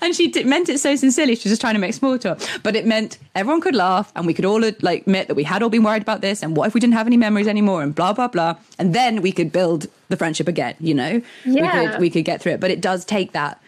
and 0.01 0.15
she 0.15 0.29
did, 0.29 0.47
meant 0.47 0.69
it 0.69 0.79
so 0.81 0.95
sincerely. 0.97 1.35
She 1.35 1.49
was 1.49 1.53
just 1.53 1.61
trying 1.61 1.75
to 1.75 1.81
make 1.81 1.95
small 1.95 2.19
talk, 2.19 2.41
but 2.63 2.77
it 2.77 2.87
meant 2.87 3.19
everyone 3.35 3.61
could 3.61 3.75
laugh, 3.75 4.13
and 4.15 4.27
we 4.27 4.35
could 4.35 4.45
all 4.45 4.61
like 4.81 5.03
admit 5.03 5.29
that 5.29 5.35
we 5.35 5.45
had 5.45 5.63
all 5.63 5.69
been 5.71 5.83
worried 5.83 6.03
about 6.03 6.21
this, 6.21 6.43
and 6.43 6.57
what 6.57 6.67
if 6.69 6.75
we 6.75 6.81
didn't 6.81 6.95
have 6.95 7.07
any 7.07 7.17
memories 7.17 7.49
anymore, 7.49 7.83
and 7.83 7.95
blah 7.95 8.13
blah 8.13 8.29
blah, 8.29 8.57
and 8.79 8.95
then 8.95 9.23
we 9.23 9.33
could 9.33 9.51
build 9.53 9.87
the 10.09 10.17
friendship 10.17 10.47
again. 10.49 10.75
You 10.81 10.95
know, 10.95 11.23
we 11.45 11.53
Yeah. 11.55 11.91
could 11.93 12.01
we 12.01 12.11
could 12.11 12.25
get 12.25 12.41
through 12.41 12.53
it, 12.53 12.61
but 12.61 12.71
it 12.71 12.81
does 12.81 13.05
take 13.05 13.33
that 13.33 13.61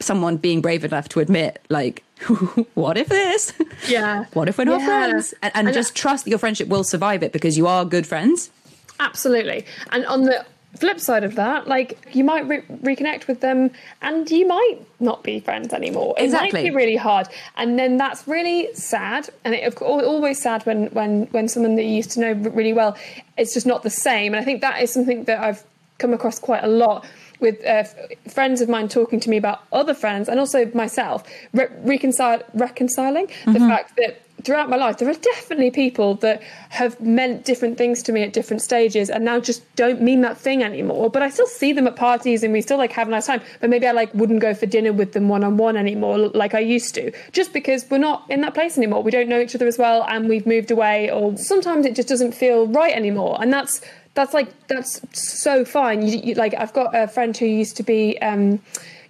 someone 0.00 0.36
being 0.38 0.60
brave 0.62 0.82
enough 0.84 1.08
to 1.10 1.20
admit, 1.20 1.60
like, 1.68 2.02
what 2.74 2.96
if 2.96 3.08
this? 3.08 3.52
Yeah. 3.88 4.24
What 4.32 4.48
if 4.48 4.56
we're 4.58 4.64
not 4.64 4.80
Yeah. 4.80 4.86
friends? 4.86 5.34
And, 5.42 5.52
and 5.54 5.66
And 5.68 5.74
just 5.74 5.94
trust 5.94 6.24
that 6.24 6.30
your 6.30 6.38
friendship 6.38 6.68
will 6.68 6.84
survive 6.84 7.22
it 7.22 7.32
because 7.32 7.58
you 7.58 7.66
are 7.66 7.84
good 7.84 8.06
friends. 8.06 8.50
Absolutely. 8.98 9.66
And 9.92 10.06
on 10.06 10.24
the 10.24 10.44
flip 10.78 11.00
side 11.00 11.24
of 11.24 11.34
that, 11.34 11.66
like 11.66 12.14
you 12.14 12.24
might 12.24 12.46
re- 12.46 12.62
reconnect 12.82 13.26
with 13.26 13.40
them 13.40 13.70
and 14.02 14.30
you 14.30 14.46
might 14.46 14.78
not 15.00 15.22
be 15.22 15.40
friends 15.40 15.72
anymore. 15.72 16.14
It 16.18 16.24
Exactly. 16.24 16.62
might 16.62 16.68
be 16.70 16.74
really 16.74 16.96
hard. 16.96 17.28
And 17.56 17.78
then 17.78 17.96
that's 17.96 18.26
really 18.28 18.72
sad. 18.74 19.28
And 19.44 19.54
it, 19.54 19.80
always 19.82 20.40
sad 20.40 20.64
when, 20.66 20.86
when, 20.88 21.26
when 21.26 21.48
someone 21.48 21.76
that 21.76 21.84
you 21.84 21.94
used 21.96 22.12
to 22.12 22.20
know 22.20 22.32
really 22.32 22.72
well, 22.72 22.96
it's 23.36 23.52
just 23.52 23.66
not 23.66 23.82
the 23.82 23.90
same. 23.90 24.32
And 24.32 24.40
I 24.40 24.44
think 24.44 24.60
that 24.60 24.80
is 24.82 24.92
something 24.92 25.24
that 25.24 25.40
I've 25.40 25.64
come 25.98 26.14
across 26.14 26.38
quite 26.38 26.64
a 26.64 26.68
lot 26.68 27.06
with 27.40 27.58
uh, 27.64 27.68
f- 27.68 27.96
friends 28.28 28.60
of 28.60 28.68
mine 28.68 28.86
talking 28.88 29.18
to 29.20 29.30
me 29.30 29.36
about 29.36 29.62
other 29.72 29.94
friends 29.94 30.28
and 30.28 30.38
also 30.38 30.66
myself 30.72 31.24
re- 31.52 31.68
reconcile- 31.84 32.42
reconciling 32.54 33.28
the 33.46 33.58
fact 33.58 33.96
that 33.96 34.20
throughout 34.44 34.68
my 34.68 34.76
life, 34.76 34.98
there 34.98 35.08
are 35.08 35.14
definitely 35.14 35.70
people 35.70 36.14
that 36.16 36.42
have 36.70 37.00
meant 37.00 37.44
different 37.44 37.78
things 37.78 38.02
to 38.04 38.12
me 38.12 38.22
at 38.22 38.32
different 38.32 38.62
stages 38.62 39.10
and 39.10 39.24
now 39.24 39.40
just 39.40 39.62
don't 39.76 40.00
mean 40.00 40.20
that 40.22 40.38
thing 40.38 40.62
anymore. 40.62 41.10
But 41.10 41.22
I 41.22 41.30
still 41.30 41.46
see 41.46 41.72
them 41.72 41.86
at 41.86 41.96
parties 41.96 42.42
and 42.42 42.52
we 42.52 42.60
still 42.60 42.78
like 42.78 42.92
have 42.92 43.08
a 43.08 43.10
nice 43.10 43.26
time. 43.26 43.40
But 43.60 43.70
maybe 43.70 43.86
I 43.86 43.92
like 43.92 44.12
wouldn't 44.14 44.40
go 44.40 44.54
for 44.54 44.66
dinner 44.66 44.92
with 44.92 45.12
them 45.12 45.28
one 45.28 45.44
on 45.44 45.56
one 45.56 45.76
anymore 45.76 46.18
like 46.18 46.54
I 46.54 46.60
used 46.60 46.94
to, 46.94 47.12
just 47.32 47.52
because 47.52 47.84
we're 47.90 47.98
not 47.98 48.24
in 48.28 48.40
that 48.42 48.54
place 48.54 48.76
anymore. 48.76 49.02
We 49.02 49.10
don't 49.10 49.28
know 49.28 49.40
each 49.40 49.54
other 49.54 49.66
as 49.66 49.78
well 49.78 50.04
and 50.08 50.28
we've 50.28 50.46
moved 50.46 50.70
away, 50.70 51.10
or 51.10 51.36
sometimes 51.36 51.86
it 51.86 51.96
just 51.96 52.08
doesn't 52.08 52.32
feel 52.32 52.66
right 52.68 52.94
anymore. 52.94 53.38
And 53.40 53.52
that's 53.52 53.80
that's 54.14 54.34
like 54.34 54.48
that's 54.68 55.00
so 55.12 55.64
fine. 55.64 56.06
You, 56.06 56.18
you, 56.18 56.34
like 56.34 56.54
I've 56.54 56.72
got 56.72 56.94
a 56.94 57.08
friend 57.08 57.36
who 57.36 57.46
used 57.46 57.76
to 57.78 57.82
be. 57.82 58.18
Um, 58.20 58.60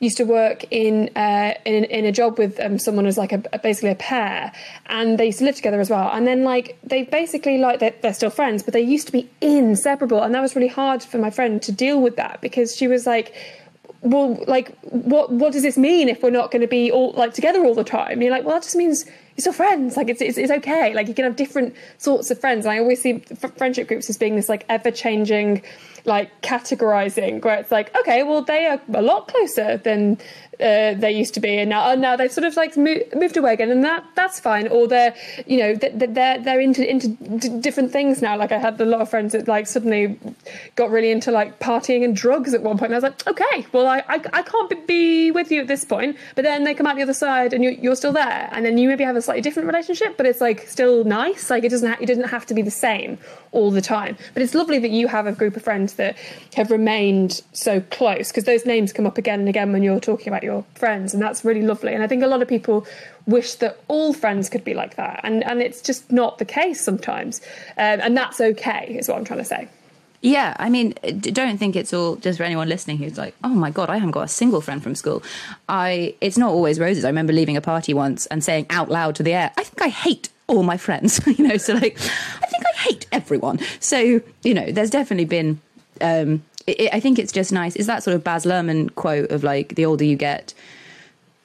used 0.01 0.17
to 0.17 0.25
work 0.25 0.65
in 0.71 1.11
uh, 1.15 1.55
in, 1.65 1.85
in 1.85 2.05
a 2.05 2.13
job 2.13 2.39
with 2.39 2.59
um, 2.59 2.79
someone 2.79 3.07
as 3.07 3.17
like 3.17 3.33
a, 3.33 3.43
a, 3.53 3.59
basically 3.59 3.91
a 3.91 3.95
pair, 3.95 4.53
and 4.87 5.19
they 5.19 5.27
used 5.27 5.39
to 5.39 5.45
live 5.45 5.55
together 5.55 5.81
as 5.81 5.89
well. 5.89 6.11
And 6.13 6.27
then 6.27 6.43
like 6.43 6.79
they 6.83 7.05
basically 7.05 7.59
like 7.59 7.79
they're, 7.81 7.95
they're 8.03 8.15
still 8.15 8.31
friends, 8.31 8.63
but 8.63 8.75
they 8.75 8.81
used 8.81 9.07
to 9.07 9.13
be 9.13 9.31
inseparable, 9.41 10.23
and 10.23 10.35
that 10.35 10.41
was 10.41 10.57
really 10.57 10.69
hard 10.69 11.03
for 11.03 11.19
my 11.19 11.31
friend 11.31 11.63
to 11.63 11.73
deal 11.73 12.01
with 12.01 12.17
that 12.17 12.41
because 12.41 12.75
she 12.75 12.89
was 12.89 13.07
like 13.07 13.35
well, 14.03 14.43
like, 14.49 14.75
what 14.85 15.31
what 15.31 15.53
does 15.53 15.63
this 15.63 15.77
mean 15.77 16.09
if 16.09 16.23
we're 16.23 16.31
not 16.31 16.51
going 16.51 16.63
to 16.63 16.69
be 16.69 16.91
all 16.91 17.13
like 17.13 17.35
together 17.35 17.65
all 17.65 17.75
the 17.75 17.85
time? 17.85 18.23
You're 18.23 18.31
like, 18.31 18.45
well, 18.45 18.55
that 18.55 18.63
just 18.63 18.77
means 18.77 19.05
you're 19.47 19.53
still 19.53 19.67
friends. 19.67 19.97
Like, 19.97 20.09
it's, 20.09 20.21
it's, 20.21 20.39
it's 20.39 20.53
okay. 20.53 20.95
Like, 20.95 21.09
you 21.09 21.15
can 21.15 21.25
have 21.25 21.37
different 21.37 21.75
sorts 21.99 22.31
of 22.31 22.39
friends. 22.39 22.67
And 22.67 22.73
I 22.73 22.79
always 22.79 23.01
see 23.01 23.23
f- 23.31 23.57
friendship 23.57 23.89
groups 23.89 24.11
as 24.11 24.19
being 24.19 24.37
this 24.37 24.49
like 24.49 24.67
ever 24.69 24.91
changing, 24.91 25.63
like 26.05 26.41
categorizing, 26.43 27.45
where 27.45 27.59
it's 27.59 27.71
like, 27.71 27.95
okay, 27.97 28.23
well, 28.23 28.43
they 28.43 28.67
are 28.67 28.81
a 28.95 29.03
lot 29.03 29.29
closer 29.29 29.79
than 29.79 30.19
uh, 30.61 30.93
they 30.93 31.11
used 31.11 31.33
to 31.33 31.41
be, 31.41 31.57
and 31.57 31.71
now, 31.71 31.95
now 31.95 32.17
they've 32.17 32.31
sort 32.31 32.45
of 32.45 32.55
like 32.55 32.77
moved, 32.77 33.17
moved 33.17 33.39
away 33.39 33.55
again, 33.55 33.71
and 33.71 33.83
that 33.83 34.05
that's 34.15 34.39
fine. 34.39 34.69
Or 34.69 34.87
they're, 34.87 35.15
you 35.47 35.57
know, 35.57 35.75
they're 35.75 36.39
they're 36.39 36.61
into 36.61 36.87
into 36.87 37.09
d- 37.09 37.61
different 37.61 37.91
things 37.91 38.21
now. 38.21 38.37
Like 38.37 38.53
I 38.53 38.59
had 38.59 38.79
a 38.79 38.85
lot 38.85 39.01
of 39.01 39.09
friends 39.09 39.33
that 39.33 39.49
like 39.49 39.67
suddenly 39.67 40.19
got 40.77 40.91
really 40.91 41.11
into 41.11 41.31
like 41.31 41.61
partying 41.61 42.05
and 42.05 42.15
drugs 42.15 42.53
at 42.53 42.63
one 42.63 42.77
point. 42.77 42.93
And 42.93 42.95
I 42.95 42.99
was 42.99 43.05
like, 43.05 43.27
okay, 43.27 43.67
well, 43.73 43.87
I 43.87 44.03
I, 44.09 44.23
I 44.35 44.43
can't 44.43 44.87
be 44.87 45.31
with 45.31 45.51
you 45.51 45.63
at 45.63 45.67
this 45.67 45.83
point, 45.83 46.19
but 46.35 46.43
then 46.43 46.65
they 46.65 46.75
come 46.75 46.87
out 46.87 46.97
the 46.97 47.03
other 47.03 47.15
side, 47.15 47.55
and 47.55 47.65
you're, 47.65 47.73
you're 47.73 47.97
still 47.97 48.13
there, 48.13 48.51
and 48.53 48.65
then 48.67 48.77
you 48.77 48.87
maybe 48.87 49.05
have 49.05 49.17
a 49.17 49.23
slightly 49.31 49.43
different 49.43 49.69
relationship, 49.69 50.17
but 50.17 50.27
it's 50.27 50.41
like 50.41 50.67
still 50.67 51.05
nice. 51.05 51.51
Like 51.51 51.63
it 51.63 51.69
doesn't 51.69 51.89
ha- 51.89 51.99
it 52.01 52.07
doesn't 52.07 52.31
have 52.31 52.47
to 52.47 52.55
be 52.55 52.63
the 52.63 52.71
same 52.71 53.17
all 53.53 53.71
the 53.71 53.81
time. 53.81 54.17
But 54.35 54.43
it's 54.43 54.57
lovely 54.57 54.81
that 54.81 54.91
you 54.91 55.07
have 55.07 55.29
a 55.29 55.33
group 55.33 55.57
of 55.57 55.63
friends 55.63 55.95
that 55.95 56.17
have 56.55 56.73
remained 56.73 57.41
so 57.53 57.81
close 57.93 58.33
because 58.33 58.43
those 58.43 58.67
names 58.67 58.93
come 58.93 59.07
up 59.07 59.19
again 59.19 59.39
and 59.39 59.49
again 59.49 59.73
when 59.73 59.85
you're 59.85 60.01
talking 60.01 60.27
about 60.27 60.43
your 60.43 60.65
friends, 60.75 61.15
and 61.15 61.23
that's 61.23 61.45
really 61.45 61.63
lovely. 61.63 61.95
And 61.95 62.03
I 62.03 62.09
think 62.09 62.25
a 62.25 62.27
lot 62.27 62.43
of 62.43 62.49
people 62.49 62.85
wish 63.27 63.55
that 63.57 63.79
all 63.87 64.13
friends 64.13 64.49
could 64.49 64.65
be 64.65 64.75
like 64.75 64.97
that, 64.97 65.21
and 65.23 65.45
and 65.45 65.63
it's 65.63 65.81
just 65.81 66.11
not 66.11 66.39
the 66.39 66.45
case 66.45 66.81
sometimes, 66.81 67.41
um, 67.77 68.01
and 68.03 68.17
that's 68.17 68.41
okay, 68.41 68.97
is 68.99 69.09
what 69.09 69.17
I'm 69.17 69.25
trying 69.25 69.39
to 69.39 69.45
say. 69.45 69.69
Yeah, 70.23 70.55
I 70.59 70.69
mean, 70.69 70.95
don't 71.21 71.57
think 71.57 71.77
it's 71.77 71.95
all 71.95 72.17
just 72.17 72.37
for 72.37 72.45
anyone 72.45 72.69
listening 72.69 72.99
who's 72.99 73.17
like, 73.17 73.35
"Oh 73.43 73.49
my 73.49 73.71
god, 73.71 73.89
I 73.89 73.95
haven't 73.95 74.11
got 74.11 74.25
a 74.25 74.29
single 74.29 74.61
friend 74.61 74.83
from 74.83 74.95
school." 74.95 75.23
I 75.69 76.15
it's 76.21 76.37
not 76.37 76.51
always 76.51 76.79
roses. 76.79 77.05
I 77.05 77.09
remember 77.09 77.33
leaving 77.33 77.57
a 77.57 77.63
party 77.63 77.95
once 77.95 78.27
and 78.27 78.45
saying 78.45 78.67
out 78.69 78.91
loud 78.91 79.15
to 79.17 79.23
the 79.23 79.33
air, 79.33 79.51
"I 79.57 79.65
think 79.65 79.81
I 79.81 79.89
hate 79.89 80.29
all 80.47 80.63
my 80.63 80.77
friends." 80.77 81.21
you 81.39 81.49
know, 81.49 81.57
so 81.57 81.73
like, 81.73 81.99
I 81.99 82.47
think 82.47 82.65
I 82.75 82.79
hate 82.81 83.07
everyone. 83.13 83.61
So 83.81 83.99
you 84.43 84.55
know, 84.55 84.71
there's 84.71 84.91
definitely 84.91 85.25
been 85.25 85.59
um, 86.03 86.43
it, 86.67 86.93
I 86.93 87.01
think 87.01 87.19
it's 87.19 87.33
just 87.33 87.51
nice. 87.51 87.75
Is 87.77 87.87
that 87.87 88.03
sort 88.03 88.15
of 88.15 88.23
Baz 88.23 88.45
Luhrmann 88.45 88.95
quote 88.95 89.31
of 89.31 89.43
like 89.43 89.75
the 89.75 89.87
older 89.87 90.05
you 90.05 90.17
get, 90.17 90.53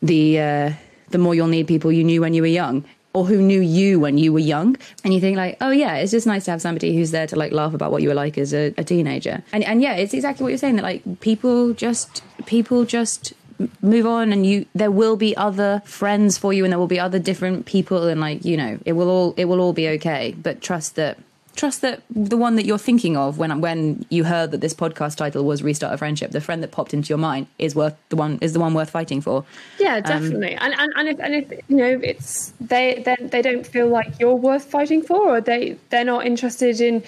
the 0.02 0.40
uh, 0.40 0.74
the 1.12 1.18
more 1.18 1.34
you'll 1.34 1.48
need 1.48 1.68
people 1.68 1.94
you 1.94 2.04
knew 2.04 2.20
when 2.20 2.34
you 2.34 2.42
were 2.42 2.48
young 2.48 2.84
or 3.16 3.26
who 3.26 3.42
knew 3.42 3.62
you 3.62 4.00
when 4.00 4.18
you 4.18 4.34
were 4.34 4.40
young 4.40 4.76
and 5.04 5.14
you 5.14 5.22
think 5.22 5.38
like 5.38 5.58
oh 5.62 5.72
yeah 5.72 5.96
it's 5.96 6.12
just 6.12 6.28
nice 6.28 6.46
to 6.46 6.52
have 6.52 6.62
somebody 6.62 6.96
who's 6.96 7.12
there 7.12 7.26
to 7.26 7.36
like 7.36 7.52
laugh 7.52 7.74
about 7.74 7.92
what 7.92 8.02
you 8.02 8.10
were 8.10 8.16
like 8.16 8.38
as 8.38 8.54
a, 8.54 8.74
a 8.78 8.84
teenager. 8.84 9.42
And 9.54 9.64
and 9.64 9.82
yeah 9.82 9.96
it's 9.96 10.14
exactly 10.14 10.44
what 10.44 10.50
you're 10.50 10.58
saying 10.58 10.76
that 10.76 10.84
like 10.84 11.22
people 11.22 11.74
just 11.74 12.22
people 12.46 12.84
just 12.86 13.34
move 13.82 14.06
on 14.06 14.34
and 14.34 14.46
you 14.46 14.66
there 14.76 14.92
will 14.92 15.16
be 15.16 15.36
other 15.38 15.82
friends 15.86 16.38
for 16.38 16.52
you 16.52 16.66
and 16.66 16.74
there 16.74 16.80
will 16.80 16.88
be 16.88 17.00
other 17.00 17.20
different 17.20 17.66
people 17.66 18.08
and 18.08 18.20
like 18.20 18.44
you 18.44 18.58
know 18.58 18.78
it 18.86 18.94
will 18.94 19.10
all 19.10 19.34
it 19.38 19.46
will 19.46 19.62
all 19.62 19.74
be 19.74 19.88
okay. 19.90 20.36
But 20.38 20.62
trust 20.62 20.96
that 20.96 21.18
trust 21.56 21.82
that 21.82 22.02
the 22.10 22.38
one 22.38 22.56
that 22.56 22.66
you're 22.66 22.78
thinking 22.78 23.18
of 23.18 23.38
when 23.38 23.62
when 23.62 24.06
you 24.10 24.24
heard 24.24 24.52
that 24.52 24.62
this 24.62 24.74
podcast 24.74 25.16
title 25.16 25.44
was 25.44 25.64
restart 25.64 25.94
a 25.94 25.98
friendship 25.98 26.32
the 26.32 26.42
friend 26.42 26.62
that 26.62 26.72
popped 26.72 26.94
into 26.94 27.10
your 27.10 27.18
mind 27.18 27.48
is 27.60 27.76
worth 27.76 27.96
the 28.10 28.16
one 28.16 28.38
is 28.42 28.54
the 28.54 28.60
one 28.60 28.74
worth 28.74 28.90
fighting 28.90 29.22
for. 29.22 29.46
Yeah 29.80 29.96
um, 29.96 30.02
definitely. 30.04 30.56
Um, 30.58 30.72
and, 30.72 30.80
and 30.80 30.94
and 30.96 31.08
if, 31.08 31.20
and 31.20 31.36
if 31.36 31.70
you 31.70 31.78
know 31.78 32.00
it's 32.04 32.54
they 32.62 33.02
then 33.06 33.30
they 33.30 33.42
don't 33.42 33.66
feel 33.66 33.88
like 33.88 34.20
you're 34.20 34.36
worth 34.36 34.66
fighting 34.66 35.02
for 35.02 35.38
or 35.38 35.42
they 35.42 35.78
they're 35.90 36.06
not 36.06 36.26
interested 36.26 36.82
in 36.82 37.04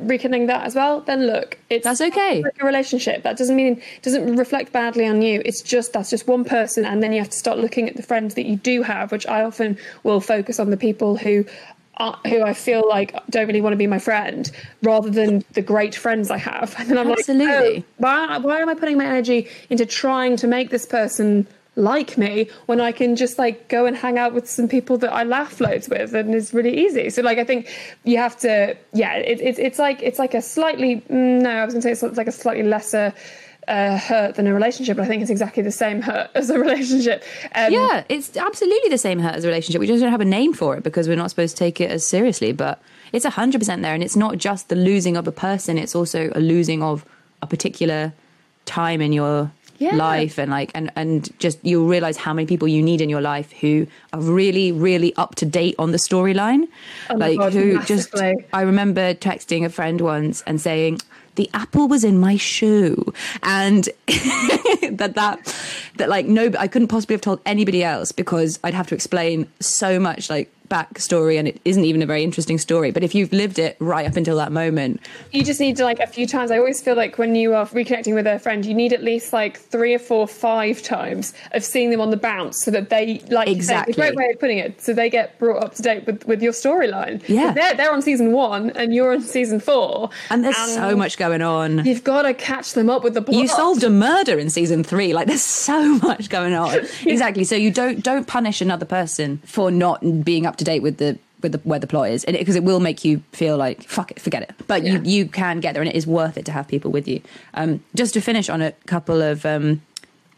rekindling 0.00 0.46
that 0.46 0.64
as 0.64 0.74
well 0.74 1.00
then 1.00 1.26
look 1.26 1.58
it's 1.68 1.84
that's 1.84 2.00
okay. 2.00 2.42
like 2.42 2.60
a 2.60 2.66
relationship. 2.66 3.22
That 3.22 3.36
doesn't 3.36 3.56
mean 3.56 3.80
doesn't 4.02 4.36
reflect 4.36 4.72
badly 4.72 5.06
on 5.06 5.22
you. 5.22 5.42
It's 5.44 5.62
just 5.62 5.92
that's 5.92 6.10
just 6.10 6.26
one 6.26 6.44
person 6.44 6.84
and 6.84 7.02
then 7.02 7.12
you 7.12 7.20
have 7.20 7.30
to 7.30 7.38
start 7.38 7.58
looking 7.58 7.88
at 7.88 7.96
the 7.96 8.02
friends 8.02 8.34
that 8.34 8.46
you 8.46 8.56
do 8.56 8.82
have 8.82 9.12
which 9.12 9.26
i 9.26 9.42
often 9.42 9.76
will 10.02 10.20
focus 10.20 10.58
on 10.58 10.70
the 10.70 10.76
people 10.76 11.16
who 11.16 11.44
uh, 11.96 12.16
who 12.26 12.42
I 12.42 12.54
feel 12.54 12.88
like 12.88 13.14
don't 13.28 13.46
really 13.46 13.60
want 13.60 13.72
to 13.74 13.76
be 13.76 13.86
my 13.86 13.98
friend, 13.98 14.50
rather 14.82 15.10
than 15.10 15.44
the 15.52 15.62
great 15.62 15.94
friends 15.94 16.30
I 16.30 16.38
have. 16.38 16.74
And 16.78 16.88
then 16.88 16.98
I'm 16.98 17.10
Absolutely. 17.10 17.74
like, 17.74 17.84
oh, 17.84 17.84
why, 17.98 18.38
why 18.38 18.60
am 18.60 18.68
I 18.68 18.74
putting 18.74 18.96
my 18.96 19.06
energy 19.06 19.48
into 19.68 19.86
trying 19.86 20.36
to 20.36 20.46
make 20.46 20.70
this 20.70 20.86
person 20.86 21.46
like 21.76 22.18
me 22.18 22.48
when 22.66 22.80
I 22.80 22.92
can 22.92 23.16
just 23.16 23.38
like 23.38 23.68
go 23.68 23.86
and 23.86 23.96
hang 23.96 24.18
out 24.18 24.32
with 24.34 24.48
some 24.48 24.68
people 24.68 24.98
that 24.98 25.12
I 25.12 25.22
laugh 25.22 25.60
loads 25.60 25.88
with 25.88 26.14
and 26.14 26.34
it's 26.34 26.52
really 26.52 26.84
easy. 26.84 27.10
So 27.10 27.22
like 27.22 27.38
I 27.38 27.44
think 27.44 27.68
you 28.04 28.16
have 28.18 28.36
to 28.38 28.76
yeah 28.92 29.14
it, 29.16 29.40
it, 29.40 29.58
it's 29.58 29.78
like 29.78 30.02
it's 30.02 30.18
like 30.18 30.34
a 30.34 30.42
slightly 30.42 30.96
mm, 31.02 31.42
no 31.42 31.50
I 31.50 31.64
was 31.64 31.74
gonna 31.74 31.82
say 31.82 31.92
it's 31.92 32.02
like 32.16 32.26
a 32.26 32.32
slightly 32.32 32.64
lesser 32.64 33.14
uh, 33.68 33.98
hurt 33.98 34.34
than 34.36 34.46
a 34.46 34.54
relationship. 34.54 34.96
But 34.96 35.04
I 35.04 35.06
think 35.06 35.22
it's 35.22 35.30
exactly 35.30 35.62
the 35.62 35.70
same 35.70 36.02
hurt 36.02 36.30
as 36.34 36.50
a 36.50 36.58
relationship. 36.58 37.24
Um, 37.54 37.72
yeah, 37.72 38.04
it's 38.08 38.36
absolutely 38.36 38.90
the 38.90 38.98
same 38.98 39.18
hurt 39.18 39.34
as 39.34 39.44
a 39.44 39.48
relationship. 39.48 39.80
We 39.80 39.86
just 39.86 40.02
don't 40.02 40.10
have 40.10 40.20
a 40.20 40.24
name 40.24 40.52
for 40.52 40.76
it 40.76 40.82
because 40.82 41.08
we're 41.08 41.16
not 41.16 41.30
supposed 41.30 41.56
to 41.56 41.58
take 41.58 41.80
it 41.80 41.90
as 41.90 42.06
seriously. 42.06 42.52
But 42.52 42.80
it's 43.12 43.26
100% 43.26 43.82
there. 43.82 43.94
And 43.94 44.02
it's 44.02 44.16
not 44.16 44.38
just 44.38 44.68
the 44.68 44.76
losing 44.76 45.16
of 45.16 45.26
a 45.26 45.32
person, 45.32 45.78
it's 45.78 45.94
also 45.94 46.30
a 46.34 46.40
losing 46.40 46.82
of 46.82 47.04
a 47.42 47.46
particular 47.46 48.12
time 48.66 49.00
in 49.00 49.12
your 49.12 49.50
yeah. 49.80 49.94
life 49.94 50.38
and 50.38 50.50
like 50.50 50.70
and 50.74 50.92
and 50.94 51.36
just 51.38 51.58
you'll 51.64 51.88
realize 51.88 52.18
how 52.18 52.34
many 52.34 52.46
people 52.46 52.68
you 52.68 52.82
need 52.82 53.00
in 53.00 53.08
your 53.08 53.22
life 53.22 53.50
who 53.52 53.86
are 54.12 54.20
really 54.20 54.70
really 54.70 55.14
up 55.16 55.34
to 55.36 55.46
date 55.46 55.74
on 55.78 55.90
the 55.90 55.96
storyline 55.96 56.68
oh 57.08 57.14
like 57.14 57.38
God, 57.38 57.54
who 57.54 57.74
massively. 57.74 58.34
just 58.34 58.54
i 58.54 58.60
remember 58.60 59.14
texting 59.14 59.64
a 59.64 59.70
friend 59.70 60.02
once 60.02 60.42
and 60.46 60.60
saying 60.60 61.00
the 61.40 61.48
apple 61.54 61.88
was 61.88 62.04
in 62.04 62.20
my 62.20 62.36
shoe. 62.36 63.14
And 63.42 63.84
that 64.06 65.12
that 65.14 65.38
that 65.96 66.08
like 66.08 66.26
no 66.26 66.50
i 66.58 66.68
couldn't 66.68 66.88
possibly 66.88 67.14
have 67.14 67.20
told 67.20 67.40
anybody 67.46 67.82
else 67.82 68.12
because 68.12 68.58
i'd 68.64 68.74
have 68.74 68.86
to 68.88 68.94
explain 68.94 69.46
so 69.60 70.00
much 70.00 70.28
like 70.28 70.52
backstory 70.70 71.38
and 71.38 71.48
it 71.48 71.60
isn't 71.64 71.84
even 71.84 72.00
a 72.00 72.06
very 72.06 72.22
interesting 72.22 72.56
story 72.58 72.90
but 72.90 73.02
if 73.02 73.14
you've 73.14 73.32
lived 73.32 73.58
it 73.58 73.76
right 73.80 74.06
up 74.06 74.16
until 74.16 74.36
that 74.36 74.52
moment. 74.52 75.00
You 75.32 75.44
just 75.44 75.60
need 75.60 75.76
to 75.76 75.84
like 75.84 76.00
a 76.00 76.06
few 76.06 76.26
times. 76.26 76.50
I 76.50 76.58
always 76.58 76.80
feel 76.80 76.94
like 76.94 77.18
when 77.18 77.34
you 77.34 77.54
are 77.54 77.66
reconnecting 77.66 78.14
with 78.14 78.26
a 78.26 78.38
friend 78.38 78.64
you 78.64 78.74
need 78.74 78.92
at 78.92 79.02
least 79.02 79.32
like 79.32 79.58
three 79.58 79.94
or 79.94 79.98
four 79.98 80.26
five 80.26 80.82
times 80.82 81.34
of 81.52 81.64
seeing 81.64 81.90
them 81.90 82.00
on 82.00 82.10
the 82.10 82.16
bounce 82.16 82.62
so 82.64 82.70
that 82.70 82.88
they 82.90 83.18
like 83.28 83.48
exactly 83.48 83.92
a 83.92 83.96
great 83.96 84.14
way 84.14 84.30
of 84.32 84.40
putting 84.40 84.58
it 84.58 84.80
so 84.80 84.92
they 84.92 85.10
get 85.10 85.38
brought 85.38 85.62
up 85.62 85.74
to 85.74 85.82
date 85.82 86.06
with 86.06 86.24
with 86.26 86.42
your 86.42 86.52
storyline. 86.52 87.26
Yeah. 87.28 87.52
They're, 87.52 87.74
they're 87.74 87.92
on 87.92 88.02
season 88.02 88.32
one 88.32 88.70
and 88.70 88.94
you're 88.94 89.12
on 89.12 89.22
season 89.22 89.60
four. 89.60 90.10
And 90.30 90.44
there's 90.44 90.56
and 90.58 90.70
so 90.70 90.96
much 90.96 91.18
going 91.18 91.42
on. 91.42 91.84
you've 91.84 92.04
got 92.04 92.22
to 92.22 92.34
catch 92.34 92.72
them 92.74 92.88
up 92.88 93.02
with 93.02 93.14
the 93.14 93.22
plot. 93.22 93.36
you 93.36 93.48
solved 93.48 93.82
a 93.82 93.90
murder 93.90 94.38
in 94.38 94.50
season 94.50 94.84
three. 94.84 95.12
Like 95.12 95.26
there's 95.26 95.42
so 95.42 95.94
much 96.02 96.28
going 96.28 96.54
on. 96.54 96.70
Yeah. 97.00 97.12
exactly. 97.12 97.44
So 97.44 97.56
you 97.56 97.70
don't 97.70 98.02
don't 98.02 98.26
punish 98.26 98.60
another 98.60 98.84
person 98.84 99.38
for 99.44 99.70
not 99.70 100.00
being 100.24 100.44
up 100.44 100.56
to 100.60 100.64
date 100.64 100.80
with 100.80 100.98
the 100.98 101.18
with 101.42 101.52
the, 101.52 101.58
where 101.64 101.78
the 101.78 101.86
plot 101.86 102.10
is, 102.10 102.24
because 102.24 102.54
it, 102.54 102.58
it, 102.58 102.64
will 102.64 102.80
make 102.80 103.02
you 103.02 103.22
feel 103.32 103.56
like 103.56 103.82
fuck 103.84 104.10
it, 104.10 104.20
forget 104.20 104.42
it. 104.42 104.52
But 104.66 104.84
yeah. 104.84 104.92
you 104.92 105.02
you 105.02 105.26
can 105.26 105.60
get 105.60 105.72
there, 105.72 105.82
and 105.82 105.90
it 105.90 105.96
is 105.96 106.06
worth 106.06 106.36
it 106.36 106.44
to 106.44 106.52
have 106.52 106.68
people 106.68 106.90
with 106.90 107.08
you. 107.08 107.22
Um, 107.54 107.82
just 107.94 108.14
to 108.14 108.20
finish 108.20 108.48
on 108.48 108.62
a 108.62 108.72
couple 108.86 109.22
of 109.22 109.44
um, 109.46 109.80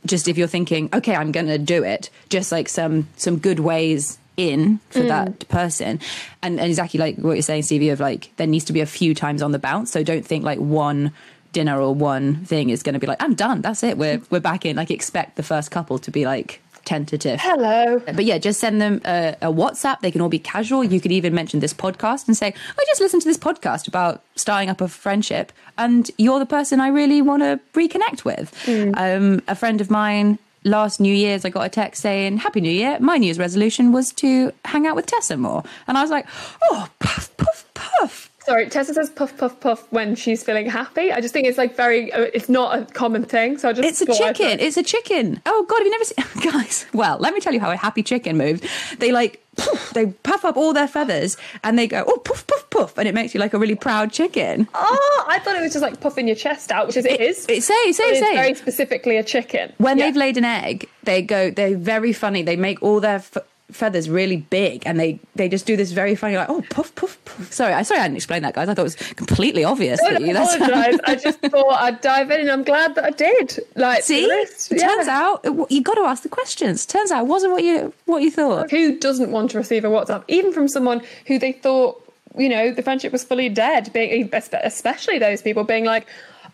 just 0.07 0.29
if 0.29 0.39
you're 0.39 0.49
thinking, 0.49 0.89
okay, 0.95 1.15
I'm 1.15 1.33
going 1.33 1.47
to 1.47 1.59
do 1.59 1.85
it, 1.85 2.09
just 2.29 2.53
like 2.53 2.69
some 2.69 3.09
some 3.17 3.39
good 3.39 3.61
ways 3.61 4.19
in 4.37 4.79
for 4.91 5.01
mm. 5.01 5.09
that 5.09 5.49
person, 5.49 6.01
and, 6.41 6.59
and 6.59 6.69
exactly 6.69 6.99
like 6.99 7.17
what 7.17 7.33
you're 7.33 7.43
saying, 7.43 7.65
Stevie, 7.65 7.91
of 7.91 8.01
like 8.01 8.31
there 8.37 8.47
needs 8.47 8.65
to 8.67 8.73
be 8.73 8.81
a 8.81 8.87
few 8.87 9.15
times 9.15 9.43
on 9.43 9.53
the 9.53 9.59
bounce. 9.59 9.91
So 9.91 10.03
don't 10.03 10.25
think 10.25 10.45
like 10.45 10.59
one 10.59 11.13
dinner 11.53 11.79
or 11.81 11.95
one 11.95 12.45
thing 12.47 12.71
is 12.71 12.83
going 12.83 12.95
to 12.95 13.01
be 13.01 13.09
like 13.09 13.21
I'm 13.23 13.35
done. 13.35 13.61
That's 13.61 13.83
it. 13.83 13.99
We're 13.99 14.23
we're 14.31 14.41
back 14.41 14.65
in. 14.65 14.77
Like 14.77 14.93
expect 14.93 15.35
the 15.37 15.43
first 15.43 15.73
couple 15.73 15.99
to 15.99 16.11
be 16.13 16.27
like 16.27 16.62
tentative. 16.85 17.41
Hello. 17.41 17.99
But 18.01 18.25
yeah, 18.25 18.39
just 18.39 18.61
send 18.61 18.81
them 18.81 19.01
a, 19.05 19.37
a, 19.43 19.53
WhatsApp. 19.53 20.01
They 20.01 20.11
can 20.11 20.21
all 20.21 20.29
be 20.29 20.39
casual. 20.39 20.85
You 20.85 21.01
could 21.01 21.13
even 21.13 21.35
mention 21.35 21.61
this 21.61 21.75
podcast 21.75 22.27
and 22.27 22.37
say, 22.37 22.49
I 22.49 22.85
just 22.87 23.01
listened 23.01 23.23
to 23.23 23.29
this 23.29 23.39
podcast 23.39 23.89
about 23.89 24.23
starting 24.37 24.69
up 24.69 24.81
a 24.81 24.89
friendship, 24.89 25.53
and 25.79 26.11
you're 26.19 26.39
the 26.39 26.47
person 26.47 26.81
I 26.81 26.89
really 26.89 27.23
want 27.23 27.43
to 27.43 27.61
reconnect 27.75 28.25
with. 28.25 28.53
Mm. 28.65 28.95
Um, 28.97 29.43
a 29.49 29.55
friend 29.55 29.81
of 29.81 29.91
mine 29.91 30.39
last 30.65 31.01
New 31.01 31.15
Year's, 31.15 31.45
I 31.45 31.51
got 31.51 31.67
a 31.67 31.69
text 31.69 32.03
saying, 32.03 32.39
Happy 32.39 32.61
New 32.61 32.71
Year. 32.71 32.99
My 33.01 33.17
New 33.17 33.27
Year's 33.27 33.39
resolution 33.39 33.93
was 33.93 34.13
to 34.15 34.53
hang 34.65 34.87
out 34.87 34.97
with 34.97 35.07
Tessa 35.07 35.37
more. 35.37 35.65
And 35.87 35.99
I 35.99 36.03
was 36.03 36.11
like, 36.11 36.27
Oh, 36.71 36.89
puff, 36.99 37.37
puff, 37.37 37.69
puff. 37.75 38.32
Sorry, 38.45 38.69
Tessa 38.69 38.93
says 38.95 39.09
puff 39.11 39.37
puff 39.37 39.59
puff 39.61 39.87
when 39.93 40.15
she's 40.17 40.43
feeling 40.43 40.69
happy. 40.69 41.13
I 41.13 41.21
just 41.21 41.33
think 41.33 41.47
it's 41.47 41.59
like 41.59 41.77
very. 41.77 42.13
uh, 42.13 42.27
It's 42.35 42.49
not 42.49 42.77
a 42.79 42.85
common 42.93 43.25
thing. 43.25 43.57
So 43.59 43.69
I 43.69 43.73
just. 43.73 43.87
It's 43.89 44.01
a 44.01 44.07
chicken. 44.19 44.59
It's 44.59 44.77
a 44.77 44.83
chicken. 44.83 45.41
Oh 45.47 45.65
God, 45.69 45.79
have 45.79 45.87
you 45.87 45.91
never 45.91 46.05
seen 46.05 46.51
guys? 46.53 46.87
Well, 46.93 47.19
let 47.19 47.35
me 47.35 47.41
tell 47.41 47.53
you 47.55 47.61
how 47.61 47.71
a 47.71 47.77
happy 47.77 48.03
chicken 48.03 48.37
moves. 48.37 48.63
They 48.99 49.13
like 49.13 49.41
poof, 49.57 49.91
they 49.95 50.07
puff 50.07 50.45
up 50.45 50.57
all 50.57 50.73
their 50.73 50.89
feathers 50.89 51.37
and 51.63 51.79
they 51.79 51.87
go 51.87 52.03
oh 52.07 52.19
poof 52.19 52.45
poof 52.47 52.69
poof, 52.71 52.99
and 52.99 53.07
it 53.07 53.15
makes 53.15 53.33
you 53.33 53.39
like 53.39 53.55
a 53.55 53.59
really 53.59 53.77
proud 53.77 54.13
chicken. 54.13 54.67
Oh, 54.75 55.25
I 55.29 55.39
thought 55.39 55.55
it 55.57 55.61
was 55.63 55.73
just 55.73 55.83
like 55.83 56.01
puffing 56.01 56.27
your 56.27 56.37
chest 56.37 56.73
out, 56.73 56.89
which 56.89 56.97
is 56.97 57.05
it 57.07 57.21
is. 57.21 57.47
It 57.49 57.63
say 57.63 57.93
say 57.93 58.19
say. 58.21 58.35
very 58.35 58.55
specifically 58.55 59.19
a 59.19 59.23
chicken. 59.23 59.73
when 59.79 59.99
Yeah. 59.99 60.07
they've 60.07 60.17
laid 60.17 60.37
an 60.37 60.45
egg, 60.45 60.89
they 61.05 61.23
go. 61.23 61.51
They're 61.51 61.77
very 61.77 62.13
funny. 62.13 62.43
They 62.43 62.57
make 62.57 62.83
all 62.83 62.99
their 62.99 63.17
f- 63.17 63.39
feathers 63.73 64.09
really 64.09 64.37
big, 64.37 64.83
and 64.87 64.99
they 65.01 65.19
they 65.35 65.49
just 65.49 65.67
do 65.67 65.77
this 65.77 65.93
very 65.93 66.15
funny 66.15 66.37
like 66.37 66.49
oh 66.49 66.63
puff 66.71 66.95
puff 66.95 67.19
puff. 67.25 67.53
Sorry, 67.53 67.73
I 67.73 67.83
sorry 67.83 68.01
I 68.01 68.05
didn't 68.05 68.17
explain 68.17 68.43
that, 68.43 68.55
guys. 68.55 68.69
I 68.69 68.75
thought 68.75 68.83
it 68.83 68.85
was 68.85 68.97
completely 69.15 69.65
obvious 69.65 70.01
I 70.03 70.15
to 70.15 70.27
you. 70.27 70.33
That's-. 70.33 71.01
I 71.05 71.17
just 71.17 71.41
thought 71.53 71.73
I'd 71.73 72.01
dive 72.01 72.31
in, 72.31 72.41
and 72.41 72.51
I'm 72.51 72.63
glad 72.63 72.95
that 72.95 73.05
I 73.05 73.11
did. 73.11 73.59
Like, 73.77 74.03
See, 74.05 74.27
yeah. 74.71 74.87
turns 74.87 75.09
out 75.09 75.45
you 75.71 75.83
got 75.83 75.95
to 75.95 76.03
ask 76.03 76.23
the 76.23 76.29
questions. 76.29 76.87
Turns 76.87 77.11
out 77.11 77.25
it 77.25 77.29
wasn't 77.29 77.53
what 77.53 77.65
you 77.65 77.93
what 78.07 78.23
you 78.23 78.31
thought. 78.31 78.71
who 78.71 78.99
doesn't 78.99 79.31
want 79.31 79.51
to 79.53 79.59
receive 79.59 79.85
a 79.85 79.89
WhatsApp, 79.89 80.25
even 80.29 80.53
from 80.53 80.69
someone 80.69 81.03
who 81.27 81.39
they 81.39 81.53
thought, 81.53 82.03
you 82.37 82.49
know, 82.49 82.73
the 82.73 82.83
friendship 82.83 83.13
was 83.13 83.25
fully 83.25 83.49
dead, 83.49 83.93
being 83.93 84.31
especially 84.33 85.19
those 85.19 85.43
people 85.43 85.65
being 85.65 85.85
like, 85.85 86.07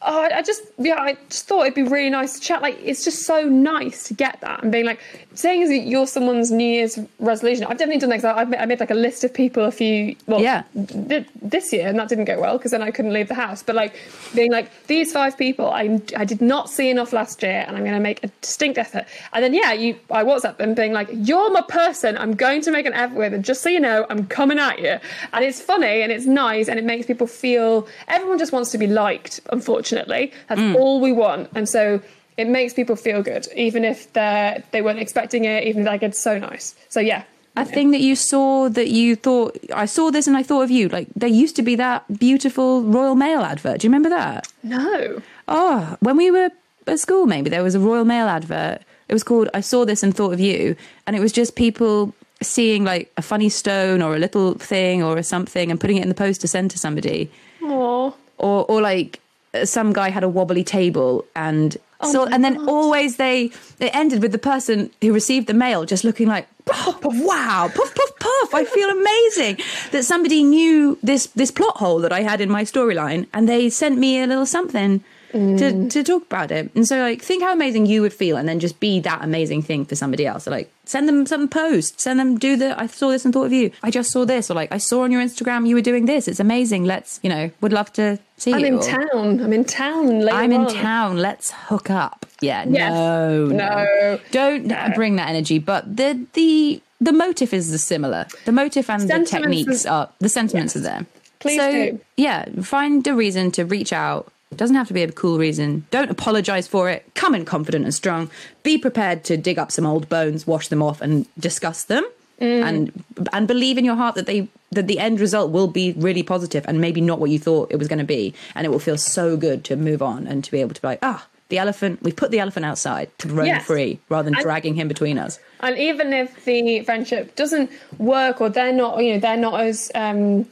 oh, 0.03 0.22
I 0.22 0.42
just, 0.42 0.62
yeah, 0.78 0.96
I 1.01 1.16
just 1.28 1.46
thought 1.46 1.62
it'd 1.62 1.74
be 1.74 1.82
really 1.82 2.11
nice 2.11 2.34
to 2.34 2.40
chat. 2.40 2.62
Like, 2.62 2.78
it's 2.82 3.05
just 3.05 3.22
so 3.24 3.42
nice 3.49 4.05
to 4.09 4.14
get 4.14 4.40
that 4.42 4.62
and 4.62 4.70
being 4.70 4.84
like, 4.84 5.01
saying 5.34 5.62
as 5.62 5.70
you're 5.70 6.07
someone's 6.07 6.51
New 6.51 6.64
Year's 6.64 6.99
resolution. 7.20 7.64
I've 7.64 7.78
definitely 7.78 8.01
done 8.01 8.11
that 8.11 8.16
because 8.22 8.36
I 8.36 8.44
made, 8.44 8.59
I 8.61 8.66
made 8.66 8.80
like 8.80 8.90
a 8.90 8.94
list 8.94 9.22
of 9.24 9.32
people 9.32 9.64
a 9.64 9.70
few, 9.70 10.16
well, 10.26 10.40
Yeah. 10.40 10.62
th- 11.09 11.26
this 11.40 11.72
year, 11.72 11.88
and 11.88 11.99
that 11.99 12.09
didn't 12.09 12.24
go 12.24 12.40
well 12.40 12.59
because 12.59 12.72
then 12.72 12.82
I 12.82 12.90
couldn't 12.90 13.12
leave 13.12 13.28
the 13.28 13.34
house. 13.34 13.62
But 13.62 13.76
like 13.76 13.94
being 14.34 14.51
like 14.53 14.70
these 14.88 15.12
five 15.12 15.36
people, 15.38 15.66
I 15.70 16.01
I 16.16 16.24
did 16.24 16.40
not 16.40 16.68
see 16.68 16.90
enough 16.90 17.12
last 17.12 17.42
year, 17.42 17.64
and 17.66 17.76
I'm 17.76 17.82
going 17.82 17.94
to 17.94 18.01
make 18.01 18.22
a 18.24 18.28
distinct 18.40 18.78
effort. 18.78 19.05
And 19.32 19.44
then 19.44 19.55
yeah, 19.55 19.72
you 19.72 19.96
I 20.11 20.24
WhatsApp 20.24 20.57
them 20.57 20.74
being 20.74 20.92
like, 20.92 21.09
"You're 21.12 21.51
my 21.53 21.62
person. 21.62 22.18
I'm 22.18 22.34
going 22.34 22.61
to 22.62 22.70
make 22.70 22.86
an 22.86 22.92
effort 22.94 23.16
with, 23.16 23.32
and 23.32 23.44
just 23.44 23.62
so 23.62 23.68
you 23.68 23.80
know, 23.80 24.07
I'm 24.11 24.26
coming 24.26 24.59
at 24.59 24.80
you." 24.80 24.99
And 25.32 25.44
it's 25.44 25.61
funny 25.61 26.03
and 26.03 26.11
it's 26.12 26.26
nice, 26.26 26.68
and 26.68 26.78
it 26.78 26.84
makes 26.84 27.07
people 27.07 27.26
feel. 27.28 27.86
Everyone 28.09 28.38
just 28.38 28.53
wants 28.53 28.70
to 28.72 28.78
be 28.78 28.86
liked. 28.88 29.40
Unfortunately, 29.53 29.88
that's 29.93 30.61
mm. 30.61 30.74
all 30.74 31.01
we 31.01 31.12
want, 31.12 31.49
and 31.55 31.68
so. 31.68 32.01
It 32.36 32.47
makes 32.49 32.72
people 32.72 32.95
feel 32.95 33.20
good, 33.20 33.49
even 33.57 33.84
if 33.84 34.12
they 34.12 34.62
they 34.70 34.80
weren't 34.80 35.01
expecting 35.01 35.45
it. 35.45 35.64
Even 35.64 35.82
like 35.82 36.05
it's 36.05 36.20
so 36.20 36.39
nice. 36.39 36.76
So 36.89 37.01
yeah, 37.01 37.24
A 37.57 37.64
thing 37.64 37.91
that 37.91 38.01
you 38.01 38.14
saw 38.14 38.68
that 38.68 38.86
you 38.86 39.16
thought 39.16 39.59
I 39.74 39.86
saw 39.86 40.12
this 40.12 40.28
and 40.28 40.36
I 40.36 40.45
thought 40.45 40.62
of 40.62 40.70
you. 40.70 40.89
Like 40.89 41.09
there 41.16 41.28
used 41.28 41.57
to 41.57 41.62
be 41.62 41.74
that 41.74 42.05
beautiful 42.16 42.82
Royal 42.84 43.16
Mail 43.16 43.41
advert. 43.41 43.80
Do 43.80 43.86
you 43.86 43.91
remember 43.91 44.11
that? 44.11 44.47
no, 44.62 45.20
Oh, 45.49 45.97
when 45.99 46.16
we 46.16 46.30
were 46.30 46.51
at 46.86 47.01
school, 47.01 47.26
maybe 47.26 47.51
there 47.51 47.64
was 47.64 47.74
a 47.74 47.80
Royal 47.80 48.05
Mail 48.05 48.28
advert. 48.28 48.82
It 49.09 49.14
was 49.14 49.24
called 49.24 49.49
"I 49.53 49.61
Saw 49.61 49.84
This 49.84 50.05
and 50.05 50.14
Thought 50.14 50.34
of 50.34 50.39
You," 50.39 50.76
and 51.09 51.16
it 51.16 51.20
was 51.20 51.32
just 51.32 51.57
people 51.57 52.14
seeing 52.41 52.84
like 52.84 53.11
a 53.16 53.22
funny 53.22 53.49
stone 53.49 54.01
or 54.01 54.14
a 54.14 54.18
little 54.20 54.55
thing 54.55 55.03
or 55.03 55.20
something 55.24 55.72
and 55.72 55.80
putting 55.80 55.97
it 55.97 56.03
in 56.03 56.09
the 56.09 56.14
post 56.14 56.41
to 56.43 56.47
send 56.47 56.70
to 56.70 56.78
somebody, 56.78 57.32
Aww. 57.62 58.14
or 58.39 58.64
or 58.70 58.80
like 58.80 59.18
some 59.64 59.92
guy 59.92 60.11
had 60.11 60.22
a 60.22 60.28
wobbly 60.28 60.64
table 60.64 61.24
and 61.34 61.76
oh 62.01 62.12
so 62.12 62.26
and 62.26 62.44
then 62.44 62.68
always 62.68 63.16
they 63.16 63.51
it 63.80 63.94
ended 63.94 64.22
with 64.22 64.32
the 64.32 64.38
person 64.38 64.90
who 65.01 65.12
received 65.12 65.46
the 65.46 65.55
mail 65.55 65.84
just 65.84 66.05
looking 66.05 66.28
like 66.28 66.46
oh, 66.70 66.99
wow 67.03 67.70
puff 67.74 67.94
puff 67.94 68.18
puff 68.18 68.55
I 68.55 68.64
feel 68.64 68.90
amazing. 68.90 69.59
That 69.92 70.05
somebody 70.05 70.42
knew 70.42 70.99
this 71.03 71.26
this 71.28 71.51
plot 71.51 71.76
hole 71.78 72.01
that 72.01 72.12
I 72.12 72.20
had 72.20 72.40
in 72.40 72.51
my 72.51 72.64
storyline 72.64 73.26
and 73.32 73.49
they 73.49 73.70
sent 73.70 73.99
me 73.99 74.20
a 74.20 74.26
little 74.26 74.46
something 74.46 75.03
to, 75.33 75.39
mm. 75.39 75.91
to 75.91 76.03
talk 76.03 76.22
about 76.22 76.51
it 76.51 76.70
and 76.74 76.87
so 76.89 76.99
like 77.01 77.20
think 77.22 77.43
how 77.43 77.53
amazing 77.53 77.85
you 77.87 78.01
would 78.01 78.12
feel 78.14 78.37
and 78.37 78.49
then 78.49 78.59
just 78.61 78.81
be 78.81 78.99
that 79.01 79.22
amazing 79.22 79.61
thing 79.62 79.85
for 79.85 79.95
somebody 79.95 80.26
else 80.26 80.45
so 80.45 80.51
like 80.51 80.70
send 80.85 81.07
them 81.07 81.26
some 81.26 81.49
post 81.49 82.01
send 82.01 82.18
them 82.18 82.39
do 82.39 82.57
the 82.57 82.81
I 82.81 82.87
saw 82.87 83.11
this 83.11 83.24
and 83.24 83.35
thought 83.35 83.45
of 83.45 83.53
you 83.53 83.70
I 83.83 83.91
just 83.91 84.11
saw 84.11 84.24
this 84.24 84.51
or 84.51 84.55
like 84.55 84.72
I 84.72 84.79
saw 84.79 85.03
on 85.03 85.12
your 85.12 85.22
Instagram 85.22 85.66
you 85.68 85.74
were 85.74 85.83
doing 85.83 86.07
this 86.07 86.29
it's 86.29 86.41
amazing 86.41 86.85
let's 86.85 87.20
you 87.22 87.29
know 87.29 87.51
would 87.61 87.72
love 87.72 87.93
to 87.95 88.18
see 88.39 88.55
I'm 88.55 88.61
you 88.61 88.66
in 88.66 88.81
town. 88.81 89.41
I'm 89.41 89.53
in 89.53 89.64
town. 89.64 90.20
Later 90.20 90.37
I'm 90.37 90.53
in 90.53 90.61
on. 90.62 90.74
town. 90.74 91.18
Let's 91.18 91.51
hook 91.51 91.91
up. 91.91 92.24
Yeah, 92.41 92.64
Yes. 92.68 92.93
no, 92.93 93.47
No. 93.47 94.20
don't 94.31 94.95
bring 94.95 95.16
that 95.16 95.29
energy. 95.29 95.59
But 95.59 95.97
the 95.97 96.24
the 96.35 96.81
the 97.01 97.12
motive 97.12 97.53
is 97.53 97.70
the 97.70 97.79
similar. 97.79 98.26
The 98.45 98.53
motive 98.53 98.89
and 98.89 99.09
the 99.09 99.24
techniques 99.24 99.72
is- 99.72 99.87
are 99.87 100.09
the 100.20 100.29
sentiments 100.29 100.76
are 100.76 100.81
there. 100.81 101.07
Please 101.41 101.61
so, 101.61 101.70
do. 101.72 102.01
Yeah, 102.16 102.47
find 102.62 103.07
a 103.07 103.14
reason 103.14 103.51
to 103.53 103.64
reach 103.64 103.93
out. 103.93 104.33
Doesn't 104.57 104.76
have 104.76 104.88
to 104.88 104.94
be 104.94 105.03
a 105.03 105.12
cool 105.12 105.38
reason. 105.38 105.86
Don't 105.90 106.11
apologize 106.11 106.66
for 106.66 106.88
it. 106.88 107.05
Come 107.14 107.34
in 107.34 107.44
confident 107.44 107.84
and 107.84 107.94
strong. 107.94 108.30
Be 108.62 108.78
prepared 108.78 109.22
to 109.24 109.36
dig 109.36 109.59
up 109.59 109.70
some 109.70 109.86
old 109.86 110.09
bones, 110.09 110.46
wash 110.46 110.68
them 110.68 110.82
off, 110.82 111.01
and 111.01 111.26
discuss 111.38 111.84
them. 111.84 112.05
Mm. 112.40 112.62
And 112.62 113.05
and 113.32 113.46
believe 113.49 113.78
in 113.78 113.84
your 113.84 113.96
heart 113.96 114.14
that 114.14 114.26
they 114.26 114.49
that 114.72 114.86
the 114.86 114.99
end 115.01 115.20
result 115.20 115.51
will 115.51 115.66
be 115.68 115.92
really 115.96 116.22
positive 116.22 116.64
and 116.68 116.80
maybe 116.80 117.01
not 117.01 117.18
what 117.18 117.30
you 117.30 117.38
thought 117.38 117.70
it 117.70 117.76
was 117.76 117.88
going 117.88 117.99
to 117.99 118.05
be. 118.05 118.32
And 118.55 118.64
it 118.64 118.70
will 118.70 118.78
feel 118.78 118.96
so 118.96 119.36
good 119.36 119.64
to 119.64 119.76
move 119.76 120.03
on 120.03 120.26
and 120.26 120.42
to 120.44 120.51
be 120.51 120.61
able 120.61 120.74
to 120.74 120.80
be 120.80 120.86
like, 120.88 121.01
ah, 121.03 121.26
the 121.49 121.59
elephant. 121.59 122.03
We 122.03 122.12
put 122.12 122.30
the 122.30 122.38
elephant 122.38 122.64
outside 122.64 123.11
to 123.18 123.28
roam 123.28 123.46
Yes. 123.46 123.66
free 123.66 123.99
rather 124.09 124.24
than 124.26 124.34
And- 124.34 124.42
dragging 124.42 124.74
him 124.76 124.86
between 124.88 125.18
us. 125.18 125.38
And 125.61 125.76
even 125.76 126.12
if 126.12 126.44
the 126.44 126.80
friendship 126.82 127.34
doesn't 127.34 127.70
work 127.99 128.40
or 128.40 128.49
they're 128.49 128.72
not, 128.72 129.03
you 129.03 129.14
know, 129.14 129.18
they're 129.20 129.36
not 129.36 129.61
as 129.61 129.90
um, 129.96 130.46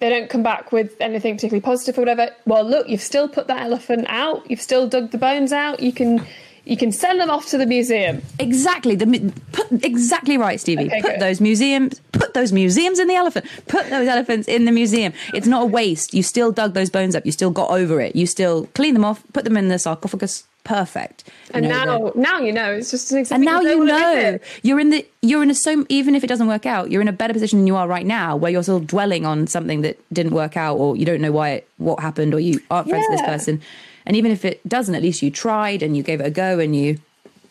they 0.00 0.08
don't 0.08 0.30
come 0.30 0.42
back 0.42 0.70
with 0.72 0.96
anything 1.00 1.34
particularly 1.34 1.60
positive 1.60 1.98
or 1.98 2.02
whatever. 2.02 2.30
Well, 2.46 2.64
look, 2.64 2.88
you've 2.88 3.02
still 3.02 3.28
put 3.28 3.48
that 3.48 3.62
elephant 3.62 4.06
out. 4.08 4.48
You've 4.50 4.60
still 4.60 4.88
dug 4.88 5.10
the 5.10 5.18
bones 5.18 5.52
out. 5.52 5.80
You 5.80 5.92
can 5.92 6.24
you 6.64 6.76
can 6.76 6.92
send 6.92 7.18
them 7.18 7.30
off 7.30 7.46
to 7.46 7.58
the 7.58 7.66
museum. 7.66 8.20
Exactly. 8.38 8.94
The 8.94 9.32
put 9.52 9.84
exactly 9.84 10.36
right, 10.36 10.60
Stevie. 10.60 10.86
Okay, 10.86 11.00
put 11.00 11.12
good. 11.12 11.20
those 11.20 11.40
museums. 11.40 12.00
Put 12.12 12.34
those 12.34 12.52
museums 12.52 12.98
in 12.98 13.08
the 13.08 13.14
elephant. 13.14 13.46
Put 13.66 13.88
those 13.88 14.06
elephants 14.06 14.46
in 14.46 14.66
the 14.66 14.72
museum. 14.72 15.12
It's 15.32 15.46
not 15.46 15.62
a 15.62 15.66
waste. 15.66 16.12
You 16.14 16.22
still 16.22 16.52
dug 16.52 16.74
those 16.74 16.90
bones 16.90 17.16
up. 17.16 17.24
You 17.24 17.32
still 17.32 17.50
got 17.50 17.70
over 17.70 18.00
it. 18.00 18.14
You 18.14 18.26
still 18.26 18.66
clean 18.74 18.94
them 18.94 19.04
off. 19.04 19.22
Put 19.32 19.44
them 19.44 19.56
in 19.56 19.68
the 19.68 19.78
sarcophagus. 19.78 20.44
Perfect. 20.68 21.24
You 21.26 21.32
And 21.54 21.62
know, 21.68 21.70
now 21.84 21.98
they're- 21.98 22.22
now 22.22 22.38
you 22.40 22.52
know. 22.52 22.72
It's 22.72 22.90
just 22.90 23.10
an 23.10 23.18
example. 23.18 23.48
and 23.48 23.64
now 23.64 23.70
you 23.70 23.84
know 23.86 24.38
you're 24.62 24.78
in 24.78 24.90
the 24.90 25.06
you're 25.22 25.42
in 25.42 25.50
a 25.50 25.54
so 25.54 25.86
even 25.88 26.14
if 26.14 26.22
it 26.22 26.26
doesn't 26.26 26.46
work 26.46 26.66
out 26.66 26.90
you're 26.90 27.00
in 27.00 27.08
a 27.08 27.12
better 27.12 27.32
position 27.32 27.58
than 27.58 27.66
you 27.66 27.74
are 27.74 27.88
right 27.88 28.04
now 28.04 28.36
where 28.36 28.50
you're 28.52 28.62
still 28.62 28.78
dwelling 28.78 29.24
on 29.24 29.46
something 29.46 29.80
that 29.80 29.96
didn't 30.12 30.32
work 30.34 30.56
out 30.58 30.74
or 30.76 30.94
you 30.94 31.06
don't 31.06 31.22
know 31.22 31.32
why 31.32 31.48
it, 31.56 31.68
what 31.78 32.00
happened 32.00 32.34
or 32.34 32.40
you 32.40 32.60
aren't 32.70 32.88
friends 32.88 33.06
with 33.08 33.18
this 33.18 33.26
person 33.26 33.62
and 34.04 34.14
even 34.14 34.30
if 34.30 34.44
it 34.44 34.56
doesn't 34.68 34.94
at 34.94 35.02
least 35.02 35.22
you 35.22 35.30
tried 35.30 35.82
and 35.82 35.96
you 35.96 36.02
gave 36.02 36.20
it 36.20 36.26
a 36.26 36.30
go 36.30 36.58
and 36.58 36.76
you 36.76 36.98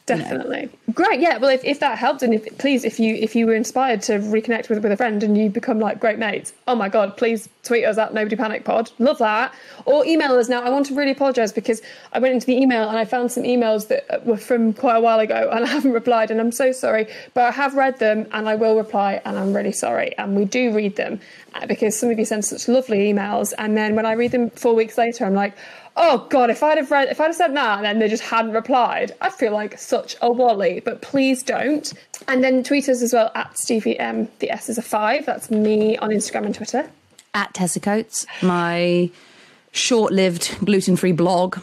Definitely. 0.07 0.69
Great. 0.93 1.19
Yeah. 1.19 1.37
Well, 1.37 1.49
if, 1.49 1.65
if 1.65 1.81
that 1.81 1.97
helped, 1.97 2.23
and 2.23 2.33
if 2.33 2.57
please, 2.57 2.85
if 2.85 2.97
you 2.97 3.15
if 3.15 3.35
you 3.35 3.45
were 3.45 3.53
inspired 3.53 4.01
to 4.03 4.13
reconnect 4.19 4.69
with 4.69 4.81
with 4.81 4.91
a 4.93 4.95
friend 4.95 5.21
and 5.21 5.37
you 5.37 5.49
become 5.49 5.79
like 5.79 5.99
great 5.99 6.17
mates, 6.17 6.53
oh 6.65 6.75
my 6.75 6.87
god, 6.87 7.17
please 7.17 7.49
tweet 7.63 7.83
us 7.83 7.97
at 7.97 8.13
Nobody 8.13 8.37
Panic 8.37 8.63
Pod. 8.63 8.89
Love 8.99 9.17
that. 9.17 9.53
Or 9.83 10.05
email 10.05 10.31
us. 10.37 10.47
Now, 10.47 10.61
I 10.61 10.69
want 10.69 10.85
to 10.85 10.95
really 10.95 11.11
apologise 11.11 11.51
because 11.51 11.81
I 12.13 12.19
went 12.19 12.33
into 12.33 12.47
the 12.47 12.55
email 12.55 12.87
and 12.87 12.97
I 12.97 13.03
found 13.03 13.33
some 13.33 13.43
emails 13.43 13.89
that 13.89 14.25
were 14.25 14.37
from 14.37 14.71
quite 14.71 14.95
a 14.95 15.01
while 15.01 15.19
ago 15.19 15.49
and 15.51 15.65
I 15.65 15.67
haven't 15.67 15.91
replied, 15.91 16.31
and 16.31 16.39
I'm 16.39 16.53
so 16.53 16.71
sorry. 16.71 17.07
But 17.33 17.43
I 17.43 17.51
have 17.51 17.75
read 17.75 17.99
them 17.99 18.27
and 18.31 18.47
I 18.47 18.55
will 18.55 18.77
reply, 18.77 19.21
and 19.25 19.37
I'm 19.37 19.53
really 19.53 19.73
sorry. 19.73 20.17
And 20.17 20.37
we 20.37 20.45
do 20.45 20.73
read 20.73 20.95
them 20.95 21.19
uh, 21.53 21.65
because 21.65 21.99
some 21.99 22.09
of 22.09 22.17
you 22.17 22.23
send 22.23 22.45
such 22.45 22.69
lovely 22.69 23.11
emails, 23.11 23.53
and 23.57 23.75
then 23.75 23.93
when 23.93 24.05
I 24.05 24.13
read 24.13 24.31
them 24.31 24.51
four 24.51 24.73
weeks 24.73 24.97
later, 24.97 25.25
I'm 25.25 25.33
like 25.33 25.53
oh 25.97 26.25
god 26.29 26.49
if 26.49 26.63
i'd 26.63 26.77
have 26.77 26.89
read 26.91 27.09
if 27.09 27.19
i'd 27.19 27.25
have 27.25 27.35
said 27.35 27.55
that 27.55 27.77
and 27.77 27.85
then 27.85 27.99
they 27.99 28.07
just 28.07 28.23
hadn't 28.23 28.51
replied 28.51 29.13
i'd 29.21 29.33
feel 29.33 29.51
like 29.51 29.77
such 29.77 30.15
a 30.21 30.31
wally 30.31 30.79
but 30.79 31.01
please 31.01 31.43
don't. 31.43 31.93
And 32.27 32.43
then 32.43 32.63
tweet 32.63 32.89
us 32.89 33.01
as 33.01 33.13
well 33.13 33.31
at 33.35 33.57
stevie 33.57 33.99
m 33.99 34.27
the 34.39 34.49
s 34.49 34.69
is 34.69 34.77
a 34.77 34.81
five. 34.81 35.25
That's 35.25 35.49
me 35.51 35.97
on 35.97 36.09
instagram 36.09 36.45
and 36.45 36.55
twitter. 36.55 36.89
At 37.33 37.53
Tessa 37.53 37.79
Coates, 37.79 38.25
my 38.41 39.09
short-lived 39.77 40.57
gluten-free 40.65 41.13
blog. 41.13 41.57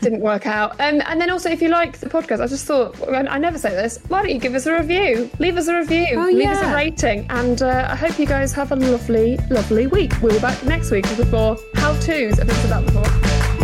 didn't 0.00 0.20
work 0.20 0.46
out. 0.46 0.72
Um, 0.80 1.02
and 1.06 1.20
then 1.20 1.30
also 1.30 1.50
if 1.50 1.62
you 1.62 1.68
like 1.68 1.98
the 1.98 2.08
podcast 2.08 2.40
i 2.40 2.46
just 2.46 2.66
thought 2.66 2.96
I 3.08 3.34
I 3.34 3.38
never 3.38 3.58
say 3.58 3.70
this 3.70 3.98
why 4.08 4.22
don't 4.22 4.32
you 4.32 4.38
give 4.38 4.54
us 4.54 4.66
a 4.66 4.72
review? 4.74 5.30
Leave 5.38 5.56
us 5.56 5.68
a 5.68 5.78
review. 5.78 6.06
Oh, 6.16 6.30
leave 6.30 6.48
us 6.48 6.62
a 6.62 6.74
rating. 6.74 7.26
And 7.30 7.62
uh, 7.62 7.88
i 7.90 7.96
hope 7.96 8.18
you 8.18 8.26
guys 8.26 8.52
have 8.52 8.72
a 8.72 8.76
lovely 8.76 9.36
lovely 9.50 9.86
week. 9.86 10.12
We'll 10.22 10.32
be 10.32 10.40
back 10.40 10.62
next 10.64 10.90
week 10.90 11.04
with 11.18 11.30
more 11.30 11.56
how-to's. 11.74 12.38
Never 12.38 12.52
said 12.52 12.70
that 12.70 12.86
before 12.86 13.63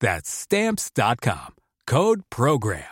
That's 0.00 0.30
stamps.com. 0.30 1.54
Code 1.86 2.22
program. 2.30 2.84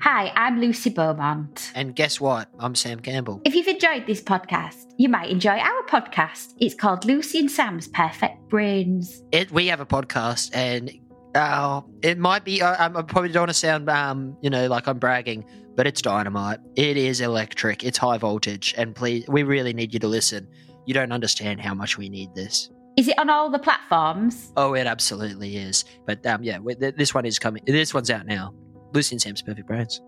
Hi, 0.00 0.32
I'm 0.34 0.60
Lucy 0.60 0.90
Beaumont. 0.90 1.70
And 1.76 1.94
guess 1.94 2.20
what? 2.20 2.48
I'm 2.58 2.74
Sam 2.74 2.98
Campbell. 2.98 3.40
If 3.44 3.54
you've 3.54 3.68
enjoyed 3.68 4.06
this 4.06 4.20
podcast, 4.20 4.92
you 4.98 5.08
might 5.08 5.30
enjoy 5.30 5.56
our 5.56 5.82
podcast. 5.86 6.54
It's 6.58 6.74
called 6.74 7.04
Lucy 7.04 7.38
and 7.38 7.50
Sam's 7.50 7.86
Perfect 7.86 8.48
Brains. 8.48 9.22
It, 9.30 9.52
we 9.52 9.68
have 9.68 9.80
a 9.80 9.86
podcast, 9.86 10.50
and 10.54 10.90
uh, 11.36 11.82
it 12.02 12.18
might 12.18 12.44
be. 12.44 12.62
I, 12.62 12.86
I 12.86 12.88
probably 12.88 13.28
don't 13.30 13.42
want 13.42 13.50
to 13.50 13.54
sound, 13.54 13.88
um, 13.88 14.36
you 14.42 14.50
know, 14.50 14.66
like 14.66 14.88
I'm 14.88 14.98
bragging, 14.98 15.44
but 15.76 15.86
it's 15.86 16.02
dynamite. 16.02 16.58
It 16.74 16.96
is 16.96 17.20
electric. 17.20 17.84
It's 17.84 17.96
high 17.96 18.18
voltage, 18.18 18.74
and 18.76 18.96
please, 18.96 19.24
we 19.28 19.44
really 19.44 19.72
need 19.72 19.94
you 19.94 20.00
to 20.00 20.08
listen. 20.08 20.48
You 20.84 20.94
don't 20.94 21.12
understand 21.12 21.60
how 21.60 21.74
much 21.74 21.96
we 21.96 22.08
need 22.08 22.34
this. 22.34 22.70
Is 22.96 23.08
it 23.08 23.18
on 23.18 23.30
all 23.30 23.50
the 23.50 23.58
platforms? 23.58 24.52
Oh, 24.56 24.74
it 24.74 24.86
absolutely 24.86 25.56
is. 25.56 25.84
But 26.06 26.24
um, 26.26 26.42
yeah, 26.42 26.58
this 26.96 27.14
one 27.14 27.24
is 27.24 27.38
coming. 27.38 27.62
This 27.66 27.94
one's 27.94 28.10
out 28.10 28.26
now. 28.26 28.54
Lucy 28.92 29.14
and 29.14 29.22
Sam's 29.22 29.40
Perfect 29.40 29.66
Brains. 29.66 30.00